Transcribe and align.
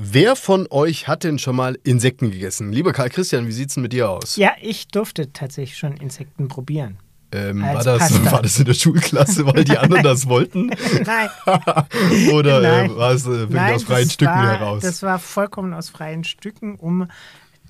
Wer 0.00 0.36
von 0.36 0.68
euch 0.70 1.08
hat 1.08 1.24
denn 1.24 1.40
schon 1.40 1.56
mal 1.56 1.76
Insekten 1.82 2.30
gegessen? 2.30 2.70
Lieber 2.70 2.92
Karl 2.92 3.10
Christian, 3.10 3.48
wie 3.48 3.52
sieht's 3.52 3.74
denn 3.74 3.82
mit 3.82 3.92
dir 3.92 4.08
aus? 4.08 4.36
Ja, 4.36 4.52
ich 4.62 4.86
durfte 4.86 5.32
tatsächlich 5.32 5.76
schon 5.76 5.96
Insekten 5.96 6.46
probieren. 6.46 6.98
Ähm, 7.32 7.60
war, 7.62 7.82
das, 7.82 8.24
war 8.30 8.40
das 8.40 8.60
in 8.60 8.66
der 8.66 8.74
Schulklasse, 8.74 9.44
weil 9.44 9.64
die 9.64 9.76
anderen 9.76 10.04
das 10.04 10.28
wollten? 10.28 10.66
Nein. 11.04 11.28
Oder 12.32 12.60
Nein. 12.60 12.90
Äh, 12.92 12.96
war 12.96 13.10
es 13.10 13.26
äh, 13.26 13.46
Nein, 13.50 13.74
aus 13.74 13.82
freien 13.82 14.08
Stücken 14.08 14.30
war, 14.30 14.58
heraus? 14.58 14.82
Das 14.84 15.02
war 15.02 15.18
vollkommen 15.18 15.74
aus 15.74 15.90
freien 15.90 16.22
Stücken, 16.22 16.76
um 16.76 17.08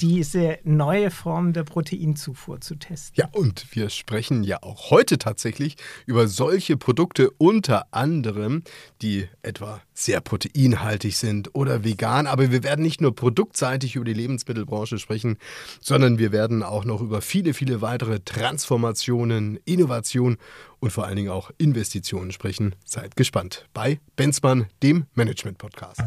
diese 0.01 0.59
neue 0.65 1.11
Form 1.11 1.53
der 1.53 1.65
Proteinzufuhr 1.65 2.61
zu 2.61 2.77
testen. 2.77 3.15
Ja, 3.17 3.29
und 3.33 3.67
wir 3.75 3.91
sprechen 3.91 4.45
ja 4.45 4.63
auch 4.63 4.91
heute 4.91 5.19
tatsächlich 5.19 5.77
über 6.07 6.29
solche 6.29 6.77
Produkte, 6.77 7.31
unter 7.39 7.87
anderem, 7.91 8.63
die 9.03 9.29
etwa 9.43 9.81
sehr 9.95 10.21
proteinhaltig 10.21 11.17
sind 11.17 11.55
oder 11.55 11.85
vegan. 11.85 12.27
Aber 12.27 12.51
wir 12.53 12.63
werden 12.63 12.83
nicht 12.83 13.01
nur 13.01 13.15
produktseitig 13.15 13.97
über 13.97 14.05
die 14.05 14.15
Lebensmittelbranche 14.15 14.99
sprechen, 14.99 15.37
sondern 15.81 16.19
wir 16.19 16.33
werden 16.33 16.63
auch 16.63 16.85
noch 16.85 17.01
über 17.01 17.21
viele, 17.21 17.55
viele 17.55 17.81
weitere 17.81 18.21
Transformationen, 18.21 19.59
Innovationen 19.65 20.39
und 20.81 20.93
vor 20.93 21.07
allen 21.07 21.17
Dingen 21.17 21.31
auch 21.31 21.51
Investitionen 21.59 22.33
sprechen. 22.33 22.75
Seid 22.85 23.17
gespannt 23.17 23.67
bei 23.75 24.01
Benzmann, 24.17 24.67
dem 24.83 25.07
Management-Podcast. 25.15 26.03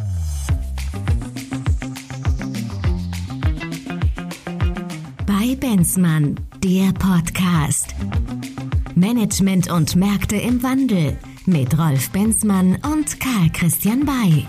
Benzmann, 5.62 6.40
der 6.64 6.92
Podcast. 6.94 7.94
Management 8.96 9.72
und 9.72 9.96
Märkte 9.96 10.36
im 10.36 10.64
Wandel 10.64 11.16
mit 11.46 11.78
Rolf 11.78 12.10
Benzmann 12.10 12.80
und 12.92 13.20
Karl 13.20 13.48
Christian 13.54 14.04
Bay. 14.04 14.48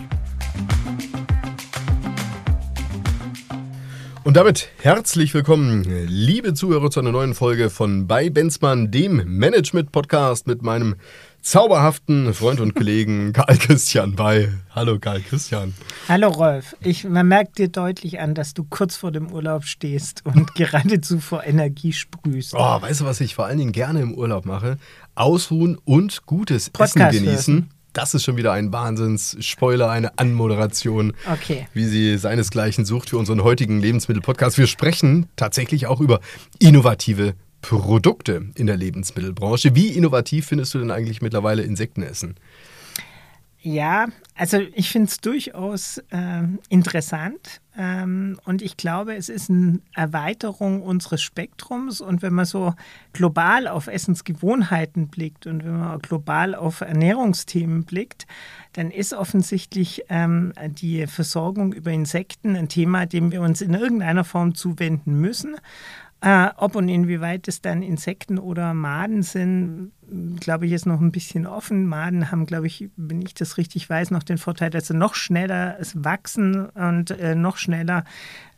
Und 4.25 4.39
damit 4.39 4.71
herzlich 4.81 5.35
willkommen, 5.35 5.85
liebe 6.09 6.55
Zuhörer, 6.55 6.91
zu 6.91 7.01
einer 7.01 7.13
neuen 7.13 7.35
Folge 7.35 7.69
von 7.69 8.07
Bei 8.07 8.31
Benzmann, 8.31 8.91
dem 8.91 9.23
Management-Podcast 9.27 10.47
mit 10.47 10.63
meinem 10.63 10.95
zauberhaften 11.43 12.33
Freund 12.35 12.61
und 12.61 12.75
Kollegen 12.75 13.33
Karl 13.35 13.59
Christian 13.59 14.15
Bay. 14.15 14.49
Hallo 14.75 14.99
Karl 14.99 15.21
Christian. 15.21 15.75
Hallo 16.09 16.29
Rolf, 16.29 16.77
ich, 16.81 17.05
man 17.05 17.27
merkt 17.29 17.59
dir 17.59 17.69
deutlich 17.69 18.21
an, 18.21 18.35
dass 18.35 18.55
du 18.55 18.65
kurz 18.65 18.97
vor 18.97 19.11
dem 19.11 19.31
Urlaub 19.33 19.65
stehst 19.65 20.25
und 20.25 20.55
geradezu 20.55 21.19
vor 21.21 21.45
Energie 21.45 21.93
sprühst. 21.93 22.55
Oh, 22.55 22.81
weißt 22.81 23.01
du, 23.01 23.05
was 23.05 23.21
ich 23.21 23.35
vor 23.35 23.47
allen 23.47 23.59
Dingen 23.59 23.73
gerne 23.73 24.01
im 24.01 24.15
Urlaub 24.15 24.47
mache? 24.47 24.79
Ausruhen 25.15 25.77
und 25.85 26.25
gutes 26.27 26.71
Podcast 26.71 27.15
Essen 27.15 27.25
genießen. 27.27 27.55
hören. 27.55 27.71
Das 27.93 28.15
ist 28.15 28.25
schon 28.25 28.39
wieder 28.39 28.53
ein 28.53 28.73
Wahnsinns-Spoiler, 28.73 29.91
eine 29.91 30.17
Anmoderation, 30.19 31.13
Okay. 31.31 31.69
wie 31.75 31.85
sie 31.85 32.17
seinesgleichen 32.17 32.87
sucht 32.87 33.11
für 33.11 33.19
unseren 33.19 33.43
heutigen 33.43 33.81
Lebensmittel-Podcast. 33.81 34.57
Wir 34.57 34.67
sprechen 34.67 35.29
tatsächlich 35.37 35.87
auch 35.89 36.01
über 36.01 36.21
innovative 36.59 37.35
Produkte 37.63 38.51
in 38.57 38.67
der 38.67 38.77
Lebensmittelbranche. 38.77 39.75
Wie 39.75 39.89
innovativ 39.89 40.47
findest 40.47 40.75
du 40.75 40.79
denn 40.79 40.91
eigentlich 40.91 41.23
mittlerweile 41.23 41.63
Insektenessen? 41.63 42.35
Ja, 43.65 44.07
also 44.35 44.59
ich 44.75 44.91
finde 44.91 45.09
es 45.09 45.19
durchaus 45.19 46.03
ähm, 46.11 46.59
interessant 46.69 47.61
ähm, 47.79 48.41
und 48.45 48.61
ich 48.61 48.77
glaube, 48.77 49.15
es 49.15 49.29
ist 49.29 49.51
eine 49.51 49.79
Erweiterung 49.95 50.83
unseres 50.83 51.23
Spektrums 51.23 52.01
und 52.01 52.23
wenn 52.23 52.35
man 52.35 52.45
so 52.45 52.75
global 53.13 53.69
auf 53.69 53.87
Essensgewohnheiten 53.87 55.07
blickt 55.07 55.47
und 55.47 55.65
wenn 55.65 55.79
man 55.79 56.01
global 56.01 56.57
auf 56.57 56.81
Ernährungsthemen 56.81 57.85
blickt, 57.85 58.27
dann 58.73 58.91
ist 58.91 59.15
offensichtlich 59.15 60.07
ähm, 60.09 60.53
die 60.61 61.07
Versorgung 61.07 61.73
über 61.73 61.93
Insekten 61.93 62.57
ein 62.57 62.69
Thema, 62.69 63.07
dem 63.07 63.31
wir 63.31 63.43
uns 63.43 63.61
in 63.61 63.75
irgendeiner 63.75 64.25
Form 64.25 64.57
zuwenden 64.57 65.21
müssen. 65.21 65.55
Äh, 66.25 66.51
ob 66.57 66.77
und 66.77 66.89
inwieweit 66.89 67.49
es 67.49 67.63
dann 67.63 67.83
Insekten 67.83 68.39
oder 68.39 68.75
Maden 68.75 69.25
sind, 69.25 69.91
glaube 70.39 70.67
ich, 70.67 70.73
ist 70.73 70.87
noch 70.87 71.01
ein 71.01 71.11
bisschen 71.11 71.49
offen. 71.49 71.87
Maden 71.87 72.31
haben, 72.31 72.47
glaube 72.47 72.69
ich, 72.69 72.91
wenn 72.97 73.23
ich 73.23 73.35
das 73.35 73.59
richtig 73.59 73.91
weiß, 73.91 74.13
noch 74.13 74.23
den 74.23 74.39
Vorteil, 74.39 74.71
dass 74.71 74.87
sie 74.87 74.95
noch 74.95 75.17
schneller 75.17 75.79
wachsen 75.95 76.67
und 76.67 77.11
äh, 77.11 77.35
noch 77.35 77.57
schneller 77.57 78.05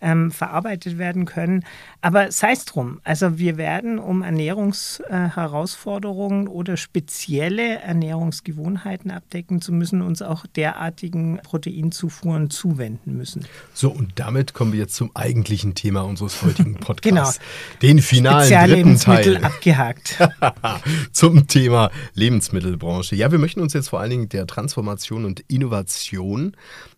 ähm, 0.05 0.31
verarbeitet 0.31 0.99
werden 0.99 1.25
können. 1.25 1.65
Aber 2.03 2.31
sei 2.31 2.53
es 2.53 2.67
drum. 2.67 3.01
Also 3.03 3.39
wir 3.39 3.57
werden, 3.57 3.99
um 3.99 4.21
Ernährungsherausforderungen 4.23 6.47
äh, 6.47 6.51
oder 6.51 6.77
spezielle 6.77 7.81
Ernährungsgewohnheiten 7.81 9.11
abdecken 9.11 9.63
zu 9.63 9.73
müssen, 9.73 10.03
uns 10.03 10.21
auch 10.21 10.45
derartigen 10.47 11.41
Proteinzufuhren 11.43 12.51
zuwenden 12.51 13.17
müssen. 13.17 13.47
So, 13.73 13.91
und 13.91 14.13
damit 14.17 14.53
kommen 14.53 14.73
wir 14.73 14.81
jetzt 14.81 14.95
zum 14.95 15.11
eigentlichen 15.15 15.75
Thema 15.75 16.03
unseres 16.03 16.43
heutigen 16.43 16.75
Podcasts. 16.77 17.39
Genau. 17.39 17.49
Den 17.83 18.03
finalen 18.03 18.41
dritten 18.41 18.99
Speziallebensmittel 18.99 19.37
Teil. 19.37 19.45
abgehakt. 19.45 20.19
zum 21.13 21.47
Thema 21.49 21.91
Lebensmittelbranche. 22.13 23.17
Ja, 23.17 23.33
wir 23.33 23.39
möchten 23.39 23.61
uns 23.61 23.73
jetzt 23.73 23.89
vor 23.89 24.01
allen 24.01 24.11
Dingen 24.11 24.29
der 24.29 24.47
Transformation 24.47 25.25
und 25.25 25.41
Innovation 25.49 26.55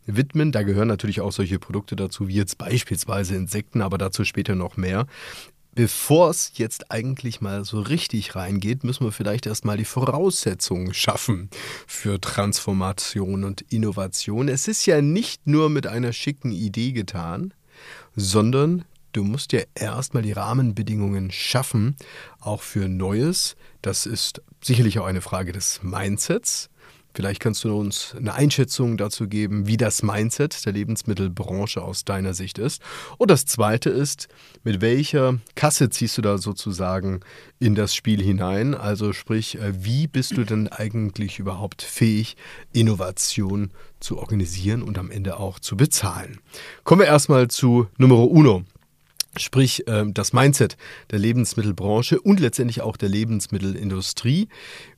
widmen. 0.06 0.52
Da 0.52 0.62
gehören 0.62 0.88
natürlich 0.88 1.20
auch 1.20 1.32
solche 1.32 1.58
Produkte 1.58 1.96
dazu, 1.96 2.28
wie 2.28 2.34
jetzt 2.34 2.58
beispielsweise 2.58 3.34
Insekten, 3.36 3.82
aber 3.82 3.98
dazu 3.98 4.24
später 4.24 4.54
noch 4.54 4.76
mehr. 4.76 5.06
Bevor 5.76 6.30
es 6.30 6.52
jetzt 6.54 6.90
eigentlich 6.90 7.42
mal 7.42 7.66
so 7.66 7.80
richtig 7.80 8.34
reingeht, 8.34 8.82
müssen 8.82 9.04
wir 9.04 9.12
vielleicht 9.12 9.44
erstmal 9.44 9.76
die 9.76 9.84
Voraussetzungen 9.84 10.94
schaffen 10.94 11.50
für 11.86 12.18
Transformation 12.18 13.44
und 13.44 13.60
Innovation. 13.70 14.48
Es 14.48 14.68
ist 14.68 14.86
ja 14.86 15.02
nicht 15.02 15.46
nur 15.46 15.68
mit 15.68 15.86
einer 15.86 16.14
schicken 16.14 16.50
Idee 16.50 16.92
getan, 16.92 17.52
sondern 18.14 18.86
du 19.12 19.22
musst 19.22 19.52
ja 19.52 19.60
erstmal 19.74 20.22
die 20.22 20.32
Rahmenbedingungen 20.32 21.30
schaffen, 21.30 21.96
auch 22.40 22.62
für 22.62 22.88
Neues. 22.88 23.54
Das 23.82 24.06
ist 24.06 24.40
sicherlich 24.62 24.98
auch 24.98 25.04
eine 25.06 25.20
Frage 25.20 25.52
des 25.52 25.82
Mindsets. 25.82 26.70
Vielleicht 27.16 27.40
kannst 27.40 27.64
du 27.64 27.74
uns 27.74 28.14
eine 28.14 28.34
Einschätzung 28.34 28.98
dazu 28.98 29.26
geben, 29.26 29.66
wie 29.66 29.78
das 29.78 30.02
Mindset 30.02 30.66
der 30.66 30.74
Lebensmittelbranche 30.74 31.80
aus 31.80 32.04
deiner 32.04 32.34
Sicht 32.34 32.58
ist. 32.58 32.82
Und 33.16 33.30
das 33.30 33.46
Zweite 33.46 33.88
ist, 33.88 34.28
mit 34.64 34.82
welcher 34.82 35.38
Kasse 35.54 35.88
ziehst 35.88 36.18
du 36.18 36.22
da 36.22 36.36
sozusagen 36.36 37.20
in 37.58 37.74
das 37.74 37.94
Spiel 37.94 38.22
hinein? 38.22 38.74
Also 38.74 39.14
sprich, 39.14 39.58
äh, 39.58 39.82
wie 39.82 40.08
bist 40.08 40.36
du 40.36 40.44
denn 40.44 40.68
eigentlich 40.68 41.38
überhaupt 41.38 41.80
fähig, 41.80 42.36
Innovation 42.74 43.70
zu 43.98 44.18
organisieren 44.18 44.82
und 44.82 44.98
am 44.98 45.10
Ende 45.10 45.38
auch 45.38 45.58
zu 45.58 45.74
bezahlen? 45.74 46.40
Kommen 46.84 47.00
wir 47.00 47.06
erstmal 47.06 47.48
zu 47.48 47.86
Numero 47.96 48.24
Uno 48.24 48.64
sprich 49.40 49.84
ähm, 49.86 50.14
das 50.14 50.32
Mindset 50.32 50.76
der 51.10 51.18
Lebensmittelbranche 51.18 52.20
und 52.20 52.40
letztendlich 52.40 52.80
auch 52.80 52.96
der 52.96 53.08
Lebensmittelindustrie. 53.08 54.48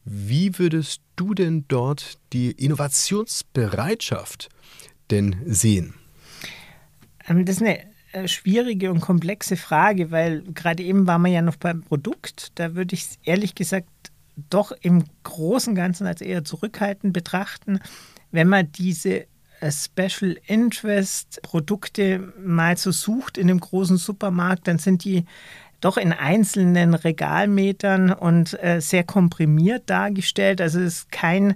Wie 0.04 0.58
würdest 0.58 1.00
du 1.16 1.34
denn 1.34 1.64
dort 1.68 2.18
die 2.32 2.50
Innovationsbereitschaft 2.52 4.48
denn 5.10 5.36
sehen? 5.46 5.94
Ähm, 7.26 7.44
Das 7.44 7.56
ist 7.56 7.62
eine 7.62 7.80
äh, 8.12 8.28
schwierige 8.28 8.90
und 8.90 9.00
komplexe 9.00 9.56
Frage, 9.56 10.10
weil 10.10 10.42
gerade 10.54 10.82
eben 10.82 11.06
waren 11.06 11.22
wir 11.22 11.30
ja 11.30 11.42
noch 11.42 11.56
beim 11.56 11.82
Produkt. 11.82 12.52
Da 12.54 12.74
würde 12.74 12.94
ich 12.94 13.02
es 13.02 13.18
ehrlich 13.24 13.54
gesagt 13.54 13.88
doch 14.50 14.72
im 14.80 15.04
Großen 15.24 15.72
und 15.72 15.76
Ganzen 15.76 16.06
als 16.06 16.20
eher 16.20 16.44
zurückhaltend 16.44 17.12
betrachten, 17.12 17.80
wenn 18.30 18.48
man 18.48 18.70
diese 18.72 19.26
Special 19.70 20.36
Interest 20.46 21.40
Produkte 21.42 22.32
mal 22.42 22.76
so 22.76 22.92
sucht 22.92 23.38
in 23.38 23.50
einem 23.50 23.60
großen 23.60 23.96
Supermarkt, 23.96 24.68
dann 24.68 24.78
sind 24.78 25.04
die 25.04 25.24
doch 25.80 25.96
in 25.96 26.12
einzelnen 26.12 26.94
Regalmetern 26.94 28.12
und 28.12 28.60
äh, 28.62 28.80
sehr 28.80 29.04
komprimiert 29.04 29.88
dargestellt. 29.88 30.60
Also 30.60 30.80
es 30.80 30.94
ist 30.94 31.12
kein 31.12 31.54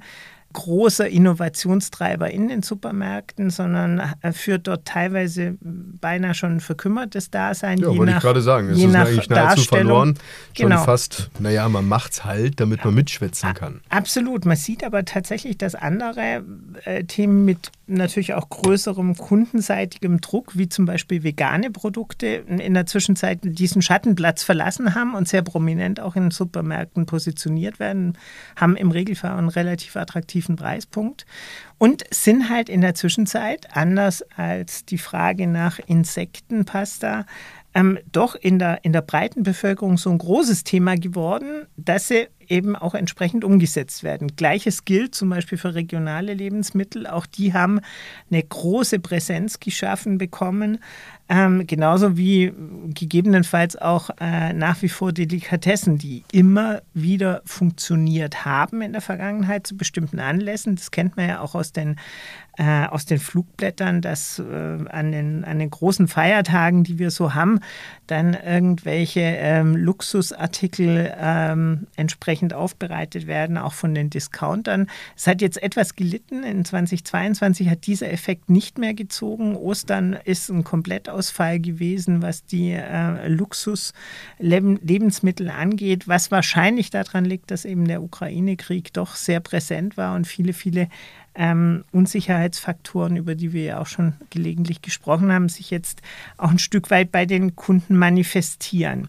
großer 0.52 1.08
Innovationstreiber 1.08 2.30
in 2.30 2.48
den 2.48 2.62
Supermärkten, 2.62 3.50
sondern 3.50 4.02
äh, 4.20 4.32
führt 4.32 4.66
dort 4.66 4.84
teilweise 4.84 5.56
beinahe 5.60 6.34
schon 6.34 6.56
ein 6.56 6.60
verkümmertes 6.60 7.30
Dasein. 7.30 7.78
Ja, 7.78 7.88
wollte 7.88 8.04
nach, 8.04 8.16
ich 8.18 8.22
gerade 8.22 8.42
sagen. 8.42 8.68
Es 8.68 8.78
ist 8.78 8.94
eigentlich 8.94 9.28
nahezu 9.28 9.64
verloren. 9.64 10.14
Schon 10.56 10.68
Genau. 10.68 10.84
fast, 10.84 11.30
naja, 11.38 11.68
man 11.68 11.88
macht's 11.88 12.24
halt, 12.24 12.60
damit 12.60 12.84
man 12.84 12.94
mitschwätzen 12.94 13.54
kann. 13.54 13.80
Absolut. 13.88 14.44
Man 14.44 14.56
sieht 14.56 14.84
aber 14.84 15.04
tatsächlich, 15.04 15.58
dass 15.58 15.74
andere 15.74 16.44
äh, 16.84 17.04
Themen 17.04 17.44
mit 17.44 17.70
natürlich 17.92 18.34
auch 18.34 18.48
größerem 18.48 19.16
kundenseitigem 19.16 20.20
Druck, 20.20 20.56
wie 20.56 20.68
zum 20.68 20.86
Beispiel 20.86 21.22
vegane 21.22 21.70
Produkte, 21.70 22.26
in, 22.26 22.74
der 22.74 22.86
Zwischenzeit 22.86 23.40
diesen 23.42 23.82
Schattenplatz 23.82 24.42
verlassen 24.42 24.94
haben 24.94 25.14
und 25.14 25.28
sehr 25.28 25.42
prominent 25.42 26.00
auch 26.00 26.16
in 26.16 26.30
Supermärkten 26.30 27.06
positioniert 27.06 27.78
werden, 27.78 28.18
haben 28.56 28.76
im 28.76 28.90
Regelfall 28.90 29.38
einen 29.38 29.48
relativ 29.48 29.96
attraktiven 29.96 30.56
Preispunkt 30.56 31.26
und 31.78 32.04
sind 32.10 32.48
halt 32.48 32.68
in 32.68 32.80
der 32.80 32.94
Zwischenzeit, 32.94 33.76
anders 33.76 34.24
als 34.36 34.84
die 34.84 34.98
Frage 34.98 35.46
nach 35.46 35.78
Insektenpasta, 35.78 37.26
ähm, 37.74 37.98
doch 38.10 38.34
in 38.34 38.58
der, 38.58 38.84
in 38.84 38.92
der 38.92 39.00
breiten 39.00 39.42
Bevölkerung 39.42 39.96
so 39.96 40.10
ein 40.10 40.18
großes 40.18 40.64
Thema 40.64 40.96
geworden, 40.96 41.66
dass 41.76 42.08
sie 42.08 42.28
eben 42.52 42.76
auch 42.76 42.94
entsprechend 42.94 43.44
umgesetzt 43.44 44.04
werden. 44.04 44.36
Gleiches 44.36 44.84
gilt 44.84 45.14
zum 45.14 45.30
Beispiel 45.30 45.56
für 45.56 45.74
regionale 45.74 46.34
Lebensmittel. 46.34 47.06
Auch 47.06 47.24
die 47.24 47.54
haben 47.54 47.80
eine 48.30 48.42
große 48.42 49.00
Präsenz 49.00 49.58
geschaffen 49.58 50.18
bekommen. 50.18 50.78
Ähm, 51.30 51.66
genauso 51.66 52.18
wie 52.18 52.52
gegebenenfalls 52.88 53.76
auch 53.76 54.10
äh, 54.20 54.52
nach 54.52 54.82
wie 54.82 54.90
vor 54.90 55.12
Delikatessen, 55.12 55.96
die 55.96 56.24
immer 56.30 56.82
wieder 56.92 57.40
funktioniert 57.46 58.44
haben 58.44 58.82
in 58.82 58.92
der 58.92 59.00
Vergangenheit 59.00 59.66
zu 59.66 59.76
bestimmten 59.76 60.20
Anlässen. 60.20 60.76
Das 60.76 60.90
kennt 60.90 61.16
man 61.16 61.28
ja 61.28 61.40
auch 61.40 61.54
aus 61.54 61.72
den 61.72 61.96
äh, 62.58 62.86
aus 62.86 63.06
den 63.06 63.18
Flugblättern, 63.18 64.02
dass 64.02 64.38
äh, 64.38 64.42
an, 64.42 65.10
den, 65.10 65.42
an 65.44 65.58
den 65.58 65.70
großen 65.70 66.06
Feiertagen, 66.06 66.84
die 66.84 66.98
wir 66.98 67.10
so 67.10 67.32
haben, 67.34 67.60
dann 68.06 68.34
irgendwelche 68.34 69.20
ähm, 69.20 69.74
Luxusartikel 69.74 71.14
ähm, 71.18 71.86
entsprechend 71.96 72.52
aufbereitet 72.52 73.26
werden, 73.26 73.56
auch 73.56 73.72
von 73.72 73.94
den 73.94 74.10
Discountern. 74.10 74.88
Es 75.16 75.26
hat 75.26 75.40
jetzt 75.40 75.62
etwas 75.62 75.96
gelitten. 75.96 76.44
In 76.44 76.66
2022 76.66 77.70
hat 77.70 77.86
dieser 77.86 78.12
Effekt 78.12 78.50
nicht 78.50 78.76
mehr 78.76 78.92
gezogen. 78.92 79.56
Ostern 79.56 80.18
ist 80.24 80.50
ein 80.50 80.62
Komplettausfall 80.62 81.58
gewesen, 81.58 82.20
was 82.20 82.44
die 82.44 82.72
äh, 82.72 83.28
Luxus-Lebensmittel 83.28 85.48
angeht, 85.48 86.06
was 86.06 86.30
wahrscheinlich 86.30 86.90
daran 86.90 87.24
liegt, 87.24 87.50
dass 87.50 87.64
eben 87.64 87.88
der 87.88 88.02
Ukraine-Krieg 88.02 88.92
doch 88.92 89.16
sehr 89.16 89.40
präsent 89.40 89.96
war 89.96 90.14
und 90.14 90.26
viele, 90.26 90.52
viele 90.52 90.88
ähm, 91.34 91.84
Unsicherheitsfaktoren, 91.92 93.16
über 93.16 93.34
die 93.34 93.52
wir 93.52 93.64
ja 93.64 93.80
auch 93.80 93.86
schon 93.86 94.14
gelegentlich 94.30 94.82
gesprochen 94.82 95.32
haben, 95.32 95.48
sich 95.48 95.70
jetzt 95.70 96.02
auch 96.36 96.50
ein 96.50 96.58
Stück 96.58 96.90
weit 96.90 97.10
bei 97.12 97.26
den 97.26 97.56
Kunden 97.56 97.96
manifestieren. 97.96 99.08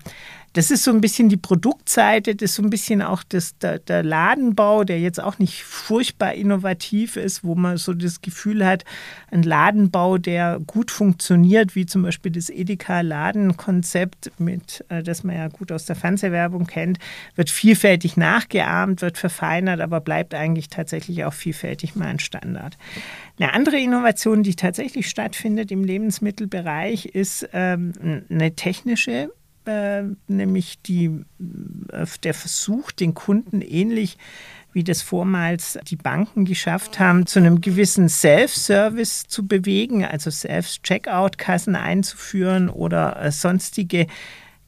Das 0.54 0.70
ist 0.70 0.84
so 0.84 0.92
ein 0.92 1.02
bisschen 1.02 1.30
die 1.30 1.38
Produktseite, 1.38 2.36
das 2.36 2.52
ist 2.52 2.56
so 2.56 2.64
ein 2.64 2.70
bisschen 2.70 3.02
auch 3.02 3.24
das, 3.24 3.58
der, 3.58 3.80
der, 3.80 4.04
Ladenbau, 4.04 4.84
der 4.84 5.00
jetzt 5.00 5.22
auch 5.22 5.40
nicht 5.40 5.64
furchtbar 5.64 6.34
innovativ 6.36 7.18
ist, 7.18 7.44
wo 7.44 7.56
man 7.56 7.78
so 7.78 7.96
das 7.96 8.22
Gefühl 8.22 8.64
hat, 8.64 8.86
ein 9.32 9.42
Ladenbau, 9.42 10.20
der 10.20 10.60
gut 10.68 10.92
funktioniert, 10.92 11.76
wie 11.76 11.88
zum 11.88 12.04
Beispiel 12.04 12.32
das 12.32 12.52
Edeka-Ladenkonzept, 12.52 14.32
mit, 14.38 14.86
äh, 14.90 15.02
das 15.02 15.24
man 15.24 15.36
ja 15.36 15.48
gut 15.48 15.72
aus 15.72 15.86
der 15.86 15.96
Fernsehwerbung 15.96 16.68
kennt, 16.68 17.00
wird 17.36 17.50
vielfältig 17.50 18.16
nachgeahmt, 18.16 19.02
wird 19.02 19.18
verfeinert, 19.18 19.82
aber 19.82 20.02
bleibt 20.02 20.36
eigentlich 20.36 20.70
tatsächlich 20.70 21.26
auch 21.26 21.34
vielfältig 21.34 21.96
mal 21.96 22.06
ein 22.06 22.20
Standard. 22.20 22.78
Eine 23.40 23.54
andere 23.54 23.80
Innovation, 23.80 24.44
die 24.44 24.56
tatsächlich 24.56 25.10
stattfindet 25.10 25.72
im 25.72 25.84
Lebensmittelbereich, 25.84 27.08
ist 27.08 27.50
ähm, 27.54 28.24
eine 28.30 28.56
technische 28.56 29.32
äh, 29.68 30.04
nämlich 30.28 30.82
die, 30.82 31.06
äh, 31.92 32.06
der 32.24 32.34
Versuch, 32.34 32.92
den 32.92 33.14
Kunden 33.14 33.62
ähnlich 33.62 34.18
wie 34.74 34.84
das 34.84 35.02
vormals 35.02 35.78
die 35.88 35.96
Banken 35.96 36.46
geschafft 36.46 37.00
haben, 37.00 37.28
zu 37.28 37.40
einem 37.40 37.62
gewissen 37.62 38.10
Self-Service 38.10 39.28
zu 39.28 39.48
bewegen, 39.48 40.04
also 40.04 40.32
Self-Checkout-Kassen 40.32 41.76
einzuführen 41.76 42.70
oder 42.70 43.22
äh, 43.22 43.32
sonstige 43.32 44.08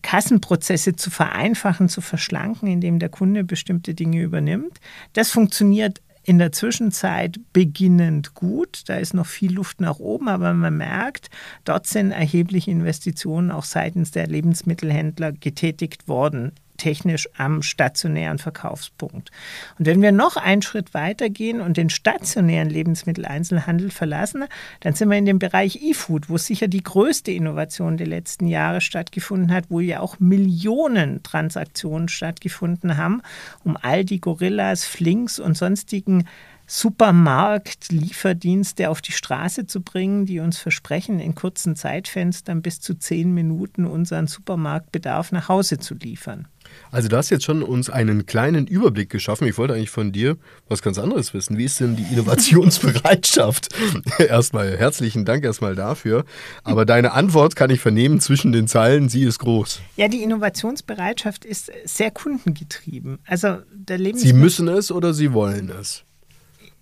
Kassenprozesse 0.04 0.96
zu 0.96 1.10
vereinfachen, 1.10 1.90
zu 1.90 2.00
verschlanken, 2.00 2.68
indem 2.68 3.00
der 3.00 3.10
Kunde 3.10 3.44
bestimmte 3.44 3.96
Dinge 3.96 4.22
übernimmt. 4.22 4.80
Das 5.14 5.32
funktioniert 5.32 6.02
in 6.26 6.40
der 6.40 6.52
Zwischenzeit 6.52 7.40
beginnend 7.54 8.34
gut. 8.34 8.84
Da 8.88 8.96
ist 8.96 9.14
noch 9.14 9.28
viel 9.28 9.54
Luft 9.54 9.80
nach 9.80 10.00
oben, 10.00 10.28
aber 10.28 10.54
man 10.54 10.76
merkt, 10.76 11.30
dort 11.64 11.86
sind 11.86 12.12
erhebliche 12.12 12.72
Investitionen 12.72 13.52
auch 13.52 13.64
seitens 13.64 14.12
der 14.12 14.28
Lebensmittelhändler 14.28 15.32
getätigt 15.32 16.08
worden 16.08 16.52
technisch 16.78 17.28
am 17.38 17.62
stationären 17.62 18.38
Verkaufspunkt. 18.38 19.32
Und 19.78 19.86
wenn 19.86 20.02
wir 20.02 20.12
noch 20.12 20.38
einen 20.38 20.62
Schritt 20.62 20.94
weiter 20.94 21.30
gehen 21.30 21.62
und 21.62 21.78
den 21.78 21.90
stationären 21.90 22.70
Lebensmitteleinzelhandel 22.70 23.92
verlassen, 23.92 24.46
dann 24.82 24.94
sind 24.94 25.10
wir 25.10 25.18
in 25.18 25.26
dem 25.26 25.40
Bereich 25.40 25.82
E-Food, 25.82 26.30
wo 26.30 26.38
sicher 26.38 26.68
die 26.68 26.84
größte 26.84 27.32
Innovation 27.32 27.98
der 27.98 28.08
letzten 28.08 28.48
Jahre 28.48 28.82
stattgefunden 28.82 29.54
hat, 29.54 29.66
wo 29.70 29.80
ja 29.80 30.00
auch 30.00 30.20
Millionen 30.20 31.24
Transaktionen 31.24 32.10
stattgefunden 32.10 32.98
haben, 32.98 33.22
um 33.64 33.78
all 33.82 34.06
die 34.06 34.22
Gorillas, 34.22 34.86
Flinks 34.86 35.40
und 35.40 35.58
sonstigen 35.58 36.26
Supermarkt-Lieferdienste 36.68 38.90
auf 38.90 39.02
die 39.02 39.12
Straße 39.12 39.68
zu 39.68 39.82
bringen, 39.82 40.26
die 40.26 40.40
uns 40.40 40.58
versprechen, 40.58 41.20
in 41.20 41.36
kurzen 41.36 41.76
Zeitfenstern 41.76 42.64
bis 42.64 42.82
zu 42.82 42.96
zehn 42.96 43.32
Minuten 43.34 43.86
unseren 43.86 44.26
Supermarktbedarf 44.28 45.32
nach 45.32 45.48
Hause 45.48 45.78
zu 45.78 45.94
liefern. 45.94 46.48
Also 46.92 47.10
du 47.10 47.18
hast 47.18 47.30
jetzt 47.30 47.44
schon 47.44 47.64
uns 47.64 47.90
einen 47.90 48.26
kleinen 48.26 48.68
Überblick 48.68 49.10
geschaffen. 49.10 49.48
Ich 49.48 49.58
wollte 49.58 49.74
eigentlich 49.74 49.90
von 49.90 50.12
dir 50.12 50.38
was 50.70 50.82
ganz 50.82 50.98
anderes 50.98 51.34
wissen. 51.34 51.58
Wie 51.58 51.66
ist 51.66 51.80
denn 51.80 51.96
die 51.96 52.04
Innovationsbereitschaft? 52.04 53.70
erstmal 54.20 54.78
herzlichen 54.78 55.26
Dank 55.26 55.44
erstmal 55.44 55.76
dafür. 55.76 56.26
Aber 56.64 56.86
deine 56.86 57.14
Antwort 57.14 57.56
kann 57.56 57.70
ich 57.70 57.80
vernehmen 57.80 58.20
zwischen 58.20 58.52
den 58.52 58.68
Zeilen, 58.68 59.10
sie 59.10 59.24
ist 59.24 59.40
groß. 59.40 59.82
Ja, 59.98 60.08
die 60.08 60.24
Innovationsbereitschaft 60.24 61.46
ist 61.46 61.72
sehr 61.84 62.12
kundengetrieben. 62.12 63.20
Also 63.26 63.58
der 63.74 64.00
Sie 64.16 64.34
müssen 64.34 64.68
es 64.68 64.92
oder 64.92 65.14
sie 65.14 65.34
wollen 65.34 65.70
es? 65.70 66.04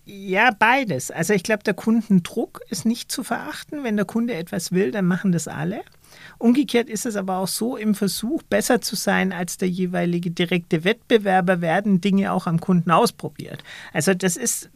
Ja, 0.05 0.51
beides. 0.51 1.11
Also 1.11 1.33
ich 1.33 1.43
glaube, 1.43 1.63
der 1.63 1.73
Kundendruck 1.73 2.61
ist 2.69 2.85
nicht 2.85 3.11
zu 3.11 3.23
verachten. 3.23 3.83
Wenn 3.83 3.95
der 3.95 4.05
Kunde 4.05 4.33
etwas 4.33 4.71
will, 4.71 4.91
dann 4.91 5.05
machen 5.05 5.31
das 5.31 5.47
alle. 5.47 5.81
Umgekehrt 6.43 6.89
ist 6.89 7.05
es 7.05 7.15
aber 7.15 7.37
auch 7.37 7.47
so, 7.47 7.77
im 7.77 7.95
Versuch, 7.95 8.43
besser 8.43 8.81
zu 8.81 8.97
sein 8.97 9.31
als 9.31 9.55
der 9.57 9.69
jeweilige 9.69 10.29
direkte 10.29 10.83
Wettbewerber, 10.83 11.61
werden 11.61 12.01
Dinge 12.01 12.33
auch 12.33 12.47
am 12.47 12.59
Kunden 12.59 12.91
ausprobiert. 12.91 13.63
Also 13.93 14.13
das 14.13 14.35
ist, 14.35 14.69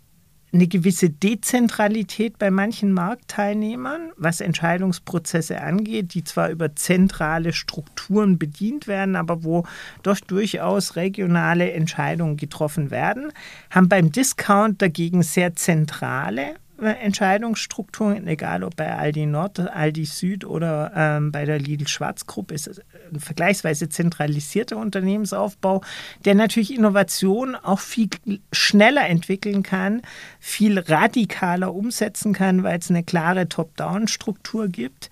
eine 0.52 0.66
gewisse 0.66 1.08
Dezentralität 1.08 2.38
bei 2.38 2.50
manchen 2.50 2.92
Marktteilnehmern, 2.92 4.12
was 4.16 4.40
Entscheidungsprozesse 4.42 5.60
angeht, 5.60 6.12
die 6.12 6.24
zwar 6.24 6.50
über 6.50 6.76
zentrale 6.76 7.54
Strukturen 7.54 8.38
bedient 8.38 8.86
werden, 8.86 9.16
aber 9.16 9.44
wo 9.44 9.64
doch 10.02 10.20
durchaus 10.20 10.96
regionale 10.96 11.72
Entscheidungen 11.72 12.36
getroffen 12.36 12.90
werden, 12.90 13.32
haben 13.70 13.88
beim 13.88 14.12
Discount 14.12 14.82
dagegen 14.82 15.22
sehr 15.22 15.56
zentrale 15.56 16.56
äh, 16.82 16.90
Entscheidungsstrukturen, 17.02 18.26
egal 18.26 18.62
ob 18.62 18.76
bei 18.76 18.94
Aldi 18.94 19.26
Nord, 19.26 19.58
Aldi 19.60 20.04
Süd 20.04 20.44
oder 20.44 20.92
ähm, 20.94 21.32
bei 21.32 21.46
der 21.46 21.60
Lidl 21.60 21.88
Schwarzgruppe, 21.88 22.54
ist 22.54 22.82
vergleichsweise 23.18 23.88
zentralisierter 23.88 24.76
Unternehmensaufbau, 24.76 25.82
der 26.24 26.34
natürlich 26.34 26.74
Innovation 26.74 27.54
auch 27.54 27.80
viel 27.80 28.08
schneller 28.52 29.08
entwickeln 29.08 29.62
kann, 29.62 30.02
viel 30.40 30.78
radikaler 30.78 31.74
umsetzen 31.74 32.32
kann, 32.32 32.62
weil 32.62 32.78
es 32.78 32.90
eine 32.90 33.02
klare 33.02 33.48
Top-Down-Struktur 33.48 34.68
gibt. 34.68 35.10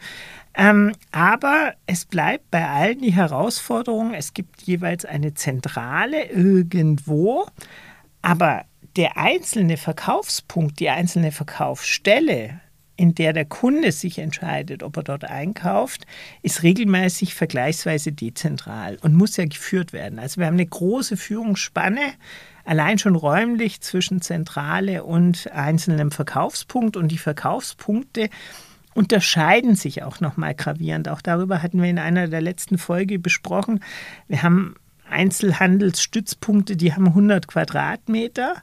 Ähm, 0.55 0.93
aber 1.13 1.75
es 1.87 2.05
bleibt 2.05 2.51
bei 2.51 2.67
allen 2.67 3.01
die 3.01 3.13
Herausforderung, 3.13 4.15
es 4.15 4.35
gibt 4.35 4.63
jeweils 4.63 5.05
eine 5.05 5.35
Zentrale 5.35 6.25
irgendwo, 6.25 7.47
aber 8.21 8.65
der 8.97 9.17
einzelne 9.17 9.77
Verkaufspunkt, 9.77 10.81
die 10.81 10.91
einzelne 10.91 11.31
Verkaufsstelle, 11.31 12.61
in 13.01 13.15
der 13.15 13.33
der 13.33 13.47
Kunde 13.47 13.93
sich 13.93 14.19
entscheidet, 14.19 14.83
ob 14.83 14.99
er 14.99 15.03
dort 15.03 15.25
einkauft, 15.25 16.05
ist 16.43 16.63
regelmäßig 16.63 17.35
vergleichsweise 17.35 18.13
dezentral 18.13 18.99
und 19.01 19.15
muss 19.15 19.39
ja 19.39 19.47
geführt 19.47 19.95
werden. 19.95 20.19
Also 20.19 20.39
wir 20.39 20.47
haben 20.47 20.57
eine 20.57 20.67
große 20.67 21.17
Führungsspanne, 21.17 22.03
allein 22.67 22.99
schon 22.99 23.17
räumlich 23.17 23.81
zwischen 23.81 24.21
Zentrale 24.21 25.03
und 25.03 25.51
einzelnem 25.51 26.11
Verkaufspunkt 26.11 26.99
und 26.99 27.09
die 27.09 27.17
Verkaufspunkte 27.17 28.29
unterscheiden 28.93 29.77
sich 29.77 30.03
auch 30.03 30.21
nochmal 30.21 30.55
gravierend. 30.55 31.09
Auch 31.09 31.23
darüber 31.23 31.63
hatten 31.63 31.81
wir 31.81 31.89
in 31.89 31.99
einer 31.99 32.29
der 32.29 32.43
letzten 32.43 32.77
Folge 32.77 33.19
besprochen. 33.19 33.81
Wir 34.29 34.43
haben 34.43 34.75
Einzelhandelsstützpunkte, 35.09 36.77
die 36.77 36.93
haben 36.93 37.07
100 37.07 37.49
Quadratmeter 37.49 38.57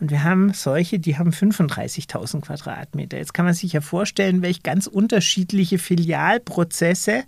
und 0.00 0.10
wir 0.10 0.24
haben 0.24 0.52
solche, 0.54 0.98
die 0.98 1.18
haben 1.18 1.30
35.000 1.30 2.40
Quadratmeter. 2.40 3.18
Jetzt 3.18 3.34
kann 3.34 3.44
man 3.44 3.54
sich 3.54 3.72
ja 3.74 3.82
vorstellen, 3.82 4.40
welche 4.40 4.62
ganz 4.62 4.86
unterschiedliche 4.86 5.78
Filialprozesse 5.78 7.24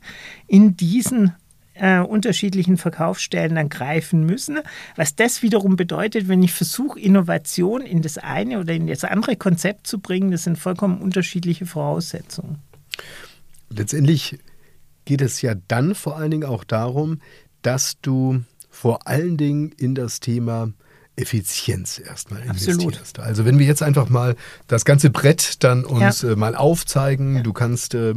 in 0.47 0.77
diesen 0.77 1.33
äh, 1.75 1.99
unterschiedlichen 1.99 2.79
Verkaufsstellen 2.79 3.55
dann 3.55 3.69
greifen 3.69 4.25
müssen. 4.25 4.59
Was 4.97 5.15
das 5.15 5.43
wiederum 5.43 5.77
bedeutet, 5.77 6.29
wenn 6.29 6.43
ich 6.43 6.53
versuche, 6.53 6.99
Innovation 6.99 7.83
in 7.83 8.03
das 8.03 8.19
eine 8.19 8.61
oder 8.61 8.73
in 8.73 8.87
das 8.87 9.05
andere 9.05 9.37
Konzept 9.37 9.87
zu 9.87 9.99
bringen, 9.99 10.31
das 10.31 10.45
sind 10.45 10.59
vollkommen 10.59 11.01
unterschiedliche 11.01 11.67
Voraussetzungen. 11.67 12.59
Letztendlich 13.69 14.39
geht 15.05 15.21
es 15.21 15.43
ja 15.43 15.55
dann 15.69 15.95
vor 15.95 16.17
allen 16.17 16.31
Dingen 16.31 16.45
auch 16.45 16.65
darum, 16.65 17.21
dass 17.63 18.01
du 18.01 18.43
vor 18.71 19.07
allen 19.07 19.37
Dingen 19.37 19.73
in 19.73 19.95
das 19.95 20.21
Thema 20.21 20.73
Effizienz 21.15 21.99
erstmal 21.99 22.43
investierst. 22.43 23.19
Also 23.19 23.45
wenn 23.45 23.59
wir 23.59 23.67
jetzt 23.67 23.83
einfach 23.83 24.09
mal 24.09 24.35
das 24.67 24.87
ganze 24.87 25.11
Brett 25.11 25.63
dann 25.63 25.85
uns 25.85 26.23
ja. 26.23 26.31
äh, 26.31 26.37
mal 26.37 26.55
aufzeigen, 26.55 27.37
ja. 27.37 27.43
du 27.43 27.53
kannst 27.53 27.95
äh, 27.95 28.15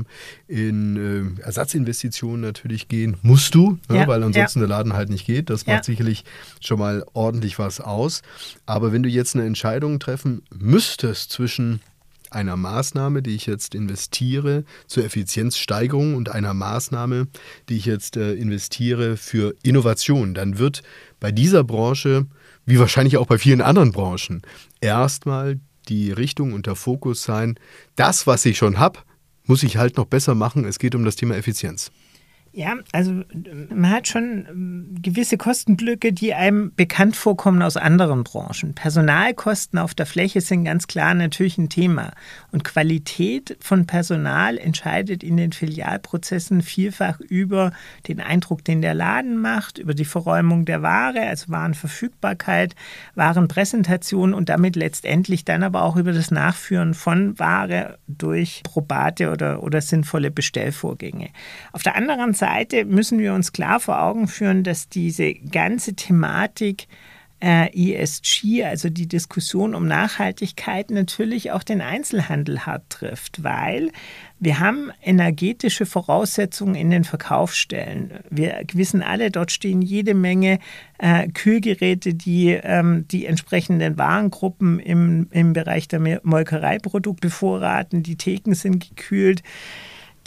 in 0.47 1.35
äh, 1.37 1.41
Ersatzinvestitionen 1.41 2.39
natürlich 2.39 2.87
gehen, 2.87 3.17
musst 3.21 3.53
du, 3.53 3.77
ne, 3.89 3.97
ja. 3.97 4.07
weil 4.07 4.23
ansonsten 4.23 4.59
der 4.59 4.69
Laden 4.69 4.93
halt 4.93 5.09
nicht 5.09 5.25
geht. 5.25 5.49
Das 5.49 5.67
macht 5.67 5.83
sicherlich 5.83 6.23
schon 6.61 6.79
mal 6.79 7.05
ordentlich 7.13 7.59
was 7.59 7.81
aus. 7.81 8.21
Aber 8.65 8.93
wenn 8.93 9.03
du 9.03 9.09
jetzt 9.09 9.35
eine 9.35 9.45
Entscheidung 9.45 9.99
treffen 9.99 10.43
müsstest 10.57 11.31
zwischen 11.31 11.81
einer 12.31 12.57
Maßnahme, 12.57 13.21
die 13.21 13.35
ich 13.35 13.45
jetzt 13.45 13.75
investiere 13.75 14.63
zur 14.87 15.05
Effizienzsteigerung 15.05 16.15
und 16.15 16.29
einer 16.29 16.53
Maßnahme, 16.53 17.27
die 17.69 17.77
ich 17.77 17.85
jetzt 17.85 18.17
äh, 18.17 18.33
investiere 18.33 19.17
für 19.17 19.55
Innovation, 19.63 20.33
dann 20.33 20.57
wird 20.57 20.81
bei 21.19 21.31
dieser 21.31 21.63
Branche 21.63 22.25
wie 22.65 22.79
wahrscheinlich 22.79 23.17
auch 23.17 23.27
bei 23.27 23.37
vielen 23.37 23.61
anderen 23.61 23.91
Branchen, 23.91 24.41
erstmal 24.81 25.59
die 25.87 26.11
Richtung 26.11 26.53
und 26.53 26.65
der 26.65 26.75
Fokus 26.75 27.23
sein, 27.23 27.59
das, 27.95 28.27
was 28.27 28.45
ich 28.45 28.57
schon 28.57 28.79
habe, 28.79 28.99
muss 29.45 29.63
ich 29.63 29.77
halt 29.77 29.97
noch 29.97 30.05
besser 30.05 30.35
machen. 30.35 30.65
Es 30.65 30.79
geht 30.79 30.95
um 30.95 31.05
das 31.05 31.15
Thema 31.15 31.35
Effizienz. 31.35 31.91
Ja, 32.57 32.75
also 32.93 33.23
man 33.69 33.89
hat 33.91 34.07
schon 34.07 34.45
ähm, 34.49 34.95
gewisse 35.01 35.35
Kostenblöcke, 35.35 36.13
die 36.13 36.33
einem 36.33 36.71
bekannt 36.73 37.17
vorkommen 37.17 37.61
aus 37.61 37.75
anderen 37.75 38.23
Branchen. 38.23 38.73
Personalkosten 38.73 39.77
auf 39.77 39.93
der 39.93 40.05
Fläche 40.05 40.39
sind 40.39 40.63
ganz 40.63 40.87
klar 40.87 41.13
natürlich 41.15 41.57
ein 41.57 41.67
Thema. 41.67 42.13
Und 42.53 42.63
Qualität 42.63 43.57
von 43.59 43.87
Personal 43.87 44.57
entscheidet 44.57 45.21
in 45.21 45.35
den 45.35 45.51
Filialprozessen 45.51 46.61
vielfach 46.61 47.19
über 47.19 47.73
den 48.07 48.21
Eindruck, 48.21 48.63
den 48.63 48.81
der 48.81 48.93
Laden 48.93 49.37
macht, 49.37 49.77
über 49.77 49.93
die 49.93 50.05
Verräumung 50.05 50.63
der 50.63 50.81
Ware, 50.81 51.27
also 51.27 51.49
Warenverfügbarkeit, 51.49 52.73
Warenpräsentation 53.15 54.33
und 54.33 54.47
damit 54.47 54.77
letztendlich 54.77 55.43
dann 55.43 55.61
aber 55.61 55.81
auch 55.81 55.97
über 55.97 56.13
das 56.13 56.31
Nachführen 56.31 56.93
von 56.93 57.37
Ware 57.37 57.97
durch 58.07 58.61
probate 58.63 59.29
oder, 59.29 59.61
oder 59.61 59.81
sinnvolle 59.81 60.31
Bestellvorgänge. 60.31 61.31
Auf 61.73 61.83
der 61.83 61.97
anderen 61.97 62.33
Seite 62.33 62.44
Seite 62.45 62.85
müssen 62.85 63.17
wir 63.17 63.33
uns 63.33 63.53
klar 63.53 63.79
vor 63.79 64.03
Augen 64.03 64.27
führen, 64.27 64.63
dass 64.63 64.87
diese 64.87 65.33
ganze 65.33 65.95
Thematik 65.95 66.87
äh, 67.39 67.69
ESG, 67.73 68.63
also 68.63 68.89
die 68.89 69.07
Diskussion 69.07 69.73
um 69.73 69.87
Nachhaltigkeit, 69.87 70.91
natürlich 70.91 71.51
auch 71.51 71.63
den 71.63 71.81
Einzelhandel 71.81 72.67
hart 72.67 72.87
trifft, 72.91 73.43
weil 73.43 73.91
wir 74.39 74.59
haben 74.59 74.91
energetische 75.01 75.87
Voraussetzungen 75.87 76.75
in 76.75 76.91
den 76.91 77.03
Verkaufsstellen. 77.03 78.19
Wir 78.29 78.61
wissen 78.73 79.01
alle, 79.01 79.31
dort 79.31 79.51
stehen 79.51 79.81
jede 79.81 80.13
Menge 80.13 80.59
äh, 80.99 81.27
Kühlgeräte, 81.29 82.13
die 82.13 82.51
ähm, 82.51 83.07
die 83.07 83.25
entsprechenden 83.25 83.97
Warengruppen 83.97 84.79
im, 84.79 85.27
im 85.31 85.53
Bereich 85.53 85.87
der 85.87 86.21
Molkereiprodukte 86.21 87.29
bevorraten. 87.29 88.03
Die 88.03 88.17
Theken 88.17 88.53
sind 88.53 88.87
gekühlt 88.87 89.41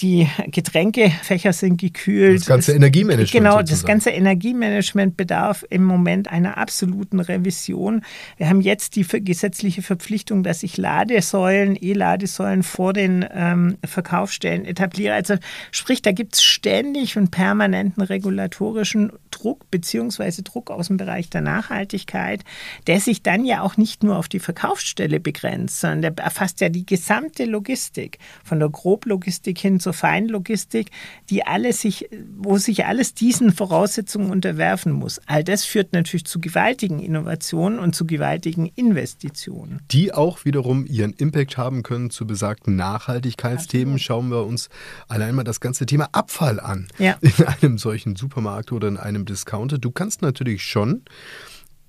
die 0.00 0.28
Getränkefächer 0.47 1.52
sind 1.52 1.81
gekühlt. 1.81 2.40
Das 2.40 2.47
ganze 2.47 2.73
Energiemanagement. 2.73 3.33
Genau, 3.33 3.59
sozusagen. 3.59 3.71
das 3.71 3.85
ganze 3.85 4.11
Energiemanagement 4.11 5.17
bedarf 5.17 5.64
im 5.71 5.85
Moment 5.85 6.28
einer 6.28 6.57
absoluten 6.57 7.21
Revision. 7.21 8.02
Wir 8.37 8.49
haben 8.49 8.61
jetzt 8.61 8.97
die 8.97 9.05
gesetzliche 9.25 9.83
Verpflichtung, 9.83 10.43
dass 10.43 10.62
ich 10.62 10.76
Ladesäulen, 10.76 11.76
E-Ladesäulen 11.81 12.62
vor 12.62 12.93
den 12.93 13.25
ähm, 13.33 13.76
Verkaufsstellen 13.85 14.64
etabliere. 14.64 15.14
Also 15.14 15.35
sprich, 15.73 16.00
da 16.00 16.12
gibt 16.12 16.35
es 16.35 16.43
ständig 16.43 17.17
und 17.17 17.31
permanenten 17.31 18.02
regulatorischen 18.02 19.12
Druck 19.31 19.71
beziehungsweise 19.71 20.43
Druck 20.43 20.71
aus 20.71 20.89
dem 20.89 20.97
Bereich 20.97 21.31
der 21.31 21.41
Nachhaltigkeit, 21.41 22.45
der 22.87 23.01
sich 23.01 23.23
dann 23.23 23.45
ja 23.45 23.63
auch 23.63 23.77
nicht 23.77 24.03
nur 24.03 24.17
auf 24.17 24.29
die 24.29 24.41
Verkaufsstelle 24.41 25.21
begrenzt, 25.21 25.81
sondern 25.81 26.15
der 26.15 26.25
erfasst 26.25 26.61
ja 26.61 26.69
die 26.69 26.87
gesamte 26.87 27.45
Logistik, 27.45 28.19
von 28.45 28.59
der 28.59 28.69
Groblogistik 28.69 29.59
hin 29.59 29.81
zur 29.81 29.93
Feinlogistik, 29.93 30.91
die 31.31 31.47
alle 31.47 31.73
sich, 31.73 32.09
wo 32.37 32.59
sich 32.59 32.87
alles 32.87 33.15
diesen 33.15 33.53
Voraussetzungen 33.53 34.31
unterwerfen 34.31 34.93
muss. 34.93 35.21
All 35.27 35.45
das 35.45 35.65
führt 35.65 35.93
natürlich 35.93 36.25
zu 36.25 36.41
gewaltigen 36.41 37.01
Innovationen 37.01 37.79
und 37.79 37.95
zu 37.95 38.07
gewaltigen 38.07 38.71
Investitionen. 38.75 39.81
Die 39.91 40.13
auch 40.13 40.45
wiederum 40.45 40.87
ihren 40.87 41.13
Impact 41.13 41.57
haben 41.57 41.83
können 41.83 42.11
zu 42.11 42.27
besagten 42.27 42.77
Nachhaltigkeitsthemen. 42.77 43.95
Absolut. 43.95 44.01
Schauen 44.01 44.29
wir 44.31 44.47
uns 44.47 44.69
allein 45.09 45.35
mal 45.35 45.45
das 45.45 45.61
ganze 45.61 45.87
Thema 45.87 46.09
Abfall 46.13 46.61
an. 46.61 46.89
Ja. 46.99 47.17
In 47.21 47.47
einem 47.47 47.79
solchen 47.79 48.17
Supermarkt 48.17 48.73
oder 48.73 48.89
in 48.89 48.97
einem 48.97 49.25
Discounter. 49.29 49.79
Du 49.79 49.91
kannst 49.91 50.23
natürlich 50.23 50.63
schon 50.63 51.03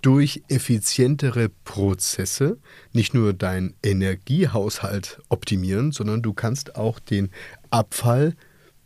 durch 0.01 0.43
effizientere 0.47 1.49
Prozesse 1.49 2.57
nicht 2.93 3.13
nur 3.13 3.33
deinen 3.33 3.75
Energiehaushalt 3.83 5.21
optimieren, 5.29 5.91
sondern 5.91 6.21
du 6.21 6.33
kannst 6.33 6.75
auch 6.75 6.99
den 6.99 7.31
Abfall 7.69 8.35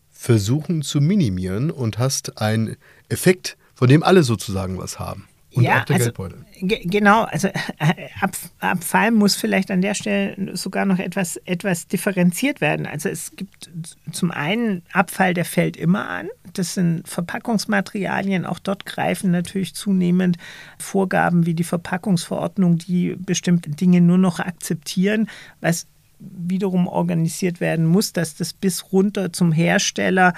versuchen 0.09 0.81
zu 0.81 1.01
minimieren 1.01 1.69
und 1.69 1.97
hast 1.97 2.39
einen 2.41 2.77
Effekt, 3.09 3.57
von 3.75 3.89
dem 3.89 4.03
alle 4.03 4.23
sozusagen 4.23 4.77
was 4.77 4.99
haben. 4.99 5.27
Und 5.53 5.63
ja, 5.63 5.81
auch 5.81 5.85
der 5.85 5.95
also, 5.95 6.05
Geldbeutel. 6.05 6.45
Genau, 6.61 7.23
also 7.23 7.47
äh, 7.47 8.09
Ab 8.21 8.31
Abfall 8.59 9.11
muss 9.11 9.35
vielleicht 9.35 9.69
an 9.69 9.81
der 9.81 9.93
Stelle 9.93 10.55
sogar 10.55 10.85
noch 10.85 10.99
etwas, 10.99 11.37
etwas 11.45 11.87
differenziert 11.87 12.61
werden. 12.61 12.85
Also 12.85 13.09
es 13.09 13.35
gibt 13.35 13.69
zum 14.11 14.31
einen 14.31 14.81
Abfall, 14.93 15.33
der 15.33 15.45
fällt 15.45 15.77
immer 15.77 16.09
an. 16.09 16.29
Das 16.53 16.73
sind 16.73 17.07
Verpackungsmaterialien. 17.07 18.45
Auch 18.45 18.59
dort 18.59 18.85
greifen 18.85 19.31
natürlich 19.31 19.75
zunehmend 19.75 20.37
Vorgaben 20.79 21.45
wie 21.45 21.53
die 21.53 21.63
Verpackungsverordnung, 21.63 22.77
die 22.77 23.15
bestimmte 23.17 23.69
Dinge 23.69 24.01
nur 24.01 24.17
noch 24.17 24.39
akzeptieren, 24.39 25.29
was 25.61 25.87
wiederum 26.19 26.87
organisiert 26.87 27.59
werden 27.59 27.85
muss, 27.85 28.13
dass 28.13 28.35
das 28.35 28.53
bis 28.53 28.93
runter 28.93 29.33
zum 29.33 29.51
Hersteller 29.51 30.33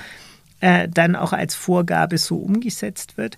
äh, 0.62 0.88
dann 0.90 1.16
auch 1.16 1.34
als 1.34 1.54
Vorgabe 1.54 2.18
so 2.18 2.38
umgesetzt 2.38 3.18
wird. 3.18 3.38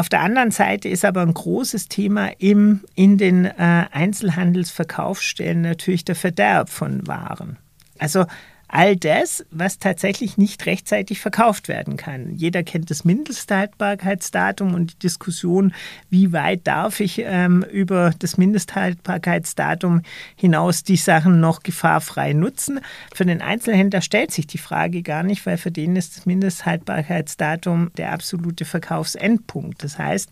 Auf 0.00 0.08
der 0.08 0.22
anderen 0.22 0.50
Seite 0.50 0.88
ist 0.88 1.04
aber 1.04 1.20
ein 1.20 1.34
großes 1.34 1.88
Thema 1.88 2.30
im, 2.38 2.80
in 2.94 3.18
den 3.18 3.44
äh, 3.44 3.84
Einzelhandelsverkaufsstellen 3.92 5.60
natürlich 5.60 6.06
der 6.06 6.14
Verderb 6.14 6.70
von 6.70 7.06
Waren. 7.06 7.58
Also 7.98 8.24
all 8.72 8.96
das, 8.96 9.44
was 9.50 9.78
tatsächlich 9.78 10.38
nicht 10.38 10.64
rechtzeitig 10.66 11.20
verkauft 11.20 11.66
werden 11.66 11.96
kann. 11.96 12.36
Jeder 12.36 12.62
kennt 12.62 12.90
das 12.90 13.04
Mindesthaltbarkeitsdatum 13.04 14.74
und 14.74 14.92
die 14.92 14.98
Diskussion, 15.00 15.74
wie 16.08 16.32
weit 16.32 16.66
darf 16.68 17.00
ich 17.00 17.20
ähm, 17.24 17.64
über 17.64 18.12
das 18.18 18.36
Mindesthaltbarkeitsdatum 18.38 20.02
hinaus 20.36 20.84
die 20.84 20.96
Sachen 20.96 21.40
noch 21.40 21.64
gefahrfrei 21.64 22.32
nutzen. 22.32 22.80
Für 23.12 23.26
den 23.26 23.42
Einzelhändler 23.42 24.02
stellt 24.02 24.30
sich 24.30 24.46
die 24.46 24.58
Frage 24.58 25.02
gar 25.02 25.24
nicht, 25.24 25.44
weil 25.46 25.58
für 25.58 25.72
den 25.72 25.96
ist 25.96 26.16
das 26.16 26.26
Mindesthaltbarkeitsdatum 26.26 27.90
der 27.96 28.12
absolute 28.12 28.64
Verkaufsendpunkt. 28.64 29.82
Das 29.82 29.98
heißt, 29.98 30.30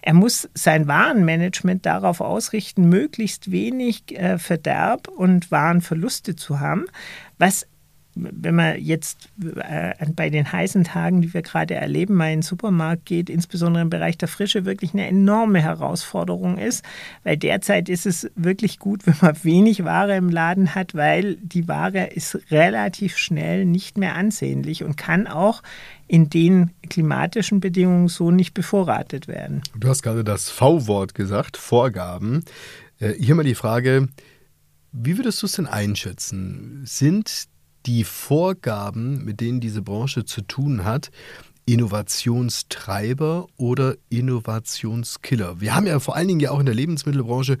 er 0.00 0.14
muss 0.14 0.48
sein 0.54 0.86
Warenmanagement 0.86 1.84
darauf 1.86 2.20
ausrichten, 2.20 2.88
möglichst 2.88 3.50
wenig 3.50 4.16
äh, 4.16 4.38
Verderb 4.38 5.08
und 5.08 5.50
Warenverluste 5.50 6.36
zu 6.36 6.60
haben, 6.60 6.84
was 7.38 7.66
wenn 8.14 8.54
man 8.54 8.80
jetzt 8.80 9.28
äh, 9.56 9.94
bei 10.14 10.30
den 10.30 10.50
heißen 10.50 10.84
Tagen, 10.84 11.22
die 11.22 11.32
wir 11.32 11.42
gerade 11.42 11.74
erleben, 11.74 12.14
mal 12.14 12.32
in 12.32 12.38
den 12.38 12.42
Supermarkt 12.42 13.06
geht, 13.06 13.30
insbesondere 13.30 13.82
im 13.82 13.90
Bereich 13.90 14.18
der 14.18 14.28
Frische, 14.28 14.64
wirklich 14.64 14.92
eine 14.92 15.06
enorme 15.06 15.60
Herausforderung 15.60 16.58
ist, 16.58 16.84
weil 17.22 17.36
derzeit 17.36 17.88
ist 17.88 18.06
es 18.06 18.30
wirklich 18.34 18.78
gut, 18.78 19.06
wenn 19.06 19.16
man 19.20 19.36
wenig 19.44 19.84
Ware 19.84 20.16
im 20.16 20.28
Laden 20.28 20.74
hat, 20.74 20.94
weil 20.94 21.36
die 21.36 21.68
Ware 21.68 22.06
ist 22.06 22.38
relativ 22.50 23.16
schnell 23.16 23.64
nicht 23.64 23.96
mehr 23.96 24.16
ansehnlich 24.16 24.84
und 24.84 24.96
kann 24.96 25.26
auch 25.26 25.62
in 26.06 26.28
den 26.28 26.70
klimatischen 26.88 27.60
Bedingungen 27.60 28.08
so 28.08 28.32
nicht 28.32 28.52
bevorratet 28.52 29.28
werden. 29.28 29.62
Du 29.78 29.88
hast 29.88 30.02
gerade 30.02 30.24
das 30.24 30.50
V-Wort 30.50 31.14
gesagt, 31.14 31.56
Vorgaben. 31.56 32.44
Äh, 32.98 33.12
hier 33.12 33.36
mal 33.36 33.44
die 33.44 33.54
Frage, 33.54 34.08
wie 34.92 35.16
würdest 35.16 35.40
du 35.42 35.46
es 35.46 35.52
denn 35.52 35.66
einschätzen? 35.66 36.82
Sind 36.84 37.44
die 37.86 38.04
Vorgaben, 38.04 39.24
mit 39.24 39.40
denen 39.40 39.60
diese 39.60 39.82
Branche 39.82 40.24
zu 40.24 40.42
tun 40.42 40.84
hat, 40.84 41.10
Innovationstreiber 41.66 43.46
oder 43.56 43.94
Innovationskiller? 44.08 45.60
Wir 45.60 45.74
haben 45.74 45.86
ja 45.86 46.00
vor 46.00 46.16
allen 46.16 46.26
Dingen 46.26 46.40
ja 46.40 46.50
auch 46.50 46.58
in 46.58 46.66
der 46.66 46.74
Lebensmittelbranche 46.74 47.58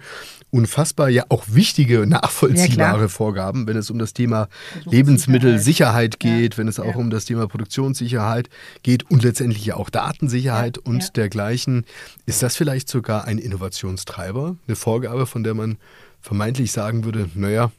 unfassbar 0.50 1.08
ja 1.08 1.24
auch 1.28 1.44
wichtige, 1.48 2.06
nachvollziehbare 2.06 3.02
ja, 3.02 3.08
Vorgaben, 3.08 3.66
wenn 3.66 3.76
es 3.76 3.90
um 3.90 3.98
das 3.98 4.12
Thema 4.12 4.48
Lebensmittelsicherheit 4.84 6.18
geht, 6.18 6.54
ja. 6.54 6.58
wenn 6.58 6.68
es 6.68 6.80
auch 6.80 6.86
ja. 6.86 6.96
um 6.96 7.10
das 7.10 7.24
Thema 7.24 7.46
Produktionssicherheit 7.46 8.50
geht 8.82 9.08
und 9.10 9.22
letztendlich 9.22 9.64
ja 9.64 9.76
auch 9.76 9.90
Datensicherheit 9.90 10.78
und 10.78 11.16
dergleichen. 11.16 11.84
Ist 12.26 12.42
das 12.42 12.56
vielleicht 12.56 12.88
sogar 12.88 13.26
ein 13.26 13.38
Innovationstreiber, 13.38 14.56
eine 14.66 14.76
Vorgabe, 14.76 15.26
von 15.26 15.44
der 15.44 15.54
man 15.54 15.78
vermeintlich 16.20 16.72
sagen 16.72 17.04
würde, 17.04 17.30
naja, 17.34 17.70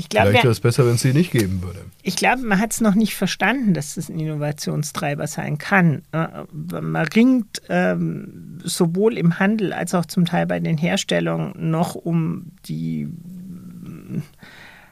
ich 0.00 0.08
glaub, 0.08 0.28
Vielleicht 0.28 0.44
wäre 0.44 0.52
es 0.52 0.60
besser, 0.60 0.86
wenn 0.86 0.94
es 0.94 1.02
sie 1.02 1.12
nicht 1.12 1.30
geben 1.30 1.62
würde. 1.62 1.80
Ich 2.02 2.16
glaube, 2.16 2.40
man 2.42 2.58
hat 2.58 2.72
es 2.72 2.80
noch 2.80 2.94
nicht 2.94 3.14
verstanden, 3.14 3.74
dass 3.74 3.96
das 3.96 4.08
ein 4.08 4.18
Innovationstreiber 4.18 5.26
sein 5.26 5.58
kann. 5.58 6.00
Äh, 6.12 6.26
man 6.52 7.06
ringt 7.08 7.60
ähm, 7.68 8.60
sowohl 8.64 9.18
im 9.18 9.38
Handel 9.38 9.74
als 9.74 9.94
auch 9.94 10.06
zum 10.06 10.24
Teil 10.24 10.46
bei 10.46 10.58
den 10.58 10.78
Herstellungen 10.78 11.52
noch 11.70 11.94
um 11.94 12.52
die 12.64 13.02
äh, 13.02 14.20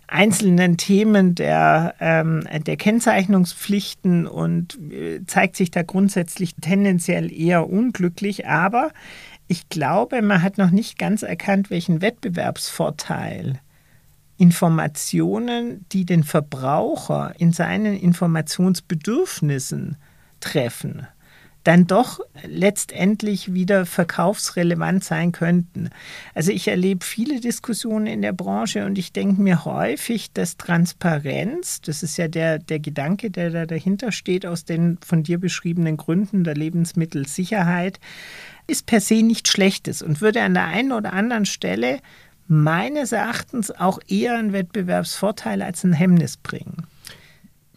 einzelnen 0.08 0.76
Themen 0.76 1.34
der, 1.34 1.94
ähm, 2.00 2.46
der 2.66 2.76
Kennzeichnungspflichten 2.76 4.26
und 4.26 4.78
äh, 4.92 5.24
zeigt 5.26 5.56
sich 5.56 5.70
da 5.70 5.82
grundsätzlich 5.82 6.54
tendenziell 6.60 7.32
eher 7.32 7.70
unglücklich. 7.70 8.46
Aber 8.46 8.90
ich 9.46 9.70
glaube, 9.70 10.20
man 10.20 10.42
hat 10.42 10.58
noch 10.58 10.70
nicht 10.70 10.98
ganz 10.98 11.22
erkannt, 11.22 11.70
welchen 11.70 12.02
Wettbewerbsvorteil 12.02 13.60
Informationen, 14.38 15.84
die 15.92 16.06
den 16.06 16.24
Verbraucher 16.24 17.34
in 17.38 17.52
seinen 17.52 17.96
Informationsbedürfnissen 17.96 19.96
treffen, 20.40 21.06
dann 21.64 21.86
doch 21.86 22.20
letztendlich 22.44 23.52
wieder 23.52 23.84
verkaufsrelevant 23.84 25.04
sein 25.04 25.32
könnten. 25.32 25.90
Also 26.34 26.52
ich 26.52 26.68
erlebe 26.68 27.04
viele 27.04 27.40
Diskussionen 27.40 28.06
in 28.06 28.22
der 28.22 28.32
Branche 28.32 28.86
und 28.86 28.96
ich 28.96 29.12
denke 29.12 29.42
mir 29.42 29.64
häufig, 29.64 30.32
dass 30.32 30.56
Transparenz, 30.56 31.80
das 31.82 32.02
ist 32.02 32.16
ja 32.16 32.28
der, 32.28 32.58
der 32.58 32.78
Gedanke, 32.78 33.30
der 33.30 33.50
da 33.50 33.66
dahinter 33.66 34.12
steht, 34.12 34.46
aus 34.46 34.64
den 34.64 34.98
von 35.04 35.24
dir 35.24 35.38
beschriebenen 35.38 35.96
Gründen 35.96 36.44
der 36.44 36.54
Lebensmittelsicherheit, 36.54 37.98
ist 38.66 38.86
per 38.86 39.00
se 39.00 39.22
nichts 39.22 39.50
Schlechtes 39.50 40.00
und 40.00 40.20
würde 40.20 40.42
an 40.42 40.54
der 40.54 40.66
einen 40.66 40.92
oder 40.92 41.12
anderen 41.12 41.44
Stelle 41.44 41.98
meines 42.48 43.12
Erachtens 43.12 43.70
auch 43.70 43.98
eher 44.08 44.36
einen 44.36 44.52
Wettbewerbsvorteil 44.52 45.62
als 45.62 45.84
ein 45.84 45.92
Hemmnis 45.92 46.36
bringen. 46.36 46.86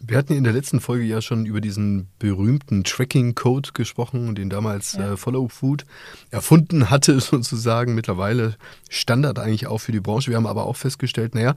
Wir 0.04 0.18
hatten 0.18 0.32
in 0.32 0.42
der 0.42 0.52
letzten 0.52 0.80
Folge 0.80 1.04
ja 1.04 1.22
schon 1.22 1.46
über 1.46 1.60
diesen 1.60 2.08
berühmten 2.18 2.82
Tracking-Code 2.82 3.70
gesprochen, 3.72 4.34
den 4.34 4.50
damals 4.50 4.94
ja. 4.94 5.12
äh, 5.12 5.16
Follow 5.16 5.46
Food 5.46 5.86
erfunden 6.30 6.90
hatte, 6.90 7.20
sozusagen. 7.20 7.94
Mittlerweile 7.94 8.56
Standard 8.90 9.38
eigentlich 9.38 9.68
auch 9.68 9.78
für 9.78 9.92
die 9.92 10.00
Branche. 10.00 10.30
Wir 10.30 10.36
haben 10.38 10.48
aber 10.48 10.66
auch 10.66 10.76
festgestellt, 10.76 11.36
naja, 11.36 11.54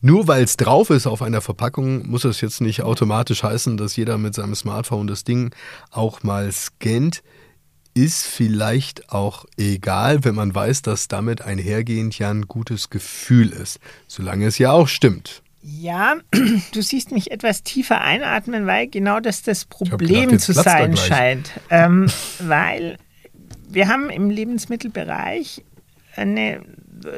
nur 0.00 0.28
weil 0.28 0.44
es 0.44 0.56
drauf 0.56 0.90
ist 0.90 1.08
auf 1.08 1.22
einer 1.22 1.40
Verpackung, 1.40 2.08
muss 2.08 2.24
es 2.24 2.40
jetzt 2.40 2.60
nicht 2.60 2.82
automatisch 2.82 3.42
heißen, 3.42 3.76
dass 3.76 3.96
jeder 3.96 4.16
mit 4.16 4.34
seinem 4.34 4.54
Smartphone 4.54 5.08
das 5.08 5.24
Ding 5.24 5.52
auch 5.90 6.22
mal 6.22 6.52
scannt 6.52 7.24
ist 7.94 8.24
vielleicht 8.24 9.10
auch 9.10 9.44
egal, 9.56 10.24
wenn 10.24 10.34
man 10.34 10.54
weiß, 10.54 10.82
dass 10.82 11.08
damit 11.08 11.42
einhergehend 11.42 12.18
ja 12.18 12.30
ein 12.30 12.48
gutes 12.48 12.90
Gefühl 12.90 13.50
ist, 13.50 13.80
solange 14.06 14.46
es 14.46 14.58
ja 14.58 14.72
auch 14.72 14.88
stimmt. 14.88 15.42
Ja, 15.62 16.16
du 16.72 16.82
siehst 16.82 17.12
mich 17.12 17.30
etwas 17.30 17.62
tiefer 17.62 18.00
einatmen, 18.00 18.66
weil 18.66 18.88
genau 18.88 19.20
das 19.20 19.42
das 19.42 19.64
Problem 19.64 20.30
gedacht, 20.30 20.40
zu 20.40 20.52
sein 20.52 20.96
scheint. 20.96 21.50
Ähm, 21.70 22.10
weil 22.40 22.96
wir 23.68 23.88
haben 23.88 24.10
im 24.10 24.30
Lebensmittelbereich 24.30 25.62
eine 26.16 26.62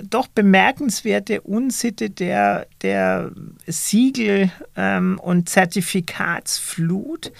doch 0.09 0.29
bemerkenswerte 0.29 1.41
Unsitte 1.43 2.11
der, 2.11 2.67
der 2.83 3.33
Siegel- 3.67 4.51
ähm, 4.77 5.19
und 5.23 5.49
Zertifikatsflut, 5.49 7.33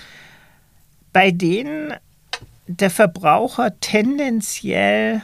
bei 1.13 1.31
denen 1.31 1.95
der 2.67 2.91
Verbraucher 2.91 3.79
tendenziell 3.81 5.23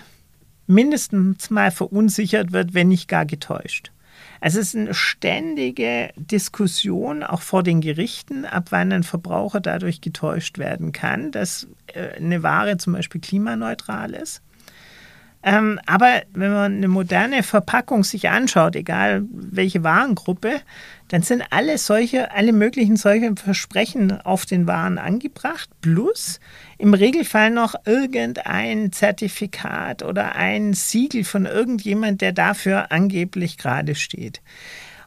mindestens 0.66 1.50
mal 1.50 1.70
verunsichert 1.70 2.52
wird, 2.52 2.74
wenn 2.74 2.88
nicht 2.88 3.08
gar 3.08 3.26
getäuscht. 3.26 3.92
Es 4.40 4.54
ist 4.54 4.74
eine 4.74 4.94
ständige 4.94 6.10
Diskussion 6.16 7.22
auch 7.22 7.42
vor 7.42 7.62
den 7.62 7.80
Gerichten, 7.80 8.46
ab 8.46 8.68
wann 8.70 8.92
ein 8.92 9.02
Verbraucher 9.02 9.60
dadurch 9.60 10.00
getäuscht 10.00 10.58
werden 10.58 10.92
kann, 10.92 11.30
dass 11.30 11.68
äh, 11.88 12.16
eine 12.16 12.42
Ware 12.42 12.78
zum 12.78 12.94
Beispiel 12.94 13.20
klimaneutral 13.20 14.14
ist. 14.14 14.42
Ähm, 15.42 15.80
aber 15.86 16.22
wenn 16.34 16.52
man 16.52 16.76
eine 16.76 16.88
moderne 16.88 17.42
Verpackung 17.42 18.04
sich 18.04 18.28
anschaut, 18.28 18.76
egal 18.76 19.24
welche 19.32 19.82
Warengruppe, 19.82 20.60
dann 21.08 21.22
sind 21.22 21.42
alle 21.50 21.78
solche, 21.78 22.30
alle 22.32 22.52
möglichen 22.52 22.96
solche 22.96 23.34
Versprechen 23.34 24.20
auf 24.20 24.44
den 24.44 24.66
Waren 24.66 24.98
angebracht, 24.98 25.70
plus 25.80 26.40
im 26.76 26.92
Regelfall 26.92 27.50
noch 27.50 27.74
irgendein 27.86 28.92
Zertifikat 28.92 30.02
oder 30.02 30.36
ein 30.36 30.74
Siegel 30.74 31.24
von 31.24 31.46
irgendjemand, 31.46 32.20
der 32.20 32.32
dafür 32.32 32.92
angeblich 32.92 33.56
gerade 33.56 33.94
steht. 33.94 34.42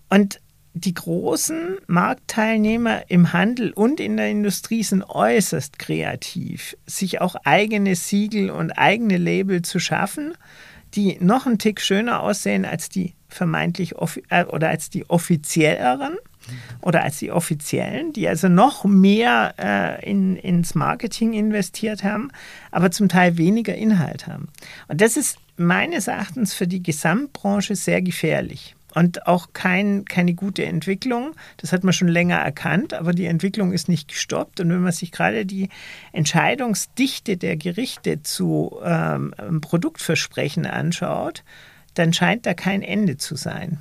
Und 0.10 0.40
die 0.74 0.94
großen 0.94 1.78
Marktteilnehmer 1.88 3.10
im 3.10 3.32
Handel 3.32 3.72
und 3.72 4.00
in 4.00 4.18
der 4.18 4.30
Industrie 4.30 4.84
sind 4.84 5.04
äußerst 5.04 5.78
kreativ, 5.78 6.76
sich 6.88 7.22
auch 7.22 7.36
eigene 7.44 7.96
Siegel 7.96 8.50
und 8.50 8.72
eigene 8.72 9.18
Label 9.18 9.62
zu 9.62 9.80
schaffen, 9.80 10.34
die 10.96 11.18
noch 11.20 11.46
einen 11.46 11.60
Tick 11.60 11.80
schöner 11.80 12.22
aussehen 12.22 12.66
als 12.66 12.90
die 12.90 13.14
vermeintlich 13.30 13.96
äh, 14.30 14.46
oder 14.46 14.70
als 14.70 14.90
die 14.90 15.10
offizielleren 15.10 16.16
oder 16.82 17.04
als 17.04 17.20
die 17.20 17.32
offiziellen, 17.32 18.12
die 18.12 18.28
also 18.28 18.50
noch 18.50 18.84
mehr 18.84 19.54
äh, 19.58 20.10
in, 20.10 20.36
ins 20.36 20.76
Marketing 20.76 21.34
investiert 21.34 22.04
haben, 22.04 22.32
aber 22.72 22.92
zum 22.92 23.10
Teil 23.10 23.38
weniger 23.38 23.76
Inhalt 23.76 24.28
haben. 24.28 24.50
Und 24.88 25.02
das 25.02 25.18
ist 25.18 25.38
meines 25.56 26.08
Erachtens 26.08 26.54
für 26.54 26.68
die 26.68 26.84
Gesamtbranche 26.84 27.76
sehr 27.76 28.02
gefährlich 28.02 28.76
und 28.94 29.28
auch 29.28 29.50
kein, 29.54 30.06
keine 30.06 30.34
gute 30.34 30.66
Entwicklung. 30.66 31.36
Das 31.58 31.72
hat 31.72 31.84
man 31.84 31.94
schon 31.94 32.08
länger 32.08 32.38
erkannt, 32.38 32.94
aber 32.94 33.14
die 33.14 33.26
Entwicklung 33.26 33.74
ist 33.74 33.90
nicht 33.90 34.08
gestoppt. 34.08 34.60
Und 34.60 34.70
wenn 34.70 34.82
man 34.82 34.92
sich 34.92 35.12
gerade 35.12 35.46
die 35.46 35.70
Entscheidungsdichte 36.12 37.38
der 37.38 37.58
Gerichte 37.58 38.22
zu 38.22 38.80
ähm, 38.84 39.34
Produktversprechen 39.62 40.66
anschaut, 40.66 41.44
dann 41.96 42.14
scheint 42.14 42.46
da 42.46 42.54
kein 42.54 42.82
Ende 42.82 43.18
zu 43.18 43.36
sein. 43.36 43.80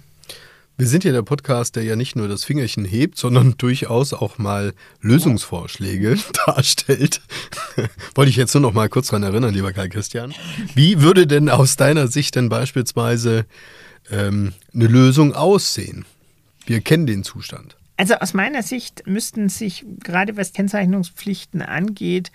Wir 0.79 0.89
sind 0.89 1.05
ja 1.05 1.13
der 1.13 1.23
Podcast, 1.23 1.77
der 1.77 1.85
ja 1.85 1.97
nicht 1.97 2.17
nur 2.17 2.29
das 2.29 2.45
Fingerchen 2.45 2.85
hebt, 2.85 3.19
sondern 3.19 3.55
durchaus 3.59 4.15
auch 4.15 4.39
mal 4.39 4.73
Lösungsvorschläge 5.01 6.17
darstellt. 6.47 7.21
Wollte 8.15 8.31
ich 8.31 8.37
jetzt 8.37 8.55
nur 8.55 8.63
noch 8.63 8.73
mal 8.73 8.89
kurz 8.89 9.09
daran 9.09 9.23
erinnern, 9.23 9.53
lieber 9.53 9.73
Karl 9.73 9.91
Christian. 9.91 10.35
Wie 10.75 11.03
würde 11.03 11.27
denn 11.27 11.51
aus 11.51 11.77
deiner 11.77 12.09
Sicht 12.09 12.35
denn 12.35 12.49
beispielsweise 12.49 13.45
ähm, 14.11 14.53
eine 14.75 14.87
Lösung 14.87 15.35
aussehen? 15.35 16.05
Wir 16.67 16.81
kennen 16.81 17.07
den 17.07 17.25
Zustand. 17.25 17.77
Also 17.97 18.15
aus 18.15 18.35
meiner 18.35 18.63
Sicht 18.63 19.07
müssten 19.07 19.49
sich, 19.49 19.85
gerade 20.01 20.37
was 20.37 20.53
Kennzeichnungspflichten 20.53 21.63
angeht, 21.63 22.33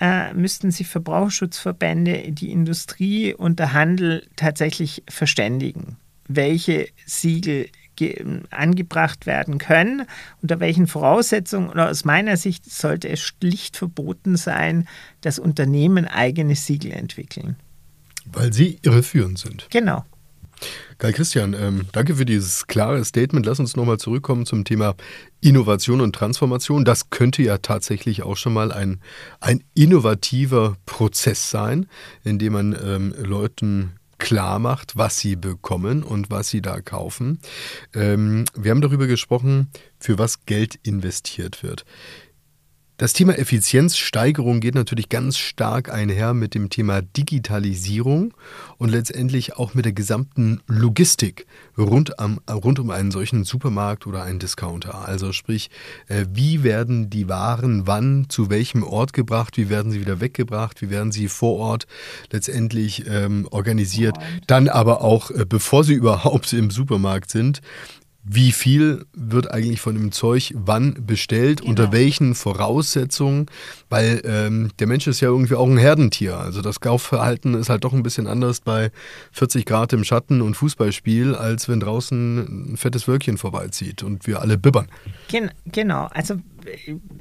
äh, 0.00 0.34
müssten 0.34 0.70
sich 0.70 0.88
Verbraucherschutzverbände, 0.88 2.32
die 2.32 2.50
Industrie 2.50 3.32
und 3.32 3.58
der 3.58 3.72
Handel 3.72 4.26
tatsächlich 4.36 5.02
verständigen, 5.08 5.96
welche 6.28 6.88
Siegel 7.06 7.68
angebracht 8.50 9.24
werden 9.24 9.56
können, 9.56 10.02
unter 10.42 10.60
welchen 10.60 10.86
Voraussetzungen. 10.86 11.70
Oder 11.70 11.88
aus 11.88 12.04
meiner 12.04 12.36
Sicht 12.36 12.70
sollte 12.70 13.08
es 13.08 13.20
schlicht 13.20 13.78
verboten 13.78 14.36
sein, 14.36 14.86
dass 15.22 15.38
Unternehmen 15.38 16.06
eigene 16.06 16.56
Siegel 16.56 16.92
entwickeln. 16.92 17.56
Weil 18.26 18.52
sie 18.52 18.78
irreführend 18.82 19.38
sind. 19.38 19.66
Genau. 19.70 20.04
Karl 20.98 21.12
Christian, 21.12 21.54
ähm, 21.54 21.86
danke 21.92 22.16
für 22.16 22.24
dieses 22.24 22.66
klare 22.66 23.04
Statement. 23.04 23.44
Lass 23.44 23.60
uns 23.60 23.76
nochmal 23.76 23.98
zurückkommen 23.98 24.46
zum 24.46 24.64
Thema 24.64 24.94
Innovation 25.40 26.00
und 26.00 26.14
Transformation. 26.14 26.84
Das 26.84 27.10
könnte 27.10 27.42
ja 27.42 27.58
tatsächlich 27.58 28.22
auch 28.22 28.36
schon 28.36 28.54
mal 28.54 28.72
ein, 28.72 29.00
ein 29.40 29.62
innovativer 29.74 30.76
Prozess 30.86 31.50
sein, 31.50 31.86
in 32.24 32.38
dem 32.38 32.54
man 32.54 32.76
ähm, 32.82 33.14
Leuten 33.18 33.92
klar 34.18 34.58
macht, 34.58 34.96
was 34.96 35.18
sie 35.18 35.36
bekommen 35.36 36.02
und 36.02 36.30
was 36.30 36.48
sie 36.48 36.62
da 36.62 36.80
kaufen. 36.80 37.38
Ähm, 37.94 38.46
wir 38.54 38.70
haben 38.70 38.80
darüber 38.80 39.06
gesprochen, 39.06 39.68
für 39.98 40.18
was 40.18 40.46
Geld 40.46 40.78
investiert 40.82 41.62
wird. 41.62 41.84
Das 42.98 43.12
Thema 43.12 43.36
Effizienzsteigerung 43.36 44.60
geht 44.60 44.74
natürlich 44.74 45.10
ganz 45.10 45.36
stark 45.36 45.92
einher 45.92 46.32
mit 46.32 46.54
dem 46.54 46.70
Thema 46.70 47.02
Digitalisierung 47.02 48.32
und 48.78 48.88
letztendlich 48.88 49.58
auch 49.58 49.74
mit 49.74 49.84
der 49.84 49.92
gesamten 49.92 50.62
Logistik 50.66 51.46
rund, 51.76 52.18
am, 52.18 52.40
rund 52.50 52.78
um 52.78 52.88
einen 52.88 53.10
solchen 53.10 53.44
Supermarkt 53.44 54.06
oder 54.06 54.22
einen 54.22 54.38
Discounter. 54.38 55.06
Also 55.06 55.34
sprich, 55.34 55.68
äh, 56.08 56.24
wie 56.32 56.62
werden 56.62 57.10
die 57.10 57.28
Waren 57.28 57.86
wann 57.86 58.30
zu 58.30 58.48
welchem 58.48 58.82
Ort 58.82 59.12
gebracht, 59.12 59.58
wie 59.58 59.68
werden 59.68 59.92
sie 59.92 60.00
wieder 60.00 60.22
weggebracht, 60.22 60.80
wie 60.80 60.88
werden 60.88 61.12
sie 61.12 61.28
vor 61.28 61.58
Ort 61.58 61.86
letztendlich 62.32 63.04
ähm, 63.06 63.46
organisiert, 63.50 64.16
dann 64.46 64.68
aber 64.68 65.02
auch, 65.02 65.30
äh, 65.30 65.44
bevor 65.46 65.84
sie 65.84 65.94
überhaupt 65.96 66.50
im 66.54 66.70
Supermarkt 66.70 67.30
sind, 67.30 67.60
wie 68.28 68.50
viel 68.50 69.06
wird 69.12 69.52
eigentlich 69.52 69.80
von 69.80 69.94
dem 69.94 70.10
Zeug 70.10 70.52
wann 70.56 71.06
bestellt, 71.06 71.60
genau. 71.60 71.70
unter 71.70 71.92
welchen 71.92 72.34
Voraussetzungen, 72.34 73.46
weil 73.88 74.20
ähm, 74.24 74.70
der 74.80 74.88
Mensch 74.88 75.06
ist 75.06 75.20
ja 75.20 75.28
irgendwie 75.28 75.54
auch 75.54 75.68
ein 75.68 75.78
Herdentier. 75.78 76.36
Also 76.36 76.60
das 76.60 76.80
Kaufverhalten 76.80 77.54
ist 77.54 77.68
halt 77.68 77.84
doch 77.84 77.92
ein 77.92 78.02
bisschen 78.02 78.26
anders 78.26 78.60
bei 78.60 78.90
40 79.30 79.64
Grad 79.64 79.92
im 79.92 80.02
Schatten 80.02 80.42
und 80.42 80.54
Fußballspiel, 80.54 81.36
als 81.36 81.68
wenn 81.68 81.78
draußen 81.78 82.72
ein 82.72 82.76
fettes 82.76 83.06
Wölkchen 83.06 83.38
vorbeizieht 83.38 84.02
und 84.02 84.26
wir 84.26 84.40
alle 84.40 84.58
bibbern. 84.58 84.88
Gen 85.28 85.52
genau, 85.66 86.08
also 86.12 86.36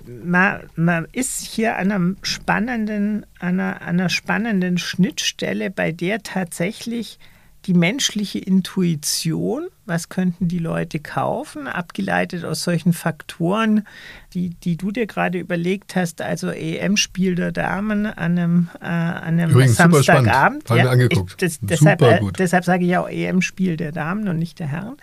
man, 0.08 0.62
man 0.76 1.08
ist 1.12 1.46
hier 1.46 1.78
an 1.78 1.92
einer 1.92 2.16
spannenden, 2.24 3.28
einer, 3.40 3.82
einer 3.84 4.10
spannenden 4.10 4.80
Schnittstelle, 4.80 5.70
bei 5.70 5.92
der 5.92 6.24
tatsächlich 6.24 7.20
die 7.66 7.74
menschliche 7.74 8.38
Intuition, 8.38 9.68
was 9.86 10.10
könnten 10.10 10.48
die 10.48 10.60
Leute 10.60 11.00
kaufen, 11.00 11.68
abgeleitet 11.68 12.46
aus 12.46 12.64
solchen 12.64 12.94
Faktoren, 12.94 13.88
die, 14.34 14.50
die 14.50 14.78
du 14.78 14.92
dir 14.92 15.08
gerade 15.08 15.40
überlegt 15.40 15.96
hast, 15.96 16.22
also 16.22 16.50
EM-Spiel 16.50 17.36
der 17.36 17.52
Damen 17.52 18.06
an 18.06 18.38
einem, 18.38 18.70
äh, 18.82 18.86
an 18.86 19.40
einem 19.40 19.52
Übrigens, 19.52 19.78
Samstagabend. 19.78 20.70
Haben 20.70 20.78
ja, 20.78 20.84
wir 20.84 20.92
angeguckt. 20.92 21.32
Ich, 21.32 21.38
das, 21.38 21.60
deshalb, 21.62 22.02
äh, 22.04 22.20
deshalb 22.38 22.66
sage 22.66 22.86
ich 22.86 22.98
auch 22.98 23.10
EM-Spiel 23.10 23.78
der 23.78 23.92
Damen 23.92 24.28
und 24.28 24.38
nicht 24.38 24.60
der 24.60 24.68
Herren. 24.68 24.98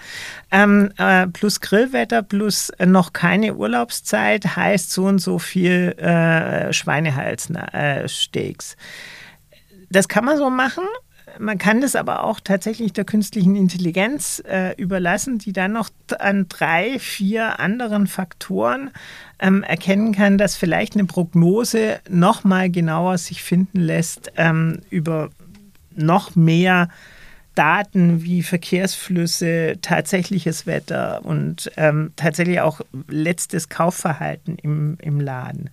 Ähm, 0.53 0.93
äh, 0.99 1.27
plus 1.27 1.61
Grillwetter, 1.61 2.23
plus 2.23 2.71
noch 2.85 3.13
keine 3.13 3.55
Urlaubszeit 3.55 4.57
heißt 4.57 4.93
so 4.93 5.07
und 5.07 5.19
so 5.19 5.41
viel 5.41 5.95
äh, 5.99 6.73
Schweinehalssteaks. 6.73 8.77
Das 9.91 10.09
kann 10.09 10.25
man 10.25 10.39
so 10.39 10.49
machen 10.49 10.85
man 11.39 11.59
kann 11.59 11.81
das 11.81 11.97
aber 11.97 12.25
auch 12.25 12.41
tatsächlich 12.41 12.93
der 12.93 13.05
künstlichen 13.05 13.57
Intelligenz 13.57 14.43
äh, 14.47 14.75
überlassen, 14.77 15.39
die 15.39 15.53
dann 15.53 15.73
noch 15.73 15.91
an 16.19 16.47
drei, 16.49 16.99
vier 16.99 17.61
anderen 17.61 18.07
Faktoren 18.07 18.91
ähm, 19.39 19.63
erkennen 19.63 20.13
kann, 20.13 20.39
dass 20.39 20.57
vielleicht 20.57 20.95
eine 20.95 21.05
Prognose 21.05 22.01
noch 22.09 22.45
mal 22.45 22.71
genauer 22.71 23.19
sich 23.19 23.43
finden 23.43 23.81
lässt 23.81 24.33
ähm, 24.37 24.81
über 24.91 25.31
noch 25.95 26.37
mehr 26.37 26.89
Daten 27.55 28.23
wie 28.23 28.43
Verkehrsflüsse, 28.43 29.79
tatsächliches 29.83 30.67
Wetter 30.67 31.25
und 31.25 31.71
ähm, 31.77 32.13
tatsächlich 32.17 32.61
auch 32.61 32.81
letztes 33.09 33.69
Kaufverhalten 33.69 34.57
im, 34.57 34.97
im 35.03 35.21
Laden. 35.21 35.71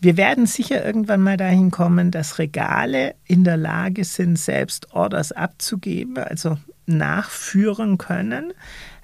Wir 0.00 0.16
werden 0.16 0.46
sicher 0.46 0.84
irgendwann 0.84 1.20
mal 1.20 1.36
dahin 1.36 1.70
kommen, 1.70 2.10
dass 2.10 2.38
Regale 2.38 3.14
in 3.26 3.44
der 3.44 3.58
Lage 3.58 4.04
sind, 4.04 4.38
selbst 4.38 4.92
Orders 4.94 5.30
abzugeben, 5.30 6.16
also 6.16 6.56
nachführen 6.86 7.98
können, 7.98 8.52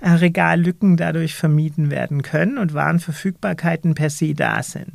äh, 0.00 0.10
Regallücken 0.10 0.96
dadurch 0.96 1.34
vermieden 1.34 1.90
werden 1.90 2.22
können 2.22 2.56
und 2.56 2.72
Warenverfügbarkeiten 2.72 3.94
per 3.94 4.10
se 4.10 4.34
da 4.34 4.62
sind. 4.62 4.92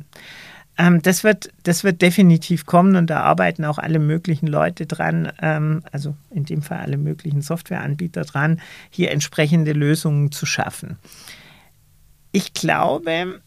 Ähm, 0.76 1.02
das, 1.02 1.22
wird, 1.22 1.50
das 1.62 1.84
wird 1.84 2.02
definitiv 2.02 2.66
kommen 2.66 2.96
und 2.96 3.08
da 3.08 3.20
arbeiten 3.20 3.64
auch 3.64 3.78
alle 3.78 3.98
möglichen 4.00 4.46
Leute 4.46 4.86
dran, 4.86 5.30
ähm, 5.40 5.82
also 5.92 6.16
in 6.30 6.44
dem 6.44 6.62
Fall 6.62 6.78
alle 6.78 6.96
möglichen 6.96 7.42
Softwareanbieter 7.42 8.22
dran, 8.22 8.60
hier 8.90 9.10
entsprechende 9.12 9.72
Lösungen 9.72 10.32
zu 10.32 10.46
schaffen. 10.46 10.98
Ich 12.32 12.54
glaube, 12.54 13.40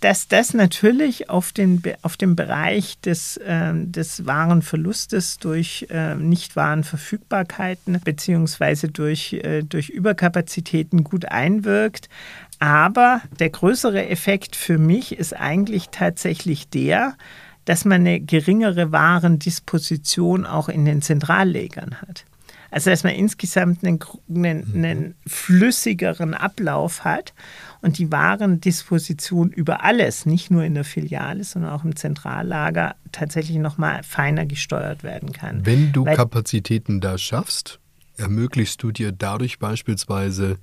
dass 0.00 0.28
das 0.28 0.54
natürlich 0.54 1.28
auf 1.28 1.52
den, 1.52 1.82
auf 2.02 2.16
dem 2.16 2.36
Bereich 2.36 3.00
des, 3.00 3.36
äh, 3.38 3.72
des 3.74 4.26
Warenverlustes 4.26 5.38
durch 5.38 5.86
äh, 5.90 6.14
Nichtwarenverfügbarkeiten 6.14 8.00
beziehungsweise 8.04 8.88
durch, 8.88 9.32
äh, 9.32 9.62
durch 9.62 9.88
Überkapazitäten 9.88 11.02
gut 11.02 11.24
einwirkt. 11.24 12.08
Aber 12.60 13.22
der 13.40 13.50
größere 13.50 14.08
Effekt 14.08 14.56
für 14.56 14.78
mich 14.78 15.18
ist 15.18 15.34
eigentlich 15.34 15.88
tatsächlich 15.90 16.68
der, 16.68 17.14
dass 17.64 17.84
man 17.84 18.02
eine 18.02 18.20
geringere 18.20 18.92
Warendisposition 18.92 20.46
auch 20.46 20.68
in 20.68 20.84
den 20.84 21.02
Zentrallegern 21.02 22.00
hat. 22.02 22.24
Also 22.70 22.90
dass 22.90 23.04
man 23.04 23.14
insgesamt 23.14 23.84
einen, 23.84 24.00
einen, 24.28 24.74
einen 24.74 25.14
flüssigeren 25.26 26.34
Ablauf 26.34 27.04
hat 27.04 27.32
und 27.84 27.98
die 27.98 28.10
Warendisposition 28.10 29.50
über 29.50 29.84
alles, 29.84 30.24
nicht 30.24 30.50
nur 30.50 30.64
in 30.64 30.74
der 30.74 30.84
Filiale, 30.84 31.44
sondern 31.44 31.72
auch 31.72 31.84
im 31.84 31.96
Zentrallager, 31.96 32.96
tatsächlich 33.12 33.58
nochmal 33.58 34.02
feiner 34.02 34.46
gesteuert 34.46 35.02
werden 35.02 35.32
kann. 35.32 35.66
Wenn 35.66 35.92
du 35.92 36.06
Weil, 36.06 36.16
Kapazitäten 36.16 37.02
da 37.02 37.18
schaffst, 37.18 37.80
ermöglichst 38.16 38.82
du 38.82 38.90
dir 38.90 39.12
dadurch 39.12 39.58
beispielsweise 39.58 40.56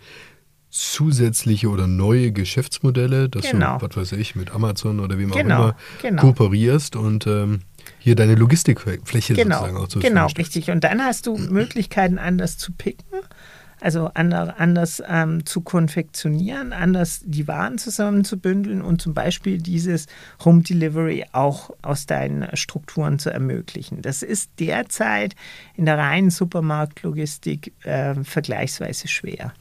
zusätzliche 0.72 1.70
oder 1.70 1.86
neue 1.86 2.32
Geschäftsmodelle, 2.32 3.30
dass 3.30 3.52
genau. 3.52 3.78
du, 3.78 3.88
was 3.88 3.98
weiß 3.98 4.12
ich, 4.14 4.36
mit 4.36 4.52
Amazon 4.52 5.00
oder 5.00 5.20
wem 5.20 5.30
genau. 5.30 5.56
auch 5.56 5.60
immer 5.60 5.76
genau. 6.02 6.22
kooperierst 6.22 6.96
und 6.96 7.28
ähm, 7.28 7.60
hier 8.00 8.16
deine 8.16 8.34
Logistikfläche 8.34 9.36
genau, 9.36 9.58
sozusagen 9.58 9.78
auch 9.78 9.88
zur 9.90 10.02
Genau, 10.02 10.26
richtig. 10.38 10.72
Und 10.72 10.84
dann 10.84 11.04
hast 11.04 11.28
du 11.28 11.38
Möglichkeiten, 11.52 12.18
anders 12.18 12.58
zu 12.58 12.72
picken, 12.72 13.20
also 13.82 14.12
anders 14.14 15.02
ähm, 15.08 15.46
zu 15.46 15.62
konfektionieren, 15.62 16.72
anders 16.72 17.22
die 17.26 17.48
Waren 17.48 17.78
zusammenzubündeln 17.78 18.82
und 18.82 19.02
zum 19.02 19.14
Beispiel 19.14 19.58
dieses 19.58 20.06
Home 20.46 20.62
Delivery 20.62 21.26
auch 21.32 21.72
aus 21.82 22.06
deinen 22.06 22.56
Strukturen 22.56 23.20
zu 23.20 23.32
ermöglichen. 23.32 24.02
Das 24.02 24.22
ist 24.22 24.52
derzeit 24.60 25.36
in 25.76 25.86
der 25.86 25.98
reinen 25.98 26.30
Supermarktlogistik 26.30 27.74
äh, 27.84 28.16
vergleichsweise 28.24 29.08
schwer. 29.08 29.54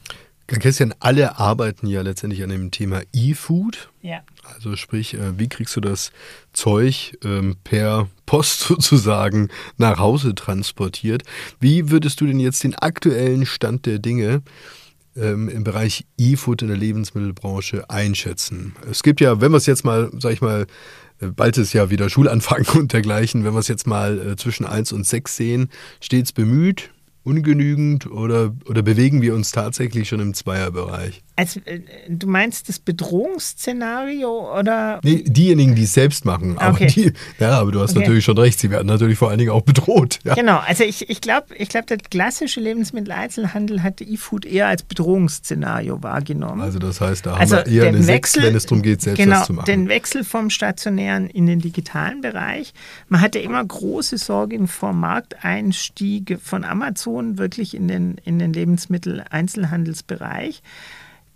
Christian, 0.59 0.93
alle 0.99 1.39
arbeiten 1.39 1.87
ja 1.87 2.01
letztendlich 2.01 2.43
an 2.43 2.49
dem 2.49 2.71
Thema 2.71 3.01
E-Food. 3.13 3.89
Ja. 4.01 4.21
Also 4.55 4.75
sprich, 4.75 5.13
äh, 5.13 5.37
wie 5.37 5.47
kriegst 5.47 5.75
du 5.75 5.81
das 5.81 6.11
Zeug 6.53 7.17
ähm, 7.23 7.55
per 7.63 8.07
Post 8.25 8.59
sozusagen 8.67 9.49
nach 9.77 9.99
Hause 9.99 10.35
transportiert? 10.35 11.23
Wie 11.59 11.89
würdest 11.89 12.21
du 12.21 12.25
denn 12.25 12.39
jetzt 12.39 12.63
den 12.63 12.75
aktuellen 12.75 13.45
Stand 13.45 13.85
der 13.85 13.99
Dinge 13.99 14.41
ähm, 15.15 15.49
im 15.49 15.63
Bereich 15.63 16.05
E-Food 16.17 16.63
in 16.63 16.67
der 16.69 16.77
Lebensmittelbranche 16.77 17.89
einschätzen? 17.89 18.75
Es 18.89 19.03
gibt 19.03 19.21
ja, 19.21 19.41
wenn 19.41 19.51
wir 19.51 19.57
es 19.57 19.65
jetzt 19.65 19.85
mal, 19.85 20.09
sag 20.17 20.33
ich 20.33 20.41
mal, 20.41 20.67
äh, 21.21 21.27
bald 21.27 21.57
ist 21.57 21.73
ja 21.73 21.89
wieder 21.89 22.09
Schulanfang 22.09 22.65
und 22.75 22.93
dergleichen, 22.93 23.43
wenn 23.43 23.53
wir 23.53 23.59
es 23.59 23.67
jetzt 23.67 23.87
mal 23.87 24.19
äh, 24.19 24.35
zwischen 24.35 24.65
1 24.65 24.91
und 24.91 25.05
6 25.05 25.35
sehen, 25.35 25.69
stets 26.01 26.31
bemüht, 26.31 26.89
ungenügend 27.23 28.09
oder, 28.09 28.53
oder 28.65 28.81
bewegen 28.81 29.21
wir 29.21 29.35
uns 29.35 29.51
tatsächlich 29.51 30.09
schon 30.09 30.19
im 30.19 30.33
Zweierbereich? 30.33 31.21
Also, 31.41 31.59
äh, 31.65 31.79
du 32.07 32.27
meinst 32.27 32.69
das 32.69 32.77
Bedrohungsszenario 32.77 34.59
oder? 34.59 34.99
Nee, 35.03 35.23
diejenigen, 35.25 35.73
die 35.75 35.83
es 35.83 35.93
selbst 35.93 36.23
machen. 36.23 36.57
Aber 36.59 36.75
Okay. 36.75 36.85
die, 36.87 37.13
ja, 37.39 37.59
aber 37.59 37.71
du 37.71 37.79
hast 37.81 37.91
Okay. 37.91 38.01
natürlich 38.01 38.23
schon 38.25 38.37
recht, 38.37 38.59
sie 38.59 38.69
werden 38.69 38.85
natürlich 38.87 39.17
vor 39.17 39.29
allen 39.29 39.39
Dingen 39.39 39.49
auch 39.51 39.63
bedroht. 39.63 40.19
Ja. 40.23 40.35
Genau, 40.35 40.59
also 40.59 40.83
ich, 40.83 41.09
ich 41.09 41.19
glaube, 41.19 41.55
ich 41.57 41.69
glaub, 41.69 41.87
der 41.87 41.97
klassische 41.97 42.59
Lebensmitteleinzelhandel 42.59 43.81
hat 43.81 44.01
E-Food 44.01 44.45
eher 44.45 44.67
als 44.67 44.83
Bedrohungsszenario 44.83 46.03
wahrgenommen. 46.03 46.61
Also 46.61 46.77
das 46.77 47.01
heißt, 47.01 47.25
da 47.25 47.33
Also 47.33 47.57
haben 47.57 47.65
wir 47.65 47.73
eher 47.73 47.85
den 47.85 47.95
eine 47.95 48.03
6, 48.03 48.35
Wechsel- 48.35 48.43
wenn 48.47 48.55
es 48.55 48.65
darum 48.67 48.81
geht, 48.83 49.01
selbst 49.01 49.17
genau, 49.17 49.39
was 49.39 49.47
zu 49.47 49.53
machen. 49.53 49.65
den 49.65 49.89
Wechsel 49.89 50.23
vom 50.23 50.51
stationären 50.51 51.27
in 51.27 51.47
den 51.47 51.59
digitalen 51.59 52.21
Bereich. 52.21 52.73
Man 53.09 53.19
hatte 53.21 53.39
immer 53.39 53.65
große 53.65 54.19
Sorgen 54.19 54.67
vor 54.67 54.93
Markteinstieg 54.93 56.37
von 56.43 56.63
Amazon 56.63 57.39
wirklich 57.39 57.73
in 57.75 57.87
den, 57.87 58.17
in 58.23 58.37
den 58.37 58.53
Lebensmitteleinzelhandelsbereich. 58.53 60.61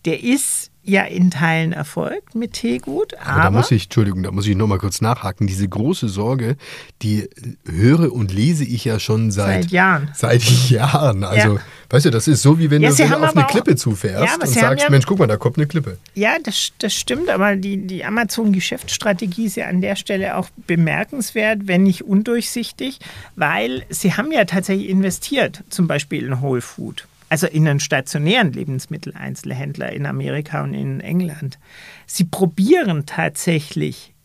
Der 0.05 0.23
ist 0.23 0.71
ja 0.87 1.03
in 1.03 1.31
Teilen 1.31 1.73
erfolgt 1.73 2.35
mit 2.35 2.53
Teegut, 2.53 3.15
aber, 3.15 3.25
Aber 3.27 3.41
da 3.41 3.49
muss 3.49 3.71
ich, 3.71 3.85
Entschuldigung, 3.85 4.21
da 4.21 4.29
muss 4.29 4.45
ich 4.45 4.55
nochmal 4.55 4.77
kurz 4.77 5.01
nachhaken. 5.01 5.47
Diese 5.47 5.67
große 5.67 6.07
Sorge, 6.09 6.57
die 7.01 7.27
höre 7.67 8.13
und 8.13 8.31
lese 8.31 8.63
ich 8.65 8.85
ja 8.85 8.99
schon 8.99 9.31
seit, 9.31 9.63
Seit 9.63 9.71
Jahren. 9.71 10.11
Seit 10.13 10.43
Jahren. 10.69 11.23
Also, 11.23 11.55
Ja. 11.55 11.61
weißt 11.89 12.05
du, 12.05 12.11
das 12.11 12.27
ist 12.27 12.43
so, 12.43 12.59
wie 12.59 12.69
wenn 12.69 12.83
Ja, 12.83 12.89
du 12.91 12.99
wenn 12.99 13.13
auf 13.15 13.35
eine 13.35 13.47
Klippe 13.47 13.75
zufährst 13.75 14.37
Ja, 14.39 14.47
und 14.47 14.53
sagst, 14.53 14.87
Mensch, 14.91 15.07
guck 15.07 15.17
mal, 15.17 15.25
da 15.25 15.37
kommt 15.37 15.57
eine 15.57 15.65
Klippe. 15.65 15.97
Ja, 16.13 16.35
das, 16.43 16.71
das 16.77 16.93
stimmt, 16.93 17.29
aber 17.31 17.55
die, 17.55 17.77
die 17.77 18.05
Amazon-Geschäftsstrategie 18.05 19.45
ist 19.45 19.55
ja 19.55 19.65
an 19.67 19.81
der 19.81 19.95
Stelle 19.95 20.37
auch 20.37 20.49
bemerkenswert, 20.67 21.61
wenn 21.67 21.81
nicht 21.81 22.03
undurchsichtig, 22.03 22.99
weil 23.35 23.83
sie 23.89 24.13
haben 24.13 24.31
ja 24.31 24.45
tatsächlich 24.45 24.89
investiert, 24.89 25.63
zum 25.69 25.87
Beispiel 25.87 26.25
in 26.27 26.41
Whole 26.41 26.61
Food, 26.61 27.07
also 27.29 27.47
in 27.47 27.67
einen 27.67 27.79
stationären 27.79 28.51
Lebensmitteleinzelhändler 28.53 29.91
in 29.91 30.05
Amerika 30.05 30.63
und 30.63 30.73
in 30.73 30.99
England. 30.99 31.59
Sie 32.05 32.25
probieren 32.25 33.05
tatsächlich 33.05 34.15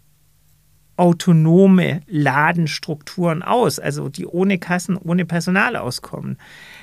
autonome 1.01 2.03
Ladenstrukturen 2.09 3.43
aus, 3.43 3.79
also 3.79 4.11
die 4.11 4.27
ohne 4.27 4.59
Kassen, 4.59 4.99
ohne 4.99 5.25
Personal 5.25 5.77
auskommen. 5.77 6.37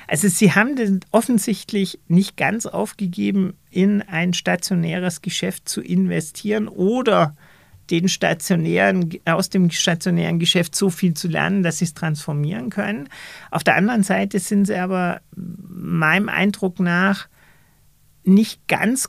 Also 0.08 0.26
sie 0.26 0.52
haben 0.52 0.74
den 0.74 1.00
offensichtlich 1.12 2.00
nicht 2.08 2.36
ganz 2.36 2.66
aufgegeben, 2.66 3.54
in 3.70 4.02
ein 4.02 4.34
stationäres 4.34 5.22
Geschäft 5.22 5.68
zu 5.68 5.80
investieren 5.80 6.66
oder 6.66 7.36
den 7.90 8.08
stationären, 8.08 9.10
aus 9.24 9.50
dem 9.50 9.70
stationären 9.70 10.38
Geschäft 10.38 10.74
so 10.74 10.90
viel 10.90 11.14
zu 11.14 11.28
lernen, 11.28 11.62
dass 11.62 11.78
sie 11.78 11.86
es 11.86 11.94
transformieren 11.94 12.70
können. 12.70 13.08
Auf 13.50 13.64
der 13.64 13.76
anderen 13.76 14.02
Seite 14.02 14.38
sind 14.38 14.66
sie 14.66 14.76
aber 14.76 15.20
meinem 15.34 16.28
Eindruck 16.28 16.80
nach 16.80 17.28
nicht 18.24 18.66
ganz, 18.68 19.08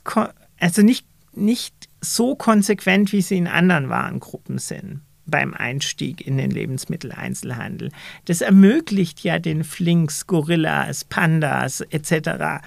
also 0.58 0.82
nicht, 0.82 1.06
nicht 1.34 1.74
so 2.00 2.34
konsequent, 2.34 3.12
wie 3.12 3.22
sie 3.22 3.36
in 3.36 3.46
anderen 3.46 3.88
Warengruppen 3.88 4.58
sind 4.58 5.02
beim 5.26 5.54
Einstieg 5.54 6.26
in 6.26 6.36
den 6.36 6.50
Lebensmitteleinzelhandel. 6.50 7.90
Das 8.24 8.40
ermöglicht 8.40 9.20
ja 9.20 9.38
den 9.38 9.64
Flinks, 9.64 10.26
Gorillas, 10.26 11.04
Pandas 11.04 11.82
etc. 11.82 12.62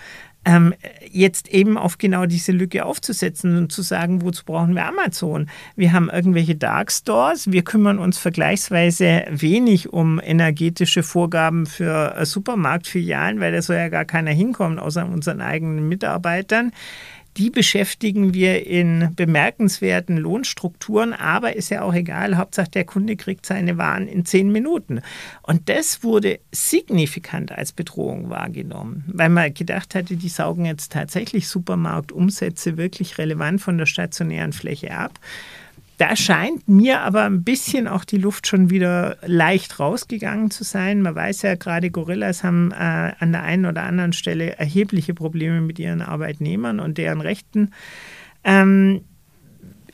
Ähm, 0.45 0.73
jetzt 1.09 1.47
eben 1.49 1.77
auf 1.77 1.97
genau 1.97 2.25
diese 2.25 2.51
Lücke 2.51 2.85
aufzusetzen 2.85 3.57
und 3.57 3.71
zu 3.71 3.81
sagen, 3.81 4.21
wozu 4.23 4.43
brauchen 4.43 4.75
wir 4.75 4.85
Amazon? 4.85 5.49
Wir 5.75 5.93
haben 5.93 6.09
irgendwelche 6.09 6.55
Dark 6.55 6.91
Stores, 6.91 7.51
wir 7.51 7.63
kümmern 7.63 7.97
uns 7.97 8.17
vergleichsweise 8.17 9.23
wenig 9.29 9.93
um 9.93 10.19
energetische 10.19 11.03
Vorgaben 11.03 11.65
für 11.65 12.15
äh, 12.15 12.25
Supermarktfilialen, 12.25 13.39
weil 13.39 13.53
da 13.53 13.61
soll 13.61 13.77
ja 13.77 13.89
gar 13.89 14.05
keiner 14.05 14.31
hinkommen, 14.31 14.79
außer 14.79 15.05
unseren 15.05 15.41
eigenen 15.41 15.87
Mitarbeitern. 15.87 16.71
Die 17.37 17.49
beschäftigen 17.49 18.33
wir 18.33 18.67
in 18.67 19.09
bemerkenswerten 19.15 20.17
Lohnstrukturen, 20.17 21.13
aber 21.13 21.55
ist 21.55 21.69
ja 21.69 21.81
auch 21.81 21.93
egal. 21.93 22.37
Hauptsache, 22.37 22.69
der 22.69 22.85
Kunde 22.85 23.15
kriegt 23.15 23.45
seine 23.45 23.77
Waren 23.77 24.07
in 24.07 24.23
zehn 24.25 24.51
Minuten. 24.51 25.01
Und 25.41 25.67
das 25.67 26.03
wurde 26.03 26.39
signifikant 26.51 27.51
als 27.51 27.71
Bedrohung 27.71 28.29
wahrgenommen, 28.29 29.03
weil 29.07 29.29
man 29.29 29.53
gedacht 29.53 29.95
hatte, 29.95 30.15
die 30.15 30.29
saugen 30.29 30.65
jetzt 30.65 30.91
tatsächlich 30.91 31.47
Supermarktumsätze 31.47 32.77
wirklich 32.77 33.17
relevant 33.17 33.61
von 33.61 33.79
der 33.79 33.87
stationären 33.87 34.53
Fläche 34.53 34.91
ab. 34.95 35.19
Da 35.97 36.15
scheint 36.15 36.67
mir 36.67 37.01
aber 37.01 37.23
ein 37.23 37.43
bisschen 37.43 37.87
auch 37.87 38.03
die 38.03 38.17
Luft 38.17 38.47
schon 38.47 38.69
wieder 38.69 39.17
leicht 39.25 39.79
rausgegangen 39.79 40.49
zu 40.49 40.63
sein. 40.63 41.01
Man 41.01 41.15
weiß 41.15 41.43
ja, 41.43 41.55
gerade 41.55 41.91
Gorillas 41.91 42.43
haben 42.43 42.71
äh, 42.71 43.11
an 43.19 43.31
der 43.31 43.43
einen 43.43 43.65
oder 43.65 43.83
anderen 43.83 44.13
Stelle 44.13 44.57
erhebliche 44.57 45.13
Probleme 45.13 45.61
mit 45.61 45.77
ihren 45.79 46.01
Arbeitnehmern 46.01 46.79
und 46.79 46.97
deren 46.97 47.21
Rechten. 47.21 47.71
Ähm, 48.43 49.01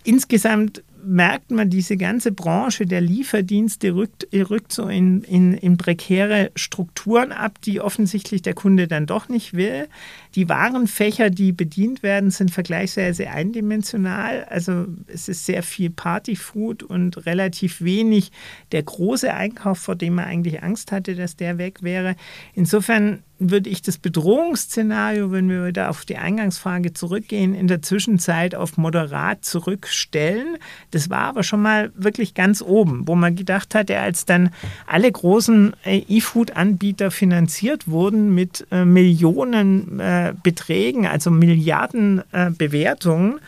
insgesamt 0.04 0.84
merkt 1.04 1.52
man, 1.52 1.70
diese 1.70 1.98
ganze 1.98 2.32
Branche 2.32 2.86
der 2.86 3.02
Lieferdienste 3.02 3.96
rückt, 3.96 4.28
rückt 4.34 4.72
so 4.72 4.88
in, 4.88 5.22
in, 5.24 5.54
in 5.54 5.78
prekäre 5.78 6.52
Strukturen 6.56 7.32
ab, 7.32 7.62
die 7.62 7.82
offensichtlich 7.82 8.42
der 8.42 8.54
Kunde 8.54 8.88
dann 8.88 9.06
doch 9.06 9.30
nicht 9.30 9.54
will. 9.54 9.88
Die 10.36 10.50
Warenfächer, 10.50 11.30
die 11.30 11.52
bedient 11.52 12.04
werden, 12.04 12.32
sind 12.32 12.52
vergleichsweise 12.52 13.30
eindimensional. 13.30 14.46
Also 14.50 14.86
es 15.08 15.30
ist 15.30 15.46
sehr 15.46 15.64
viel 15.64 15.90
Partyfood 15.90 16.84
und 16.84 17.26
relativ 17.26 17.82
wenig 17.82 18.32
der 18.72 18.84
große 18.84 19.34
Einkauf, 19.34 19.80
vor 19.80 19.96
dem 19.96 20.16
man 20.16 20.26
eigentlich 20.26 20.64
Angst 20.64 20.92
hatte, 20.92 21.16
dass 21.16 21.36
der 21.36 21.58
weg 21.58 21.82
wäre. 21.82 22.16
Insofern 22.54 23.24
würde 23.40 23.70
ich 23.70 23.82
das 23.82 23.98
Bedrohungsszenario, 23.98 25.32
wenn 25.32 25.50
wir 25.50 25.66
wieder 25.66 25.90
auf 25.90 26.06
die 26.06 26.18
Eingangsfrage 26.18 26.94
zurückgehen, 26.94 27.56
in 27.56 27.68
der 27.68 27.82
Zwischenzeit 27.82 28.54
auf 28.54 28.78
moderat 28.78 29.46
zurückstellen. 29.46 30.58
Das 30.92 31.10
war 31.10 31.22
aber 31.22 31.44
schon 31.44 31.62
mal 31.62 31.92
wirklich 31.96 32.34
ganz 32.34 32.62
oben, 32.62 33.08
wo 33.08 33.16
man 33.16 33.36
gedacht 33.36 33.76
hatte, 33.76 34.00
als 34.00 34.26
dann 34.26 34.52
alle 34.86 35.12
großen 35.12 35.74
äh, 35.86 36.04
E-Food-Anbieter 36.08 37.12
finanziert 37.12 37.88
wurden 37.88 38.36
mit 38.36 38.68
äh, 38.72 38.86
Millionen 38.86 40.00
äh, 40.00 40.34
Beträgen, 40.44 41.08
also 41.08 41.32
Milliarden 41.32 42.22
äh, 42.32 42.52
Bewertungen, 42.52 43.40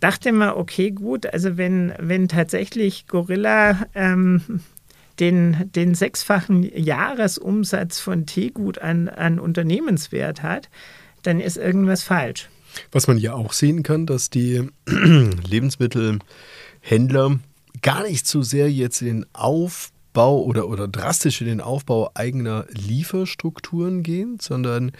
dachte 0.00 0.32
man, 0.32 0.50
okay, 0.50 0.90
gut, 0.90 1.26
also 1.26 1.56
wenn, 1.56 1.92
wenn 1.98 2.28
tatsächlich 2.28 3.06
Gorilla 3.06 3.86
ähm, 3.94 4.60
den, 5.20 5.70
den 5.74 5.94
sechsfachen 5.94 6.62
Jahresumsatz 6.62 8.00
von 8.00 8.26
Teegut 8.26 8.78
an, 8.78 9.08
an 9.08 9.38
Unternehmenswert 9.38 10.42
hat, 10.42 10.68
dann 11.22 11.40
ist 11.40 11.56
irgendwas 11.56 12.02
falsch. 12.02 12.48
Was 12.90 13.06
man 13.06 13.18
ja 13.18 13.34
auch 13.34 13.52
sehen 13.52 13.82
kann, 13.82 14.06
dass 14.06 14.30
die 14.30 14.68
Lebensmittelhändler 14.86 17.38
gar 17.82 18.02
nicht 18.02 18.26
so 18.26 18.42
sehr 18.42 18.70
jetzt 18.70 19.02
in 19.02 19.08
den 19.08 19.26
Aufbau 19.32 20.42
oder, 20.42 20.68
oder 20.68 20.88
drastisch 20.88 21.40
in 21.40 21.46
den 21.46 21.60
Aufbau 21.60 22.10
eigener 22.14 22.66
Lieferstrukturen 22.70 24.02
gehen, 24.02 24.38
sondern 24.40 24.90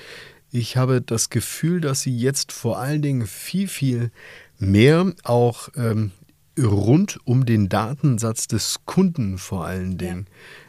ich 0.50 0.77
habe 0.77 1.00
das 1.00 1.31
Gefühl, 1.31 1.81
dass 1.81 2.03
sie 2.03 2.16
jetzt 2.16 2.53
vor 2.53 2.79
allen 2.79 3.03
Dingen 3.03 3.27
viel, 3.27 3.66
viel 3.66 4.12
mehr 4.59 5.12
auch 5.24 5.68
ähm, 5.77 6.12
rund 6.59 7.19
um 7.25 7.47
den 7.47 7.69
Datensatz 7.69 8.47
des 8.47 8.81
Kunden 8.85 9.38
vor 9.38 9.64
allen 9.64 9.99
Dingen 9.99 10.27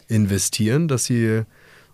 investieren, 0.08 0.88
dass 0.88 1.06
sie 1.06 1.43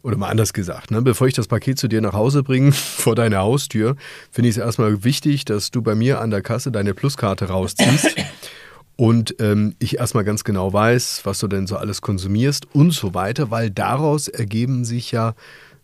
oder 0.03 0.17
mal 0.17 0.29
anders 0.29 0.53
gesagt, 0.53 0.89
ne, 0.91 1.01
bevor 1.01 1.27
ich 1.27 1.33
das 1.33 1.47
Paket 1.47 1.77
zu 1.77 1.87
dir 1.87 2.01
nach 2.01 2.13
Hause 2.13 2.43
bringe, 2.43 2.71
vor 2.71 3.15
deine 3.15 3.37
Haustür, 3.37 3.95
finde 4.31 4.49
ich 4.49 4.57
es 4.57 4.63
erstmal 4.63 5.03
wichtig, 5.03 5.45
dass 5.45 5.71
du 5.71 5.81
bei 5.81 5.95
mir 5.95 6.21
an 6.21 6.31
der 6.31 6.41
Kasse 6.41 6.71
deine 6.71 6.93
Pluskarte 6.93 7.45
rausziehst 7.45 8.15
und 8.95 9.35
ähm, 9.39 9.75
ich 9.79 9.97
erstmal 9.97 10.23
ganz 10.23 10.43
genau 10.43 10.73
weiß, 10.73 11.21
was 11.23 11.39
du 11.39 11.47
denn 11.47 11.67
so 11.67 11.77
alles 11.77 12.01
konsumierst 12.01 12.67
und 12.73 12.91
so 12.91 13.13
weiter, 13.13 13.51
weil 13.51 13.69
daraus 13.69 14.27
ergeben 14.27 14.85
sich 14.85 15.11
ja, 15.11 15.35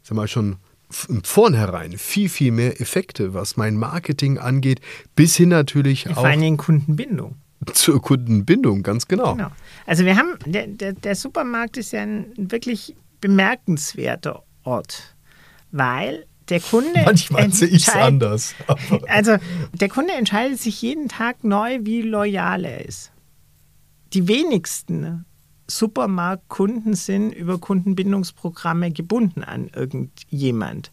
sag 0.02 0.16
mal 0.16 0.28
schon 0.28 0.58
Vornherein 0.90 1.98
viel, 1.98 2.30
viel 2.30 2.54
mehr 2.54 2.80
Effekte, 2.80 3.34
was 3.34 3.58
mein 3.58 3.76
Marketing 3.76 4.38
angeht, 4.38 4.80
bis 5.16 5.36
hin 5.36 5.50
natürlich 5.50 6.04
Vor 6.04 6.20
auch 6.20 6.24
allen 6.24 6.40
Dingen 6.40 6.56
Kundenbindung. 6.56 7.36
Zur 7.74 8.02
Kundenbindung, 8.02 8.84
ganz 8.84 9.08
genau. 9.08 9.36
Genau. 9.36 9.52
Also 9.86 10.06
wir 10.06 10.18
haben, 10.18 10.38
der, 10.46 10.68
der, 10.68 10.94
der 10.94 11.16
Supermarkt 11.16 11.78
ist 11.78 11.92
ja 11.92 12.02
ein 12.02 12.32
wirklich 12.38 12.96
bemerkenswerter 13.22 14.44
Ort, 14.64 15.16
weil 15.72 16.26
der 16.50 16.60
Kunde 16.60 17.02
Manchmal 17.04 17.52
sehe 17.52 17.68
ich 17.68 17.88
es 17.88 17.94
anders. 17.94 18.56
Also 19.08 19.38
der 19.74 19.90
Kunde 19.90 20.14
entscheidet 20.14 20.60
sich 20.60 20.82
jeden 20.82 21.10
Tag 21.10 21.44
neu, 21.44 21.80
wie 21.82 22.02
loyal 22.02 22.64
er 22.64 22.86
ist. 22.86 23.12
Die 24.14 24.28
wenigsten 24.28 25.26
Supermarktkunden 25.68 26.94
sind 26.94 27.34
über 27.34 27.58
Kundenbindungsprogramme 27.58 28.92
gebunden 28.92 29.44
an 29.44 29.70
irgendjemand. 29.74 30.92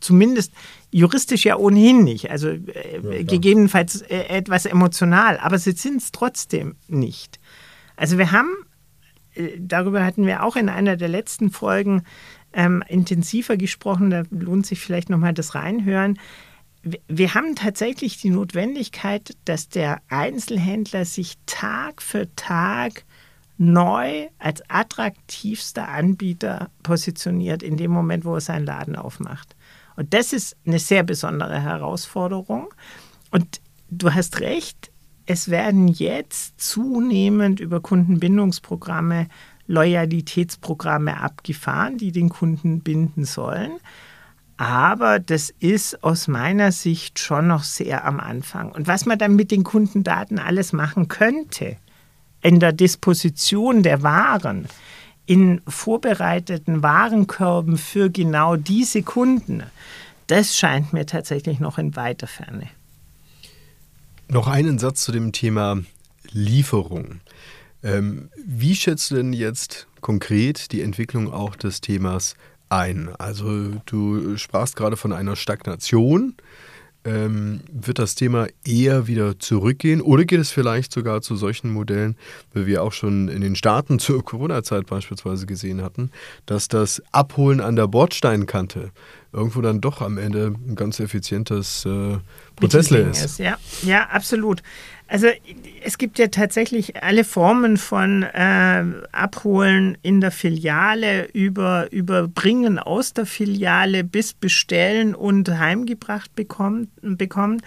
Zumindest 0.00 0.52
juristisch 0.90 1.44
ja 1.44 1.56
ohnehin 1.56 2.02
nicht. 2.02 2.30
Also 2.30 2.48
äh, 2.48 3.24
gegebenenfalls 3.24 4.02
äh, 4.02 4.24
etwas 4.28 4.66
emotional, 4.66 5.38
aber 5.38 5.58
sie 5.58 5.72
sind 5.72 6.02
es 6.02 6.12
trotzdem 6.12 6.76
nicht. 6.88 7.38
Also 7.96 8.18
wir 8.18 8.32
haben, 8.32 8.50
äh, 9.34 9.58
darüber 9.58 10.04
hatten 10.04 10.26
wir 10.26 10.42
auch 10.42 10.56
in 10.56 10.68
einer 10.68 10.96
der 10.96 11.08
letzten 11.08 11.50
Folgen 11.50 12.02
ähm, 12.52 12.82
intensiver 12.88 13.56
gesprochen, 13.56 14.10
da 14.10 14.22
lohnt 14.30 14.66
sich 14.66 14.80
vielleicht 14.80 15.10
nochmal 15.10 15.34
das 15.34 15.54
Reinhören 15.54 16.18
wir 16.82 17.34
haben 17.34 17.56
tatsächlich 17.56 18.18
die 18.18 18.30
Notwendigkeit, 18.30 19.36
dass 19.44 19.68
der 19.68 20.00
Einzelhändler 20.08 21.04
sich 21.04 21.34
Tag 21.46 22.00
für 22.00 22.34
Tag 22.36 23.04
neu 23.58 24.28
als 24.38 24.62
attraktivster 24.68 25.88
Anbieter 25.88 26.70
positioniert 26.82 27.62
in 27.62 27.76
dem 27.76 27.90
Moment, 27.90 28.24
wo 28.24 28.34
er 28.34 28.40
seinen 28.40 28.64
Laden 28.64 28.96
aufmacht. 28.96 29.54
Und 30.00 30.14
das 30.14 30.32
ist 30.32 30.56
eine 30.66 30.78
sehr 30.78 31.02
besondere 31.02 31.60
Herausforderung. 31.60 32.72
Und 33.30 33.60
du 33.90 34.14
hast 34.14 34.40
recht, 34.40 34.90
es 35.26 35.50
werden 35.50 35.88
jetzt 35.88 36.58
zunehmend 36.58 37.60
über 37.60 37.82
Kundenbindungsprogramme 37.82 39.28
Loyalitätsprogramme 39.66 41.20
abgefahren, 41.20 41.98
die 41.98 42.12
den 42.12 42.30
Kunden 42.30 42.80
binden 42.80 43.26
sollen. 43.26 43.72
Aber 44.56 45.18
das 45.18 45.50
ist 45.58 46.02
aus 46.02 46.28
meiner 46.28 46.72
Sicht 46.72 47.18
schon 47.18 47.48
noch 47.48 47.62
sehr 47.62 48.06
am 48.06 48.20
Anfang. 48.20 48.72
Und 48.72 48.86
was 48.86 49.04
man 49.04 49.18
dann 49.18 49.36
mit 49.36 49.50
den 49.50 49.64
Kundendaten 49.64 50.38
alles 50.38 50.72
machen 50.72 51.08
könnte, 51.08 51.76
in 52.40 52.58
der 52.58 52.72
Disposition 52.72 53.82
der 53.82 54.02
Waren, 54.02 54.66
in 55.30 55.60
vorbereiteten 55.68 56.82
Warenkörben 56.82 57.78
für 57.78 58.10
genau 58.10 58.56
diese 58.56 59.04
Kunden, 59.04 59.62
das 60.26 60.56
scheint 60.56 60.92
mir 60.92 61.06
tatsächlich 61.06 61.60
noch 61.60 61.78
in 61.78 61.94
weiter 61.94 62.26
Ferne. 62.26 62.66
Noch 64.26 64.48
einen 64.48 64.80
Satz 64.80 65.04
zu 65.04 65.12
dem 65.12 65.30
Thema 65.30 65.78
Lieferung. 66.32 67.20
Ähm, 67.84 68.28
wie 68.44 68.74
schätzt 68.74 69.12
du 69.12 69.14
denn 69.14 69.32
jetzt 69.32 69.86
konkret 70.00 70.72
die 70.72 70.82
Entwicklung 70.82 71.32
auch 71.32 71.54
des 71.54 71.80
Themas 71.80 72.34
ein. 72.68 73.10
Also 73.18 73.80
du 73.86 74.36
sprachst 74.36 74.74
gerade 74.74 74.96
von 74.96 75.12
einer 75.12 75.36
Stagnation. 75.36 76.34
Ähm, 77.02 77.60
wird 77.72 77.98
das 77.98 78.14
Thema 78.14 78.46
eher 78.62 79.06
wieder 79.06 79.38
zurückgehen 79.38 80.02
oder 80.02 80.26
geht 80.26 80.40
es 80.40 80.50
vielleicht 80.50 80.92
sogar 80.92 81.22
zu 81.22 81.34
solchen 81.34 81.70
Modellen, 81.70 82.14
wie 82.52 82.66
wir 82.66 82.82
auch 82.82 82.92
schon 82.92 83.28
in 83.28 83.40
den 83.40 83.56
Staaten 83.56 83.98
zur 83.98 84.22
Corona-Zeit 84.22 84.86
beispielsweise 84.86 85.46
gesehen 85.46 85.82
hatten, 85.82 86.10
dass 86.44 86.68
das 86.68 87.02
Abholen 87.10 87.60
an 87.60 87.76
der 87.76 87.86
Bordsteinkante 87.86 88.90
irgendwo 89.32 89.60
dann 89.60 89.80
doch 89.80 90.00
am 90.00 90.18
Ende 90.18 90.54
ein 90.66 90.74
ganz 90.74 91.00
effizientes 91.00 91.84
äh, 91.86 92.18
Prozessler 92.56 93.10
ist. 93.10 93.24
ist. 93.24 93.38
Ja, 93.38 93.58
ja, 93.82 94.08
absolut. 94.08 94.62
Also 95.10 95.26
es 95.82 95.98
gibt 95.98 96.20
ja 96.20 96.28
tatsächlich 96.28 97.02
alle 97.02 97.24
Formen 97.24 97.78
von 97.78 98.22
äh, 98.22 98.84
Abholen 99.10 99.98
in 100.02 100.20
der 100.20 100.30
Filiale, 100.30 101.24
über 101.32 101.90
Überbringen 101.90 102.78
aus 102.78 103.12
der 103.12 103.26
Filiale 103.26 104.04
bis 104.04 104.34
Bestellen 104.34 105.16
und 105.16 105.58
heimgebracht 105.58 106.36
bekommen. 106.36 106.92
bekommen. 107.02 107.60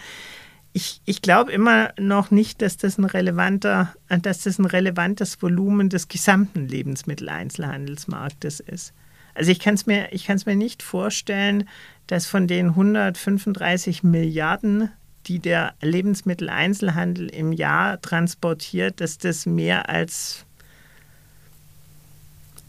Ich, 0.71 1.01
ich 1.03 1.21
glaube 1.21 1.51
immer 1.51 1.91
noch 1.99 2.32
nicht, 2.32 2.62
dass 2.62 2.77
das, 2.77 2.97
ein 2.97 3.03
relevanter, 3.03 3.93
dass 4.21 4.43
das 4.43 4.58
ein 4.58 4.65
relevantes 4.65 5.41
Volumen 5.41 5.89
des 5.89 6.08
gesamten 6.08 6.69
Lebensmitteleinzelhandelsmarktes 6.69 8.62
ist. 8.62 8.93
Also 9.36 9.51
ich 9.51 9.60
kann 9.60 9.73
es 9.73 9.86
mir, 9.86 10.08
mir 10.45 10.56
nicht 10.56 10.82
vorstellen, 10.82 11.67
dass 12.08 12.25
von 12.25 12.47
den 12.47 12.69
135 12.69 14.03
Milliarden 14.03 14.91
die 15.28 15.40
der 15.40 15.74
Lebensmitteleinzelhandel 15.82 17.30
im 17.30 17.52
Jahr 17.52 18.02
transportiert, 18.02 19.02
dass 19.02 19.18
das 19.18 19.46
mehr 19.46 19.90
als 19.90 20.46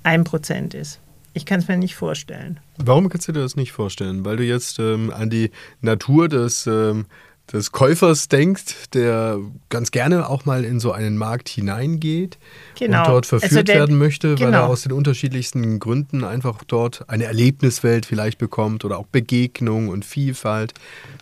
ein 0.03 0.25
Prozent 0.25 0.75
ist. 0.75 1.01
Ich 1.33 1.47
kann 1.47 1.59
es 1.59 1.69
mir 1.69 1.77
nicht 1.77 1.97
vorstellen. 1.97 2.61
Warum 2.77 3.09
kannst 3.09 3.27
du 3.27 3.33
dir 3.33 3.40
das 3.40 3.57
nicht 3.57 3.73
vorstellen? 3.73 4.25
Weil 4.25 4.37
du 4.37 4.45
jetzt 4.45 4.79
ähm, 4.79 5.12
an 5.12 5.31
die 5.31 5.51
Natur 5.81 6.29
des, 6.29 6.69
ähm, 6.69 7.07
des 7.53 7.73
Käufers 7.73 8.29
denkst, 8.29 8.90
der 8.93 9.38
ganz 9.69 9.90
gerne 9.90 10.29
auch 10.29 10.45
mal 10.45 10.64
in 10.64 10.79
so 10.79 10.93
einen 10.93 11.19
Markt 11.19 11.49
hineingeht 11.49 12.38
genau. 12.79 13.01
und 13.01 13.09
dort 13.09 13.27
verführt 13.27 13.53
also 13.53 13.62
der, 13.64 13.75
werden 13.77 13.99
möchte, 13.99 14.37
genau. 14.37 14.47
weil 14.47 14.55
er 14.55 14.67
aus 14.69 14.83
den 14.83 14.93
unterschiedlichsten 14.93 15.81
Gründen 15.81 16.23
einfach 16.23 16.62
dort 16.62 17.09
eine 17.09 17.25
Erlebniswelt 17.25 18.07
vielleicht 18.07 18.38
bekommt 18.38 18.85
oder 18.85 18.99
auch 18.99 19.07
Begegnung 19.07 19.88
und 19.88 20.05
Vielfalt. 20.05 20.73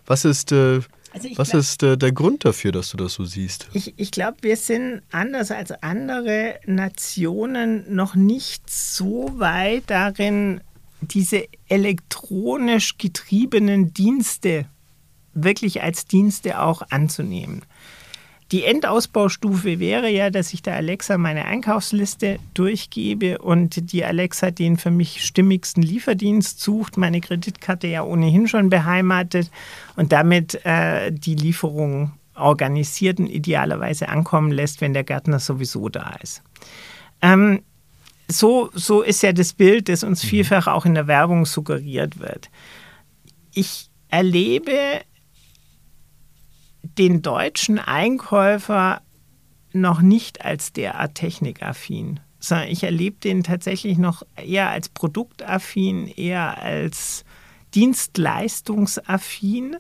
Was 0.05 0.27
ist 0.27 0.53
äh, 0.53 0.81
also 1.13 1.29
Was 1.37 1.51
glaub, 1.51 1.61
ist 1.61 1.83
äh, 1.83 1.99
der 1.99 2.13
Grund 2.13 2.45
dafür, 2.45 2.73
dass 2.73 2.91
du 2.91 2.97
das 2.97 3.15
so 3.15 3.25
siehst? 3.25 3.69
Ich, 3.73 3.95
ich 3.97 4.11
glaube, 4.11 4.39
wir 4.43 4.57
sind 4.57 5.03
anders 5.11 5.51
als 5.51 5.71
andere 5.83 6.59
Nationen 6.67 7.95
noch 7.95 8.15
nicht 8.15 8.71
so 8.71 9.31
weit 9.39 9.85
darin, 9.89 10.61
diese 11.01 11.47
elektronisch 11.69 12.97
getriebenen 12.97 13.93
Dienste 13.93 14.67
wirklich 15.35 15.83
als 15.83 16.07
Dienste 16.07 16.61
auch 16.61 16.83
anzunehmen. 16.91 17.63
Die 18.53 18.65
Endausbaustufe 18.65 19.81
wäre 19.81 20.11
ja, 20.11 20.29
dass 20.29 20.53
ich 20.53 20.61
der 20.61 20.77
Alexa 20.77 21.17
meine 21.17 21.47
Einkaufsliste 21.47 22.39
durchgebe 22.53 23.39
und 23.39 23.93
die 23.93 24.05
Alexa 24.05 24.51
den 24.51 24.77
für 24.77 24.91
mich 24.91 25.25
stimmigsten 25.25 25.83
Lieferdienst 25.83 26.61
sucht, 26.61 26.99
meine 26.99 27.23
Kreditkarte 27.23 27.87
ja 27.87 28.03
ohnehin 28.03 28.47
schon 28.49 28.69
beheimatet 28.69 29.51
und 29.97 30.13
damit 30.13 30.67
äh, 30.67 31.11
die 31.11 31.35
Lieferung 31.35 32.13
organisiert 32.35 33.21
und 33.21 33.29
idealerweise 33.29 34.11
ankommen 34.11 34.53
lässt, 34.53 34.83
wenn 34.83 34.93
der 34.93 35.05
Gärtner 35.05 35.39
sowieso 35.39 35.89
da 35.89 36.15
ist. 36.23 36.43
Ähm, 37.23 37.63
so, 38.29 38.69
so 38.75 39.01
ist 39.01 39.23
ja 39.23 39.33
das 39.33 39.55
Bild, 39.55 39.89
das 39.89 40.05
uns 40.05 40.25
mhm. 40.25 40.29
vielfach 40.29 40.67
auch 40.67 40.85
in 40.85 40.95
der 40.95 41.07
Werbung 41.07 41.47
suggeriert 41.47 42.19
wird. 42.19 42.51
Ich 43.55 43.89
erlebe 44.09 45.01
den 46.83 47.23
deutschen 47.23 47.79
Einkäufer 47.79 49.03
noch 49.73 50.01
nicht 50.01 50.45
als 50.45 50.73
derart 50.73 51.15
technikaffin, 51.15 52.21
sondern 52.39 52.69
ich 52.69 52.85
erlebe 52.85 53.17
den 53.19 53.43
tatsächlich 53.43 53.99
noch 53.99 54.23
eher 54.37 54.71
als 54.71 54.89
produktaffin, 54.89 56.09
eher 56.09 56.61
als 56.61 57.25
dienstleistungsaffin. 57.75 59.77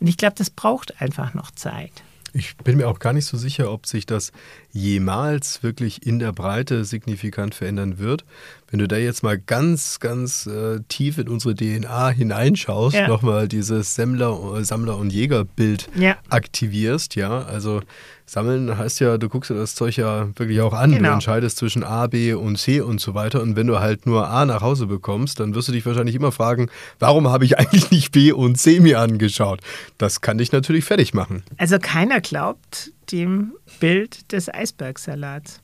Und 0.00 0.06
ich 0.06 0.16
glaube, 0.16 0.34
das 0.36 0.50
braucht 0.50 1.00
einfach 1.00 1.34
noch 1.34 1.50
Zeit. 1.50 1.92
Ich 2.32 2.56
bin 2.56 2.76
mir 2.76 2.88
auch 2.88 2.98
gar 2.98 3.12
nicht 3.12 3.26
so 3.26 3.36
sicher, 3.36 3.70
ob 3.70 3.86
sich 3.86 4.06
das 4.06 4.32
jemals 4.74 5.62
wirklich 5.62 6.04
in 6.04 6.18
der 6.18 6.32
Breite 6.32 6.84
signifikant 6.84 7.54
verändern 7.54 7.98
wird. 7.98 8.24
Wenn 8.70 8.80
du 8.80 8.88
da 8.88 8.96
jetzt 8.96 9.22
mal 9.22 9.38
ganz, 9.38 10.00
ganz 10.00 10.46
äh, 10.46 10.80
tief 10.88 11.18
in 11.18 11.28
unsere 11.28 11.54
DNA 11.54 12.08
hineinschaust, 12.08 12.96
ja. 12.96 13.06
nochmal 13.06 13.46
dieses 13.46 13.94
Sammler, 13.94 14.64
Sammler 14.64 14.98
und 14.98 15.12
Jägerbild 15.12 15.88
ja. 15.96 16.16
aktivierst, 16.28 17.14
ja, 17.14 17.44
also 17.44 17.82
Sammeln 18.26 18.76
heißt 18.76 19.00
ja, 19.00 19.18
du 19.18 19.28
guckst 19.28 19.50
dir 19.50 19.54
das 19.54 19.74
Zeug 19.74 19.96
ja 19.96 20.28
wirklich 20.36 20.60
auch 20.60 20.72
an. 20.72 20.92
Genau. 20.92 21.08
Du 21.08 21.14
entscheidest 21.14 21.58
zwischen 21.58 21.84
A, 21.84 22.06
B 22.06 22.32
und 22.32 22.56
C 22.56 22.80
und 22.80 23.00
so 23.00 23.14
weiter. 23.14 23.42
Und 23.42 23.54
wenn 23.54 23.66
du 23.66 23.80
halt 23.80 24.06
nur 24.06 24.28
A 24.28 24.46
nach 24.46 24.62
Hause 24.62 24.86
bekommst, 24.86 25.40
dann 25.40 25.54
wirst 25.54 25.68
du 25.68 25.72
dich 25.72 25.84
wahrscheinlich 25.84 26.16
immer 26.16 26.32
fragen, 26.32 26.70
warum 26.98 27.28
habe 27.28 27.44
ich 27.44 27.58
eigentlich 27.58 27.90
nicht 27.90 28.12
B 28.12 28.32
und 28.32 28.56
C 28.56 28.80
mir 28.80 28.98
angeschaut? 28.98 29.60
Das 29.98 30.20
kann 30.20 30.38
dich 30.38 30.52
natürlich 30.52 30.84
fertig 30.84 31.12
machen. 31.12 31.42
Also 31.58 31.78
keiner 31.78 32.20
glaubt 32.20 32.92
dem 33.12 33.54
Bild 33.80 34.32
des 34.32 34.52
Eisbergsalats. 34.52 35.60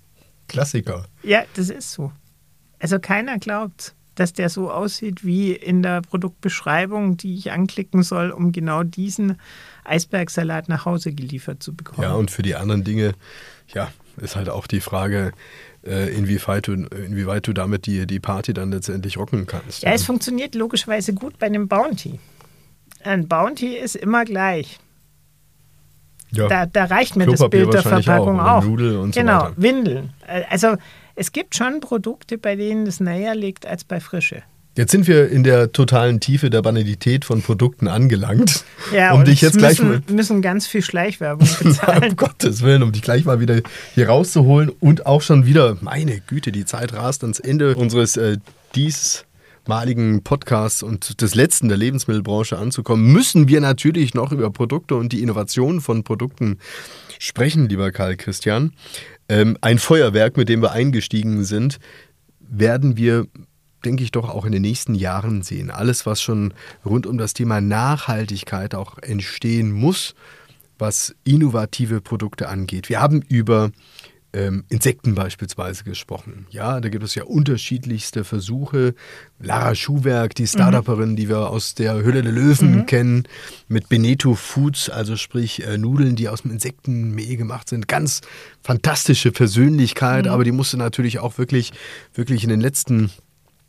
Klassiker. 0.48 1.06
Ja, 1.22 1.44
das 1.54 1.70
ist 1.70 1.92
so. 1.92 2.12
Also 2.78 2.98
keiner 2.98 3.38
glaubt 3.38 3.94
dass 4.20 4.34
der 4.34 4.50
so 4.50 4.70
aussieht 4.70 5.24
wie 5.24 5.52
in 5.52 5.82
der 5.82 6.02
Produktbeschreibung, 6.02 7.16
die 7.16 7.36
ich 7.36 7.52
anklicken 7.52 8.02
soll, 8.02 8.30
um 8.30 8.52
genau 8.52 8.82
diesen 8.82 9.38
Eisbergsalat 9.84 10.68
nach 10.68 10.84
Hause 10.84 11.12
geliefert 11.12 11.62
zu 11.62 11.74
bekommen. 11.74 12.02
Ja, 12.02 12.12
und 12.12 12.30
für 12.30 12.42
die 12.42 12.54
anderen 12.54 12.84
Dinge, 12.84 13.14
ja, 13.68 13.90
ist 14.18 14.36
halt 14.36 14.50
auch 14.50 14.66
die 14.66 14.80
Frage, 14.80 15.32
äh, 15.86 16.14
inwieweit 16.14 16.66
du, 16.66 16.72
inwieweit 16.74 17.46
du 17.46 17.54
damit 17.54 17.86
die, 17.86 18.06
die 18.06 18.20
Party 18.20 18.52
dann 18.52 18.72
letztendlich 18.72 19.16
rocken 19.16 19.46
kannst. 19.46 19.82
Ja, 19.82 19.88
ja, 19.88 19.94
es 19.94 20.04
funktioniert 20.04 20.54
logischerweise 20.54 21.14
gut 21.14 21.38
bei 21.38 21.46
einem 21.46 21.66
Bounty. 21.66 22.20
Ein 23.02 23.26
Bounty 23.26 23.74
ist 23.76 23.96
immer 23.96 24.26
gleich. 24.26 24.78
Ja. 26.32 26.48
Da, 26.48 26.66
da 26.66 26.84
reicht 26.84 27.16
mir 27.16 27.26
das 27.26 27.48
Bild 27.50 27.72
der 27.72 27.82
Verpackung 27.82 28.40
auch. 28.40 28.64
auch. 28.64 28.66
Und 28.66 29.14
genau, 29.14 29.48
so. 29.48 29.62
Windeln. 29.62 30.10
Also 30.48 30.76
es 31.16 31.32
gibt 31.32 31.54
schon 31.54 31.80
Produkte, 31.80 32.38
bei 32.38 32.56
denen 32.56 32.86
es 32.86 33.00
näher 33.00 33.34
liegt 33.34 33.66
als 33.66 33.84
bei 33.84 34.00
Frische. 34.00 34.42
Jetzt 34.76 34.92
sind 34.92 35.08
wir 35.08 35.28
in 35.28 35.42
der 35.42 35.72
totalen 35.72 36.20
Tiefe 36.20 36.48
der 36.48 36.62
Banalität 36.62 37.24
von 37.24 37.42
Produkten 37.42 37.88
angelangt. 37.88 38.64
Ja, 38.94 39.12
um 39.12 39.20
und 39.20 39.28
dich 39.28 39.40
jetzt 39.40 39.60
müssen, 39.60 39.60
gleich 39.60 39.82
mal, 40.08 40.14
müssen 40.14 40.42
ganz 40.42 40.66
viel 40.66 40.82
Schleichwerbung 40.82 41.46
bezahlen. 41.62 42.10
um 42.10 42.16
Gottes 42.16 42.62
Willen, 42.62 42.82
um 42.82 42.90
dich 42.90 43.02
gleich 43.02 43.24
mal 43.24 43.38
wieder 43.38 43.60
hier 43.94 44.08
rauszuholen 44.08 44.70
und 44.80 45.06
auch 45.06 45.22
schon 45.22 45.46
wieder, 45.46 45.76
meine 45.80 46.18
Güte, 46.20 46.50
die 46.50 46.64
Zeit 46.64 46.92
rast 46.92 47.22
ans 47.22 47.38
Ende 47.38 47.76
unseres 47.76 48.16
äh, 48.16 48.38
diesmaligen 49.70 50.24
Podcasts 50.24 50.82
und 50.82 51.22
des 51.22 51.36
letzten 51.36 51.68
der 51.68 51.78
Lebensmittelbranche 51.78 52.58
anzukommen, 52.58 53.12
müssen 53.12 53.46
wir 53.46 53.60
natürlich 53.60 54.14
noch 54.14 54.32
über 54.32 54.50
Produkte 54.50 54.96
und 54.96 55.12
die 55.12 55.22
Innovationen 55.22 55.80
von 55.80 56.02
Produkten 56.02 56.58
sprechen, 57.20 57.68
lieber 57.68 57.92
Karl 57.92 58.16
Christian. 58.16 58.72
Ähm, 59.28 59.56
ein 59.60 59.78
Feuerwerk, 59.78 60.36
mit 60.36 60.48
dem 60.48 60.60
wir 60.60 60.72
eingestiegen 60.72 61.44
sind, 61.44 61.78
werden 62.40 62.96
wir 62.96 63.28
denke 63.84 64.02
ich, 64.02 64.10
doch 64.10 64.28
auch 64.28 64.44
in 64.44 64.52
den 64.52 64.60
nächsten 64.60 64.94
Jahren 64.96 65.40
sehen. 65.42 65.70
Alles, 65.70 66.04
was 66.04 66.20
schon 66.20 66.52
rund 66.84 67.06
um 67.06 67.16
das 67.16 67.32
Thema 67.32 67.60
Nachhaltigkeit 67.62 68.74
auch 68.74 68.98
entstehen 68.98 69.70
muss, 69.70 70.14
was 70.78 71.14
innovative 71.24 72.00
Produkte 72.00 72.48
angeht. 72.48 72.88
Wir 72.88 73.00
haben 73.00 73.22
über 73.22 73.70
ähm, 74.32 74.64
Insekten 74.68 75.14
beispielsweise 75.14 75.84
gesprochen. 75.84 76.46
Ja, 76.50 76.80
da 76.80 76.88
gibt 76.88 77.04
es 77.04 77.14
ja 77.14 77.24
unterschiedlichste 77.24 78.24
Versuche. 78.24 78.94
Lara 79.40 79.74
Schuhwerk, 79.74 80.34
die 80.34 80.46
Startuperin, 80.46 81.10
mhm. 81.10 81.16
die 81.16 81.28
wir 81.28 81.50
aus 81.50 81.74
der 81.74 81.94
Hülle 82.02 82.22
der 82.22 82.32
Löwen 82.32 82.76
mhm. 82.76 82.86
kennen, 82.86 83.28
mit 83.68 83.88
Beneto 83.88 84.34
Foods, 84.34 84.88
also 84.88 85.16
sprich 85.16 85.66
äh, 85.66 85.78
Nudeln, 85.78 86.16
die 86.16 86.28
aus 86.28 86.42
dem 86.42 86.52
Insektenmehl 86.52 87.36
gemacht 87.36 87.68
sind. 87.68 87.88
Ganz 87.88 88.20
fantastische 88.62 89.32
Persönlichkeit, 89.32 90.26
mhm. 90.26 90.30
aber 90.30 90.44
die 90.44 90.52
musste 90.52 90.76
natürlich 90.76 91.18
auch 91.18 91.38
wirklich, 91.38 91.72
wirklich 92.14 92.44
in 92.44 92.50
den 92.50 92.60
letzten 92.60 93.10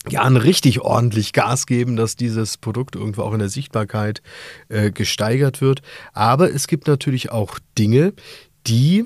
Jahren 0.10 0.36
richtig 0.36 0.82
ordentlich 0.82 1.32
Gas 1.32 1.68
geben, 1.68 1.96
dass 1.96 2.16
dieses 2.16 2.58
Produkt 2.58 2.96
irgendwo 2.96 3.22
auch 3.22 3.34
in 3.34 3.40
der 3.40 3.50
Sichtbarkeit 3.50 4.22
äh, 4.70 4.92
gesteigert 4.92 5.62
wird. 5.62 5.82
Aber 6.14 6.52
es 6.52 6.68
gibt 6.68 6.88
natürlich 6.88 7.32
auch 7.32 7.60
Dinge, 7.78 8.14
die 8.66 9.06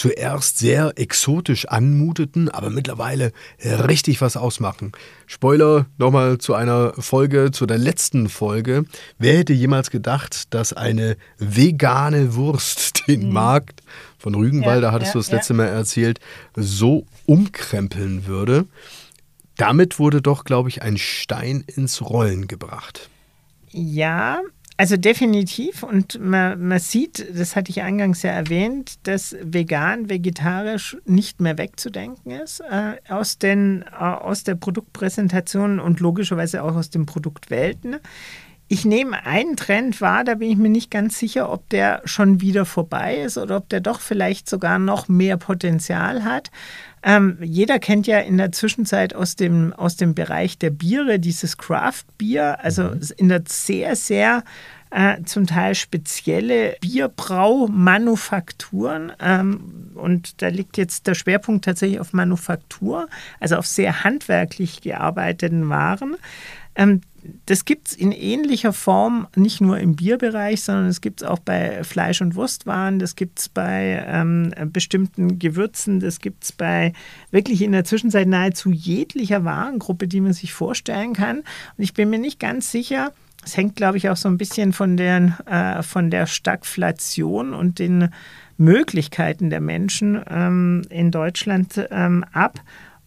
zuerst 0.00 0.58
sehr 0.58 0.94
exotisch 0.96 1.68
anmuteten, 1.68 2.48
aber 2.48 2.70
mittlerweile 2.70 3.32
richtig 3.62 4.22
was 4.22 4.34
ausmachen. 4.34 4.92
Spoiler 5.26 5.84
nochmal 5.98 6.38
zu 6.38 6.54
einer 6.54 6.94
Folge, 6.94 7.50
zu 7.52 7.66
der 7.66 7.76
letzten 7.76 8.30
Folge. 8.30 8.84
Wer 9.18 9.36
hätte 9.36 9.52
jemals 9.52 9.90
gedacht, 9.90 10.54
dass 10.54 10.72
eine 10.72 11.18
vegane 11.38 12.34
Wurst 12.34 13.02
den 13.08 13.26
mhm. 13.26 13.32
Markt 13.34 13.82
von 14.16 14.34
Rügenwalder, 14.34 14.88
ja, 14.88 14.92
hattest 14.92 15.10
ja, 15.10 15.12
du 15.12 15.18
das 15.18 15.30
letzte 15.32 15.52
ja. 15.52 15.58
Mal 15.58 15.66
erzählt, 15.66 16.18
so 16.56 17.04
umkrempeln 17.26 18.26
würde? 18.26 18.64
Damit 19.58 19.98
wurde 19.98 20.22
doch, 20.22 20.44
glaube 20.44 20.70
ich, 20.70 20.80
ein 20.80 20.96
Stein 20.96 21.62
ins 21.66 22.00
Rollen 22.00 22.48
gebracht. 22.48 23.10
Ja, 23.70 24.40
also 24.80 24.96
definitiv. 24.96 25.82
Und 25.82 26.18
man, 26.18 26.66
man, 26.68 26.78
sieht, 26.78 27.38
das 27.38 27.54
hatte 27.54 27.70
ich 27.70 27.82
eingangs 27.82 28.22
ja 28.22 28.30
erwähnt, 28.30 28.94
dass 29.06 29.36
vegan, 29.42 30.08
vegetarisch 30.08 30.96
nicht 31.04 31.38
mehr 31.38 31.58
wegzudenken 31.58 32.30
ist 32.30 32.60
äh, 32.60 32.94
aus, 33.12 33.36
den, 33.36 33.82
äh, 33.82 34.02
aus 34.02 34.42
der 34.42 34.54
Produktpräsentation 34.54 35.80
und 35.80 36.00
logischerweise 36.00 36.62
auch 36.62 36.76
aus 36.76 36.88
den 36.88 37.04
Produktwelten. 37.04 37.96
Ich 38.68 38.86
nehme 38.86 39.26
einen 39.26 39.56
Trend 39.56 40.00
wahr, 40.00 40.24
da 40.24 40.36
bin 40.36 40.48
ich 40.48 40.56
mir 40.56 40.70
nicht 40.70 40.90
ganz 40.90 41.18
sicher, 41.18 41.52
ob 41.52 41.68
der 41.68 42.00
schon 42.06 42.40
wieder 42.40 42.64
vorbei 42.64 43.16
ist 43.16 43.36
oder 43.36 43.58
ob 43.58 43.68
der 43.68 43.80
doch 43.80 44.00
vielleicht 44.00 44.48
sogar 44.48 44.78
noch 44.78 45.08
mehr 45.08 45.36
Potenzial 45.36 46.24
hat. 46.24 46.50
Ähm, 47.02 47.38
jeder 47.40 47.78
kennt 47.78 48.06
ja 48.06 48.18
in 48.18 48.36
der 48.36 48.52
Zwischenzeit 48.52 49.14
aus 49.14 49.36
dem, 49.36 49.72
aus 49.72 49.96
dem 49.96 50.14
Bereich 50.14 50.58
der 50.58 50.68
Biere 50.70 51.18
dieses 51.18 51.56
Craft-Bier, 51.56 52.62
also 52.62 52.82
mhm. 52.84 53.00
in 53.16 53.28
der 53.28 53.42
sehr, 53.46 53.96
sehr 53.96 54.44
äh, 54.90 55.22
zum 55.24 55.46
Teil 55.46 55.74
spezielle 55.74 56.76
Bierbraumanufakturen. 56.80 59.12
Ähm, 59.20 59.92
und 59.94 60.42
da 60.42 60.48
liegt 60.48 60.76
jetzt 60.76 61.06
der 61.06 61.14
Schwerpunkt 61.14 61.64
tatsächlich 61.64 62.00
auf 62.00 62.12
Manufaktur, 62.12 63.08
also 63.38 63.56
auf 63.56 63.66
sehr 63.66 64.04
handwerklich 64.04 64.82
gearbeiteten 64.82 65.68
Waren. 65.68 66.16
Ähm, 66.74 67.00
das 67.46 67.64
gibt 67.64 67.88
es 67.88 67.94
in 67.94 68.12
ähnlicher 68.12 68.72
Form 68.72 69.26
nicht 69.36 69.60
nur 69.60 69.78
im 69.78 69.96
Bierbereich, 69.96 70.62
sondern 70.62 70.86
es 70.86 71.00
gibt 71.00 71.22
es 71.22 71.28
auch 71.28 71.38
bei 71.38 71.84
Fleisch- 71.84 72.22
und 72.22 72.34
Wurstwaren, 72.34 72.98
das 72.98 73.16
gibt 73.16 73.40
es 73.40 73.48
bei 73.48 74.02
ähm, 74.06 74.52
bestimmten 74.66 75.38
Gewürzen, 75.38 76.00
das 76.00 76.20
gibt 76.20 76.44
es 76.44 76.52
bei 76.52 76.92
wirklich 77.30 77.62
in 77.62 77.72
der 77.72 77.84
Zwischenzeit 77.84 78.26
nahezu 78.26 78.70
jeglicher 78.70 79.44
Warengruppe, 79.44 80.08
die 80.08 80.20
man 80.20 80.32
sich 80.32 80.52
vorstellen 80.52 81.12
kann. 81.12 81.38
Und 81.38 81.44
ich 81.76 81.92
bin 81.92 82.08
mir 82.10 82.18
nicht 82.18 82.40
ganz 82.40 82.70
sicher, 82.70 83.12
es 83.44 83.56
hängt, 83.56 83.76
glaube 83.76 83.96
ich, 83.96 84.08
auch 84.10 84.16
so 84.16 84.28
ein 84.28 84.38
bisschen 84.38 84.72
von, 84.72 84.96
den, 84.96 85.34
äh, 85.46 85.82
von 85.82 86.10
der 86.10 86.26
Stagflation 86.26 87.54
und 87.54 87.78
den 87.78 88.10
Möglichkeiten 88.58 89.48
der 89.48 89.60
Menschen 89.60 90.22
ähm, 90.28 90.82
in 90.90 91.10
Deutschland 91.10 91.86
ähm, 91.90 92.24
ab 92.32 92.60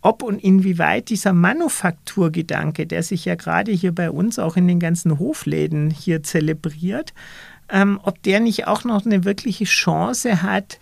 ob 0.04 0.22
und 0.22 0.44
inwieweit 0.44 1.10
dieser 1.10 1.34
Manufakturgedanke, 1.34 2.86
der 2.86 3.04
sich 3.04 3.26
ja 3.26 3.36
gerade 3.36 3.72
hier 3.72 3.96
bei 3.96 4.12
uns 4.12 4.38
auch 4.38 4.58
in 4.58 4.68
den 4.68 4.80
ganzen 4.80 5.18
Hofläden 5.18 5.90
hier 5.90 6.22
zelebriert, 6.22 7.14
ähm, 7.70 8.00
ob 8.04 8.22
der 8.22 8.42
nicht 8.42 8.68
auch 8.68 8.84
noch 8.84 9.06
eine 9.06 9.24
wirkliche 9.24 9.64
Chance 9.64 10.44
hat, 10.44 10.80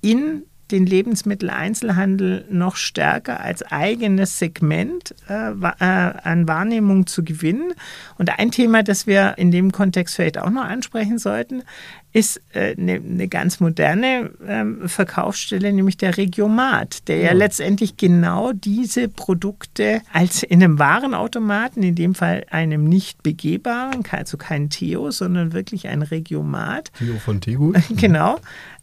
in 0.00 0.42
den 0.72 0.86
Lebensmitteleinzelhandel 0.86 2.46
noch 2.50 2.76
stärker 2.76 3.40
als 3.40 3.62
eigenes 3.62 4.38
Segment 4.38 5.14
äh, 5.28 5.50
äh, 5.50 5.74
an 5.78 6.48
Wahrnehmung 6.48 7.06
zu 7.06 7.22
gewinnen. 7.22 7.72
Und 8.18 8.38
ein 8.38 8.50
Thema, 8.50 8.82
das 8.82 9.06
wir 9.06 9.34
in 9.36 9.50
dem 9.50 9.70
Kontext 9.70 10.16
vielleicht 10.16 10.38
auch 10.38 10.50
noch 10.50 10.64
ansprechen 10.64 11.18
sollten, 11.18 11.62
ist 12.12 12.42
äh, 12.52 12.74
eine, 12.78 12.94
eine, 12.94 13.28
ganz 13.28 13.60
moderne 13.60 14.30
ähm, 14.46 14.86
Verkaufsstelle, 14.88 15.72
nämlich 15.72 15.96
der 15.96 16.16
Regiomat, 16.16 17.08
der 17.08 17.16
ja. 17.16 17.24
ja 17.26 17.32
letztendlich 17.32 17.96
genau 17.96 18.52
diese 18.52 19.08
Produkte 19.08 20.02
als 20.12 20.42
in 20.42 20.62
einem 20.62 20.78
Warenautomaten, 20.78 21.82
in 21.82 21.94
dem 21.94 22.14
Fall 22.14 22.44
einem 22.50 22.84
nicht 22.84 23.22
begehbaren, 23.22 24.02
also 24.10 24.36
kein 24.36 24.68
Theo, 24.68 25.10
sondern 25.10 25.52
wirklich 25.52 25.88
ein 25.88 26.02
Regiomat. 26.02 26.92
Theo 26.98 27.18
von 27.18 27.40
Tegut. 27.40 27.76
Genau, 28.02 28.38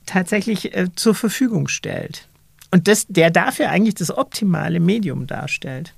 tatsächlich 0.10 0.76
äh, 0.76 0.88
zur 0.96 1.16
Verfügung 1.16 1.68
stellt. 1.68 2.28
Und 2.72 2.88
das, 2.88 3.06
der 3.08 3.30
dafür 3.30 3.70
eigentlich 3.70 3.96
das 3.96 4.16
optimale 4.16 4.80
Medium 4.80 5.28
darstellt. 5.28 5.94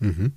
Mhm. 0.00 0.32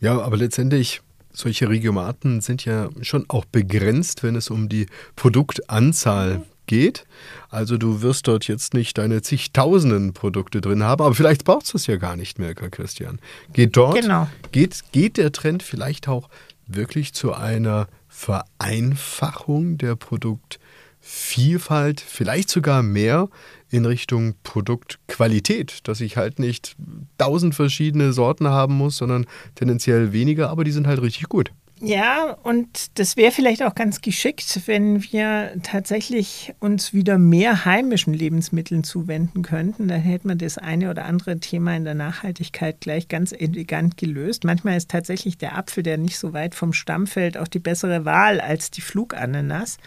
Ja, 0.00 0.20
aber 0.20 0.36
letztendlich, 0.36 1.00
solche 1.32 1.68
Regiomaten 1.68 2.40
sind 2.40 2.64
ja 2.64 2.90
schon 3.00 3.24
auch 3.28 3.44
begrenzt, 3.44 4.22
wenn 4.22 4.36
es 4.36 4.50
um 4.50 4.68
die 4.68 4.86
Produktanzahl 5.16 6.38
mhm. 6.38 6.42
geht. 6.66 7.04
Also 7.48 7.78
du 7.78 8.02
wirst 8.02 8.28
dort 8.28 8.46
jetzt 8.48 8.74
nicht 8.74 8.98
deine 8.98 9.22
zigtausenden 9.22 10.12
Produkte 10.12 10.60
drin 10.60 10.82
haben, 10.82 11.04
aber 11.04 11.14
vielleicht 11.14 11.44
brauchst 11.44 11.72
du 11.72 11.78
es 11.78 11.86
ja 11.86 11.96
gar 11.96 12.16
nicht 12.16 12.38
mehr, 12.38 12.54
Christian. 12.54 13.20
Geht 13.52 13.76
dort, 13.76 14.00
genau. 14.00 14.28
geht, 14.50 14.80
geht 14.92 15.16
der 15.16 15.32
Trend 15.32 15.62
vielleicht 15.62 16.08
auch 16.08 16.28
wirklich 16.66 17.12
zu 17.12 17.32
einer 17.32 17.88
Vereinfachung 18.08 19.78
der 19.78 19.96
Produktvielfalt? 19.96 20.61
Vielfalt, 21.04 22.00
vielleicht 22.00 22.48
sogar 22.48 22.82
mehr 22.82 23.28
in 23.70 23.84
Richtung 23.84 24.34
Produktqualität, 24.44 25.88
dass 25.88 26.00
ich 26.00 26.16
halt 26.16 26.38
nicht 26.38 26.76
tausend 27.18 27.54
verschiedene 27.54 28.12
Sorten 28.12 28.48
haben 28.48 28.74
muss, 28.74 28.98
sondern 28.98 29.26
tendenziell 29.56 30.12
weniger, 30.12 30.48
aber 30.48 30.62
die 30.62 30.70
sind 30.70 30.86
halt 30.86 31.02
richtig 31.02 31.28
gut. 31.28 31.50
Ja, 31.84 32.36
und 32.44 32.96
das 33.00 33.16
wäre 33.16 33.32
vielleicht 33.32 33.64
auch 33.64 33.74
ganz 33.74 34.00
geschickt, 34.02 34.60
wenn 34.66 35.02
wir 35.02 35.54
tatsächlich 35.64 36.54
uns 36.60 36.94
wieder 36.94 37.18
mehr 37.18 37.64
heimischen 37.64 38.14
Lebensmitteln 38.14 38.84
zuwenden 38.84 39.42
könnten. 39.42 39.88
Dann 39.88 40.00
hätte 40.00 40.28
man 40.28 40.38
das 40.38 40.58
eine 40.58 40.90
oder 40.90 41.06
andere 41.06 41.40
Thema 41.40 41.74
in 41.74 41.82
der 41.82 41.94
Nachhaltigkeit 41.94 42.80
gleich 42.80 43.08
ganz 43.08 43.32
elegant 43.32 43.96
gelöst. 43.96 44.44
Manchmal 44.44 44.76
ist 44.76 44.92
tatsächlich 44.92 45.38
der 45.38 45.58
Apfel, 45.58 45.82
der 45.82 45.98
nicht 45.98 46.20
so 46.20 46.32
weit 46.32 46.54
vom 46.54 46.72
Stamm 46.72 47.08
fällt, 47.08 47.36
auch 47.36 47.48
die 47.48 47.58
bessere 47.58 48.04
Wahl 48.04 48.40
als 48.40 48.70
die 48.70 48.80
Flugananas. 48.80 49.78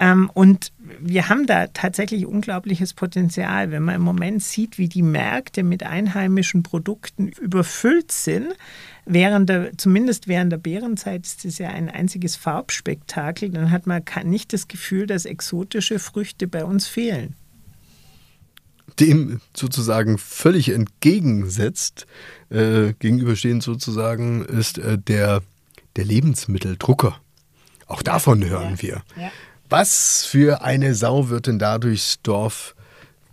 Ähm, 0.00 0.30
und 0.32 0.72
wir 1.00 1.28
haben 1.28 1.46
da 1.46 1.66
tatsächlich 1.68 2.26
unglaubliches 2.26 2.94
Potenzial, 2.94 3.70
wenn 3.70 3.82
man 3.82 3.96
im 3.96 4.02
Moment 4.02 4.42
sieht, 4.42 4.78
wie 4.78 4.88
die 4.88 5.02
Märkte 5.02 5.62
mit 5.62 5.82
einheimischen 5.82 6.62
Produkten 6.62 7.28
überfüllt 7.28 8.12
sind. 8.12 8.54
Während 9.04 9.48
der, 9.48 9.76
zumindest 9.76 10.28
während 10.28 10.52
der 10.52 10.58
Bärenzeit 10.58 11.26
ist 11.26 11.44
es 11.44 11.58
ja 11.58 11.70
ein 11.70 11.88
einziges 11.88 12.36
Farbspektakel. 12.36 13.50
Dann 13.50 13.70
hat 13.70 13.86
man 13.86 14.02
nicht 14.24 14.52
das 14.52 14.68
Gefühl, 14.68 15.06
dass 15.06 15.24
exotische 15.24 15.98
Früchte 15.98 16.46
bei 16.46 16.64
uns 16.64 16.86
fehlen. 16.86 17.34
Dem 19.00 19.40
sozusagen 19.56 20.18
völlig 20.18 20.70
entgegensetzt, 20.70 22.06
äh, 22.50 22.92
gegenüberstehend 22.98 23.62
sozusagen, 23.62 24.44
ist 24.44 24.78
äh, 24.78 24.98
der, 24.98 25.42
der 25.96 26.04
Lebensmitteldrucker. 26.04 27.20
Auch 27.86 28.02
davon 28.02 28.44
hören 28.44 28.76
ja. 28.76 28.82
wir. 28.82 29.02
Ja. 29.16 29.30
Was 29.70 30.24
für 30.24 30.62
eine 30.62 30.94
Sau 30.94 31.28
wird 31.28 31.46
denn 31.46 31.58
da 31.58 31.78
durchs 31.78 32.22
Dorf 32.22 32.74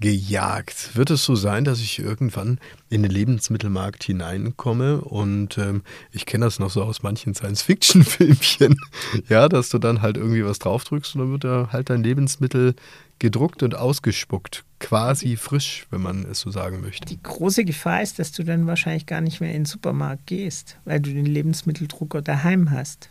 gejagt? 0.01 0.97
Wird 0.97 1.09
es 1.09 1.23
so 1.23 1.33
sein, 1.35 1.63
dass 1.63 1.79
ich 1.79 1.99
irgendwann 1.99 2.59
in 2.89 3.03
den 3.03 3.11
Lebensmittelmarkt 3.11 4.03
hineinkomme 4.03 4.99
und 4.99 5.57
ähm, 5.57 5.83
ich 6.11 6.25
kenne 6.25 6.43
das 6.43 6.59
noch 6.59 6.69
so 6.69 6.83
aus 6.83 7.03
manchen 7.03 7.33
Science-Fiction-Filmchen, 7.33 8.75
ja, 9.29 9.47
dass 9.47 9.69
du 9.69 9.77
dann 9.77 10.01
halt 10.01 10.17
irgendwie 10.17 10.43
was 10.43 10.59
draufdrückst 10.59 11.15
und 11.15 11.21
dann 11.21 11.31
wird 11.31 11.45
da 11.45 11.69
halt 11.71 11.89
dein 11.89 12.03
Lebensmittel 12.03 12.75
gedruckt 13.17 13.63
und 13.63 13.75
ausgespuckt. 13.75 14.65
Quasi 14.81 15.37
frisch, 15.37 15.87
wenn 15.89 16.01
man 16.01 16.25
es 16.25 16.41
so 16.41 16.51
sagen 16.51 16.81
möchte. 16.81 17.05
Die 17.05 17.23
große 17.23 17.63
Gefahr 17.63 18.01
ist, 18.01 18.19
dass 18.19 18.33
du 18.33 18.43
dann 18.43 18.67
wahrscheinlich 18.67 19.05
gar 19.05 19.21
nicht 19.21 19.39
mehr 19.39 19.51
in 19.51 19.61
den 19.61 19.65
Supermarkt 19.65 20.27
gehst, 20.27 20.77
weil 20.83 20.99
du 20.99 21.13
den 21.13 21.25
Lebensmitteldrucker 21.25 22.21
daheim 22.21 22.71
hast. 22.71 23.09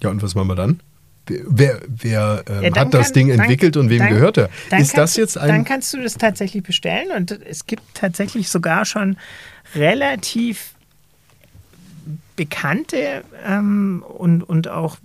Ja, 0.00 0.08
und 0.08 0.22
was 0.22 0.34
machen 0.34 0.48
wir 0.48 0.56
dann? 0.56 0.80
Wer, 1.28 1.80
wer 1.88 2.44
ähm, 2.48 2.62
ja, 2.62 2.80
hat 2.80 2.94
das 2.94 3.06
kann, 3.06 3.14
Ding 3.14 3.30
entwickelt 3.30 3.76
dann, 3.76 3.84
und 3.84 3.90
wem 3.90 3.98
dann, 3.98 4.10
gehört 4.10 4.38
er? 4.38 4.48
Ist 4.78 4.96
das 4.96 5.16
jetzt 5.16 5.36
ein. 5.36 5.48
Dann 5.48 5.64
kannst 5.64 5.92
du 5.92 6.00
das 6.00 6.14
tatsächlich 6.14 6.62
bestellen 6.62 7.10
und 7.16 7.32
es 7.32 7.66
gibt 7.66 7.82
tatsächlich 7.94 8.48
sogar 8.48 8.84
schon 8.84 9.16
relativ 9.74 10.76
bekannte 12.36 13.24
ähm, 13.44 14.04
und, 14.06 14.42
und 14.42 14.68
auch 14.68 14.98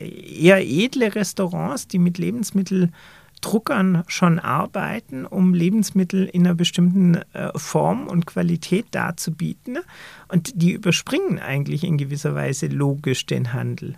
eher 0.00 0.60
edle 0.66 1.14
Restaurants, 1.14 1.86
die 1.86 1.98
mit 1.98 2.18
Lebensmitteldruckern 2.18 4.04
schon 4.08 4.38
arbeiten, 4.38 5.26
um 5.26 5.54
Lebensmittel 5.54 6.24
in 6.24 6.46
einer 6.46 6.54
bestimmten 6.54 7.16
äh, 7.34 7.50
Form 7.56 8.08
und 8.08 8.26
Qualität 8.26 8.86
darzubieten. 8.90 9.78
Und 10.28 10.60
die 10.60 10.72
überspringen 10.72 11.38
eigentlich 11.38 11.84
in 11.84 11.98
gewisser 11.98 12.34
Weise 12.34 12.66
logisch 12.66 13.26
den 13.26 13.52
Handel. 13.52 13.96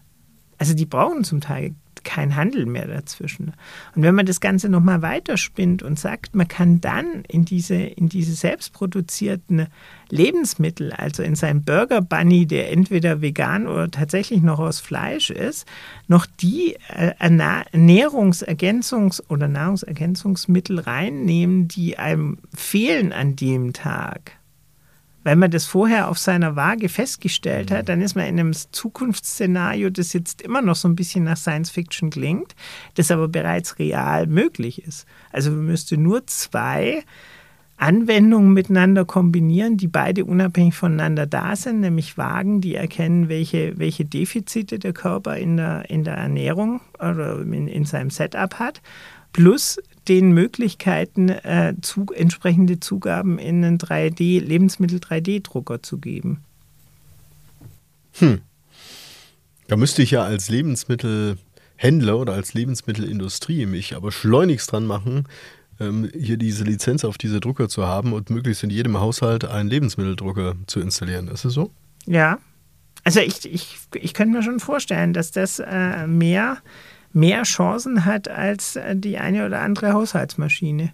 Also 0.60 0.74
die 0.74 0.84
brauchen 0.84 1.24
zum 1.24 1.40
Teil 1.40 1.74
kein 2.04 2.36
Handel 2.36 2.66
mehr 2.66 2.86
dazwischen. 2.86 3.54
Und 3.94 4.02
wenn 4.02 4.14
man 4.14 4.26
das 4.26 4.40
Ganze 4.40 4.68
nochmal 4.68 5.00
weiterspinnt 5.00 5.82
und 5.82 5.98
sagt, 5.98 6.34
man 6.34 6.48
kann 6.48 6.82
dann 6.82 7.24
in 7.28 7.46
diese, 7.46 7.76
in 7.76 8.10
diese 8.10 8.34
selbstproduzierten 8.34 9.68
Lebensmittel, 10.10 10.92
also 10.92 11.22
in 11.22 11.34
seinem 11.34 11.62
Burger 11.62 12.02
Bunny, 12.02 12.44
der 12.46 12.70
entweder 12.72 13.22
vegan 13.22 13.66
oder 13.66 13.90
tatsächlich 13.90 14.42
noch 14.42 14.58
aus 14.58 14.80
Fleisch 14.80 15.30
ist, 15.30 15.66
noch 16.08 16.26
die 16.26 16.76
äh, 16.88 17.14
Ernährungsergänzungs- 17.18 19.22
oder 19.28 19.48
Nahrungsergänzungsmittel 19.48 20.80
reinnehmen, 20.80 21.68
die 21.68 21.98
einem 21.98 22.36
fehlen 22.54 23.14
an 23.14 23.34
dem 23.34 23.72
Tag 23.72 24.32
weil 25.24 25.36
man 25.36 25.50
das 25.50 25.66
vorher 25.66 26.08
auf 26.08 26.18
seiner 26.18 26.56
Waage 26.56 26.88
festgestellt 26.88 27.70
hat, 27.70 27.88
dann 27.88 28.00
ist 28.00 28.14
man 28.14 28.26
in 28.26 28.40
einem 28.40 28.52
Zukunftsszenario, 28.52 29.90
das 29.90 30.12
jetzt 30.12 30.42
immer 30.42 30.62
noch 30.62 30.76
so 30.76 30.88
ein 30.88 30.96
bisschen 30.96 31.24
nach 31.24 31.36
Science 31.36 31.70
Fiction 31.70 32.10
klingt, 32.10 32.54
das 32.94 33.10
aber 33.10 33.28
bereits 33.28 33.78
real 33.78 34.26
möglich 34.26 34.82
ist. 34.82 35.06
Also 35.32 35.50
man 35.50 35.66
müsste 35.66 35.96
nur 35.96 36.26
zwei 36.26 37.04
Anwendungen 37.80 38.52
miteinander 38.52 39.06
kombinieren, 39.06 39.78
die 39.78 39.88
beide 39.88 40.26
unabhängig 40.26 40.74
voneinander 40.74 41.26
da 41.26 41.56
sind, 41.56 41.80
nämlich 41.80 42.18
Wagen, 42.18 42.60
die 42.60 42.74
erkennen, 42.74 43.30
welche, 43.30 43.78
welche 43.78 44.04
Defizite 44.04 44.78
der 44.78 44.92
Körper 44.92 45.36
in 45.36 45.56
der, 45.56 45.88
in 45.88 46.04
der 46.04 46.14
Ernährung 46.14 46.82
oder 46.98 47.40
in, 47.40 47.68
in 47.68 47.86
seinem 47.86 48.10
Setup 48.10 48.58
hat, 48.58 48.82
plus 49.32 49.80
den 50.08 50.32
Möglichkeiten, 50.32 51.28
äh, 51.28 51.74
zu, 51.82 52.06
entsprechende 52.14 52.80
Zugaben 52.80 53.38
in 53.38 53.64
einen 53.64 53.78
3D, 53.78 54.40
Lebensmittel-3D-Drucker 54.40 55.82
zu 55.82 55.98
geben. 55.98 56.42
Hm. 58.18 58.40
Da 59.68 59.76
müsste 59.76 60.02
ich 60.02 60.10
ja 60.10 60.24
als 60.24 60.48
Lebensmittelhändler 60.48 62.18
oder 62.18 62.32
als 62.32 62.54
Lebensmittelindustrie 62.54 63.66
mich 63.66 63.94
aber 63.94 64.10
schleunigst 64.10 64.72
dran 64.72 64.86
machen, 64.86 65.28
ähm, 65.78 66.10
hier 66.18 66.36
diese 66.36 66.64
Lizenz 66.64 67.04
auf 67.04 67.18
diese 67.18 67.40
Drucker 67.40 67.68
zu 67.68 67.86
haben 67.86 68.12
und 68.12 68.30
möglichst 68.30 68.62
in 68.62 68.70
jedem 68.70 68.98
Haushalt 68.98 69.44
einen 69.44 69.68
Lebensmitteldrucker 69.68 70.56
zu 70.66 70.80
installieren. 70.80 71.28
Ist 71.28 71.44
es 71.44 71.54
so? 71.54 71.70
Ja. 72.06 72.38
Also 73.04 73.20
ich, 73.20 73.50
ich, 73.50 73.78
ich 73.94 74.12
könnte 74.12 74.36
mir 74.36 74.42
schon 74.42 74.60
vorstellen, 74.60 75.12
dass 75.12 75.30
das 75.30 75.58
äh, 75.58 76.06
mehr 76.06 76.58
mehr 77.12 77.42
Chancen 77.42 78.04
hat 78.04 78.28
als 78.28 78.76
äh, 78.76 78.96
die 78.96 79.18
eine 79.18 79.46
oder 79.46 79.60
andere 79.60 79.92
Haushaltsmaschine. 79.92 80.92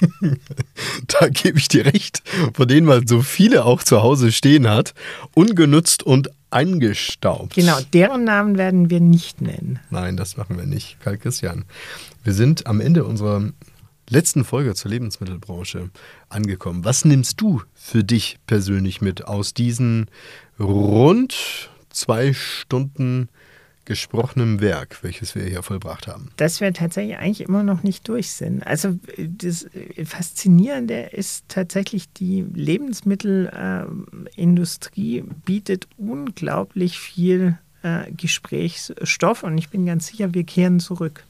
da 1.20 1.28
gebe 1.28 1.58
ich 1.58 1.68
dir 1.68 1.86
recht, 1.86 2.22
von 2.54 2.66
denen 2.66 2.86
man 2.86 3.06
so 3.06 3.22
viele 3.22 3.64
auch 3.64 3.82
zu 3.82 4.02
Hause 4.02 4.32
stehen 4.32 4.68
hat, 4.68 4.94
ungenutzt 5.34 6.02
und 6.02 6.30
eingestaubt. 6.50 7.54
Genau, 7.54 7.78
deren 7.92 8.24
Namen 8.24 8.58
werden 8.58 8.90
wir 8.90 9.00
nicht 9.00 9.40
nennen. 9.40 9.78
Nein, 9.90 10.16
das 10.16 10.36
machen 10.36 10.58
wir 10.58 10.66
nicht, 10.66 10.98
Karl 11.00 11.18
Christian. 11.18 11.64
Wir 12.24 12.32
sind 12.32 12.66
am 12.66 12.80
Ende 12.80 13.04
unserer 13.04 13.52
letzten 14.08 14.44
Folge 14.44 14.74
zur 14.74 14.90
Lebensmittelbranche 14.90 15.90
angekommen. 16.28 16.84
Was 16.84 17.04
nimmst 17.04 17.40
du 17.40 17.62
für 17.74 18.04
dich 18.04 18.38
persönlich 18.46 19.00
mit 19.00 19.26
aus 19.26 19.54
diesen 19.54 20.06
rund 20.58 21.70
zwei 21.90 22.32
Stunden 22.32 23.28
gesprochenem 23.84 24.60
Werk, 24.60 25.02
welches 25.02 25.34
wir 25.34 25.44
hier 25.44 25.62
vollbracht 25.62 26.06
haben. 26.06 26.30
Dass 26.36 26.60
wir 26.60 26.72
tatsächlich 26.72 27.18
eigentlich 27.18 27.48
immer 27.48 27.62
noch 27.62 27.82
nicht 27.82 28.08
durch 28.08 28.30
sind. 28.30 28.66
Also 28.66 28.98
das 29.18 29.66
Faszinierende 30.04 31.10
ist 31.12 31.44
tatsächlich, 31.48 32.10
die 32.12 32.46
Lebensmittelindustrie 32.54 35.24
bietet 35.44 35.88
unglaublich 35.96 36.98
viel 36.98 37.58
äh, 37.82 38.10
Gesprächsstoff 38.12 39.42
und 39.42 39.58
ich 39.58 39.70
bin 39.70 39.84
ganz 39.86 40.06
sicher, 40.06 40.32
wir 40.34 40.44
kehren 40.44 40.78
zurück. 40.80 41.24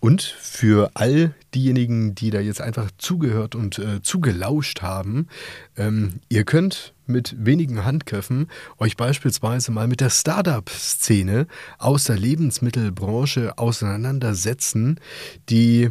Und 0.00 0.22
für 0.22 0.90
all 0.94 1.34
diejenigen, 1.54 2.14
die 2.14 2.30
da 2.30 2.40
jetzt 2.40 2.62
einfach 2.62 2.90
zugehört 2.96 3.54
und 3.54 3.78
äh, 3.78 4.00
zugelauscht 4.02 4.80
haben, 4.80 5.28
ähm, 5.76 6.20
ihr 6.30 6.44
könnt 6.44 6.94
mit 7.10 7.34
wenigen 7.38 7.84
Handgriffen 7.84 8.48
euch 8.78 8.96
beispielsweise 8.96 9.72
mal 9.72 9.88
mit 9.88 10.00
der 10.00 10.10
Startup-Szene 10.10 11.46
aus 11.78 12.04
der 12.04 12.16
Lebensmittelbranche 12.16 13.58
auseinandersetzen, 13.58 15.00
die 15.48 15.90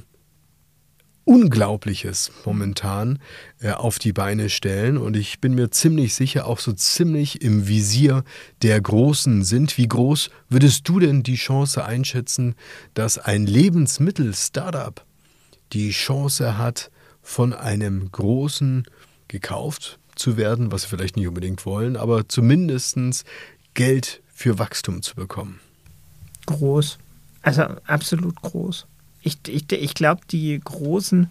Unglaubliches 1.29 2.31
momentan 2.43 3.19
äh, 3.59 3.69
auf 3.69 3.99
die 3.99 4.13
Beine 4.13 4.49
stellen. 4.49 4.97
Und 4.97 5.15
ich 5.15 5.39
bin 5.39 5.53
mir 5.53 5.69
ziemlich 5.69 6.15
sicher, 6.15 6.47
auch 6.47 6.57
so 6.57 6.73
ziemlich 6.73 7.43
im 7.43 7.67
Visier 7.67 8.23
der 8.63 8.81
Großen 8.81 9.43
sind. 9.43 9.77
Wie 9.77 9.87
groß 9.87 10.31
würdest 10.49 10.89
du 10.89 10.99
denn 10.99 11.21
die 11.21 11.35
Chance 11.35 11.85
einschätzen, 11.85 12.55
dass 12.95 13.19
ein 13.19 13.45
Lebensmittel-Startup 13.45 15.05
die 15.71 15.91
Chance 15.91 16.57
hat, 16.57 16.89
von 17.21 17.53
einem 17.53 18.11
Großen 18.11 18.85
gekauft 19.27 19.98
zu 20.19 20.37
werden, 20.37 20.71
was 20.71 20.83
sie 20.83 20.89
vielleicht 20.89 21.15
nicht 21.15 21.27
unbedingt 21.27 21.65
wollen, 21.65 21.97
aber 21.97 22.27
zumindest 22.27 23.25
Geld 23.73 24.21
für 24.27 24.59
Wachstum 24.59 25.01
zu 25.01 25.15
bekommen? 25.15 25.59
Groß. 26.45 26.99
Also 27.41 27.63
absolut 27.85 28.41
groß 28.41 28.85
ich, 29.21 29.37
ich, 29.47 29.71
ich 29.71 29.93
glaube, 29.93 30.21
die 30.29 30.59
großen 30.63 31.29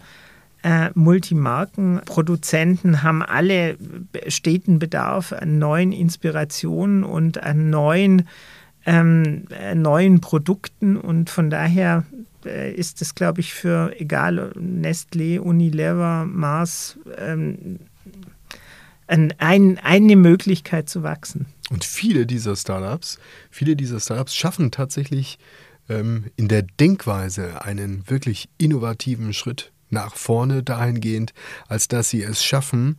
äh, 0.62 0.91
Multimarkenproduzenten 0.95 3.03
haben 3.03 3.22
alle 3.22 3.76
steten 4.28 4.78
Bedarf 4.78 5.32
an 5.32 5.59
neuen 5.59 5.93
Inspirationen 5.93 7.05
und 7.05 7.43
an 7.43 7.70
neuen, 7.70 8.28
ähm, 8.86 9.45
äh, 9.51 9.74
neuen 9.74 10.20
Produkten. 10.20 10.97
Und 10.97 11.30
von 11.30 11.51
daher 11.51 12.05
äh, 12.45 12.72
ist 12.72 13.03
es, 13.03 13.14
glaube 13.14 13.41
ich, 13.41 13.55
für 13.55 13.93
egal 13.99 14.53
Nestlé, 14.57 15.39
Unilever, 15.39 16.26
Mars 16.26 16.99
ähm, 17.16 17.78
ein, 19.09 19.34
ein, 19.38 19.78
eine 19.78 20.16
Möglichkeit 20.16 20.88
zu 20.88 21.02
wachsen. 21.02 21.46
Und 21.70 21.84
viele 21.84 22.26
dieser 22.26 22.56
Startups, 22.56 23.18
viele 23.50 23.76
dieser 23.76 24.00
Startups 24.00 24.34
schaffen 24.34 24.70
tatsächlich 24.70 25.38
ähm, 25.88 26.26
in 26.36 26.48
der 26.48 26.62
Denkweise 26.62 27.64
einen 27.64 28.09
wirklich 28.09 28.48
innovativen 28.59 29.32
Schritt 29.32 29.72
nach 29.90 30.14
vorne 30.14 30.62
dahingehend, 30.62 31.32
als 31.66 31.88
dass 31.88 32.11
sie 32.11 32.22
es 32.22 32.44
schaffen, 32.44 32.96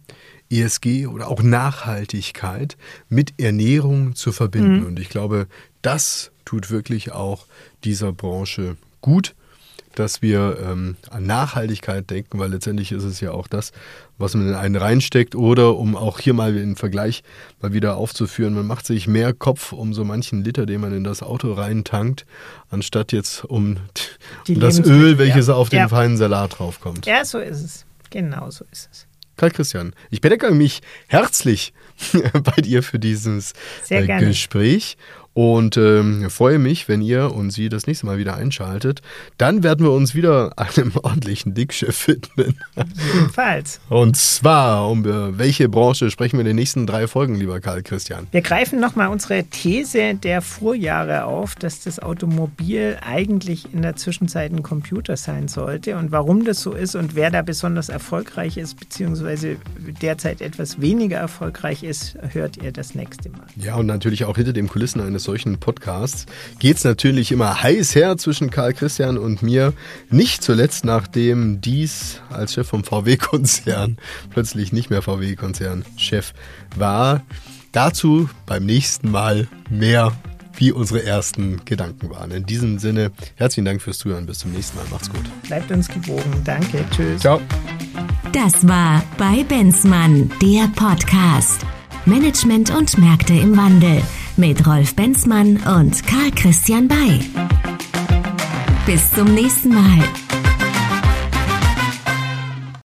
ESG 0.49 1.05
oder 1.05 1.28
auch 1.28 1.43
Nachhaltigkeit 1.43 2.78
mit 3.07 3.39
Ernährung 3.39 4.16
zu 4.16 4.32
verbinden. 4.32 4.80
Mhm. 4.80 4.86
Und 4.88 4.99
ich 4.99 5.10
glaube, 5.10 5.47
das 5.82 6.32
tut 6.45 6.72
wirklich 6.72 7.12
auch 7.12 7.45
dieser 7.84 8.12
Branche 8.12 8.78
gut 9.01 9.36
dass 9.96 10.22
wir 10.22 10.58
ähm, 10.62 10.98
an 11.10 11.26
Nachhaltigkeit 11.26 12.10
denken, 12.10 12.40
weil 12.40 12.52
letztendlich 12.52 12.92
ist 12.92 13.04
es 13.04 13.20
ja 13.20 13.32
auch 13.32 13.48
das, 13.48 13.72
was 14.18 14.36
man 14.36 14.48
in 14.48 14.54
einen 14.56 14.76
reinsteckt. 14.76 15.36
Oder 15.36 15.78
um 15.78 15.96
auch 15.96 16.20
hier 16.20 16.34
mal 16.34 16.54
den 16.54 16.76
Vergleich 16.76 17.24
mal 17.62 17.74
wieder 17.74 17.98
aufzuführen, 17.98 18.54
man 18.54 18.68
macht 18.68 18.86
sich 18.86 19.08
mehr 19.08 19.34
Kopf 19.34 19.72
um 19.72 19.94
so 19.94 20.04
manchen 20.04 20.44
Liter, 20.44 20.66
den 20.66 20.82
man 20.82 20.94
in 20.94 21.04
das 21.04 21.24
Auto 21.24 21.54
reintankt, 21.54 22.26
anstatt 22.70 23.12
jetzt 23.12 23.46
um, 23.46 23.78
um 24.48 24.60
das 24.60 24.80
Öl, 24.80 25.18
welches 25.18 25.48
ja. 25.48 25.54
auf 25.54 25.70
den 25.70 25.80
ja. 25.80 25.88
feinen 25.90 26.18
Salat 26.18 26.60
draufkommt. 26.60 27.06
Ja, 27.06 27.26
so 27.26 27.40
ist 27.40 27.64
es. 27.64 27.86
Genau 28.10 28.50
so 28.50 28.66
ist 28.72 28.90
es. 28.92 29.06
Karl 29.38 29.52
Christian, 29.52 29.94
ich 30.10 30.20
bedanke 30.20 30.52
mich 30.52 30.82
herzlich 31.08 31.74
bei 32.34 32.62
dir 32.62 32.84
für 32.84 33.00
dieses 33.00 33.54
äh, 33.88 34.06
Gespräch 34.20 34.98
und 35.40 35.78
ähm, 35.78 36.30
freue 36.30 36.60
mich, 36.60 36.90
wenn 36.90 37.02
ihr 37.02 37.34
und 37.34 37.52
Sie 37.52 37.70
das 37.70 37.88
nächste 37.88 38.06
Mal 38.06 38.18
wieder 38.18 38.36
einschaltet. 38.36 39.02
Dann 39.38 39.64
werden 39.64 39.86
wir 39.86 39.94
uns 39.94 40.14
wieder 40.14 40.52
einem 40.58 40.92
ordentlichen 41.02 41.54
Dickschiff 41.54 42.10
widmen. 42.10 42.60
Jedenfalls. 43.14 43.80
Und 43.88 44.18
zwar, 44.18 44.90
um 44.90 45.06
äh, 45.06 45.38
welche 45.38 45.70
Branche 45.70 46.12
sprechen 46.12 46.34
wir 46.34 46.42
in 46.42 46.48
den 46.48 46.58
nächsten 46.58 46.86
drei 46.86 47.08
Folgen, 47.08 47.36
lieber 47.36 47.62
Karl 47.62 47.84
Christian? 47.84 48.28
Wir 48.32 48.42
greifen 48.42 48.82
nochmal 48.82 49.08
unsere 49.08 49.46
These 49.46 50.16
der 50.16 50.42
Vorjahre 50.42 51.24
auf, 51.24 51.56
dass 51.56 51.86
das 51.86 52.00
Automobil 52.00 52.98
eigentlich 53.00 53.74
in 53.74 53.82
der 53.82 53.96
Zwischenzeit 53.96 54.52
ein 54.52 54.62
Computer 54.62 55.16
sein 55.16 55.48
sollte 55.48 55.96
und 55.96 56.12
warum 56.12 56.44
das 56.44 56.60
so 56.60 56.74
ist 56.74 56.96
und 56.96 57.16
wer 57.16 57.32
da 57.32 57.44
besonders 57.44 57.88
erfolgreich 57.88 58.58
ist, 58.58 58.78
beziehungsweise 58.78 59.56
derzeit 60.02 60.42
etwas 60.42 60.82
weniger 60.82 61.18
erfolgreich 61.18 61.84
ist, 61.84 62.18
hört 62.34 62.58
ihr 62.58 62.74
das 62.74 62.94
nächste 62.94 63.30
Mal. 63.30 63.48
Ja, 63.56 63.76
und 63.76 63.86
natürlich 63.86 64.26
auch 64.26 64.36
hinter 64.36 64.52
den 64.52 64.68
Kulissen 64.68 65.00
eines 65.00 65.29
solchen 65.30 65.60
Podcasts 65.60 66.26
geht 66.58 66.78
es 66.78 66.84
natürlich 66.84 67.32
immer 67.32 67.62
heiß 67.62 67.94
her 67.94 68.18
zwischen 68.18 68.50
Karl 68.50 68.74
Christian 68.74 69.20
und 69.20 69.44
mir. 69.44 69.74
Nicht 70.10 70.42
zuletzt, 70.42 70.86
nachdem 70.86 71.62
dies 71.62 72.20
als 72.32 72.56
Chef 72.56 72.68
vom 72.68 72.84
VW-Konzern 72.84 73.98
plötzlich 74.32 74.74
nicht 74.74 74.90
mehr 74.90 75.04
VW-Konzern-Chef 75.04 76.34
war. 76.76 77.22
Dazu 77.72 78.28
beim 78.48 78.66
nächsten 78.66 79.12
Mal 79.12 79.48
mehr, 79.70 80.14
wie 80.56 80.72
unsere 80.72 81.04
ersten 81.04 81.64
Gedanken 81.64 82.10
waren. 82.10 82.32
In 82.32 82.48
diesem 82.48 82.80
Sinne, 82.80 83.12
herzlichen 83.36 83.66
Dank 83.66 83.84
fürs 83.84 84.00
Zuhören. 84.00 84.26
Bis 84.26 84.40
zum 84.40 84.52
nächsten 84.52 84.78
Mal. 84.78 84.86
Macht's 84.90 85.12
gut. 85.12 85.22
Bleibt 85.44 85.70
uns 85.72 85.88
gewogen. 85.88 86.42
Danke. 86.44 86.84
Tschüss. 86.90 87.22
Ciao. 87.22 87.40
Das 88.32 88.68
war 88.68 89.04
bei 89.20 89.44
Benzmann, 89.44 90.32
der 90.42 90.68
Podcast. 90.76 91.62
Management 92.06 92.72
und 92.72 92.98
Märkte 92.98 93.34
im 93.34 93.56
Wandel 93.56 94.02
mit 94.40 94.66
Rolf 94.66 94.96
Benzmann 94.96 95.58
und 95.58 96.08
Karl 96.08 96.32
Christian 96.32 96.88
Bay. 96.88 97.20
Bis 98.86 99.12
zum 99.12 99.34
nächsten 99.36 99.70
Mal. 99.70 100.00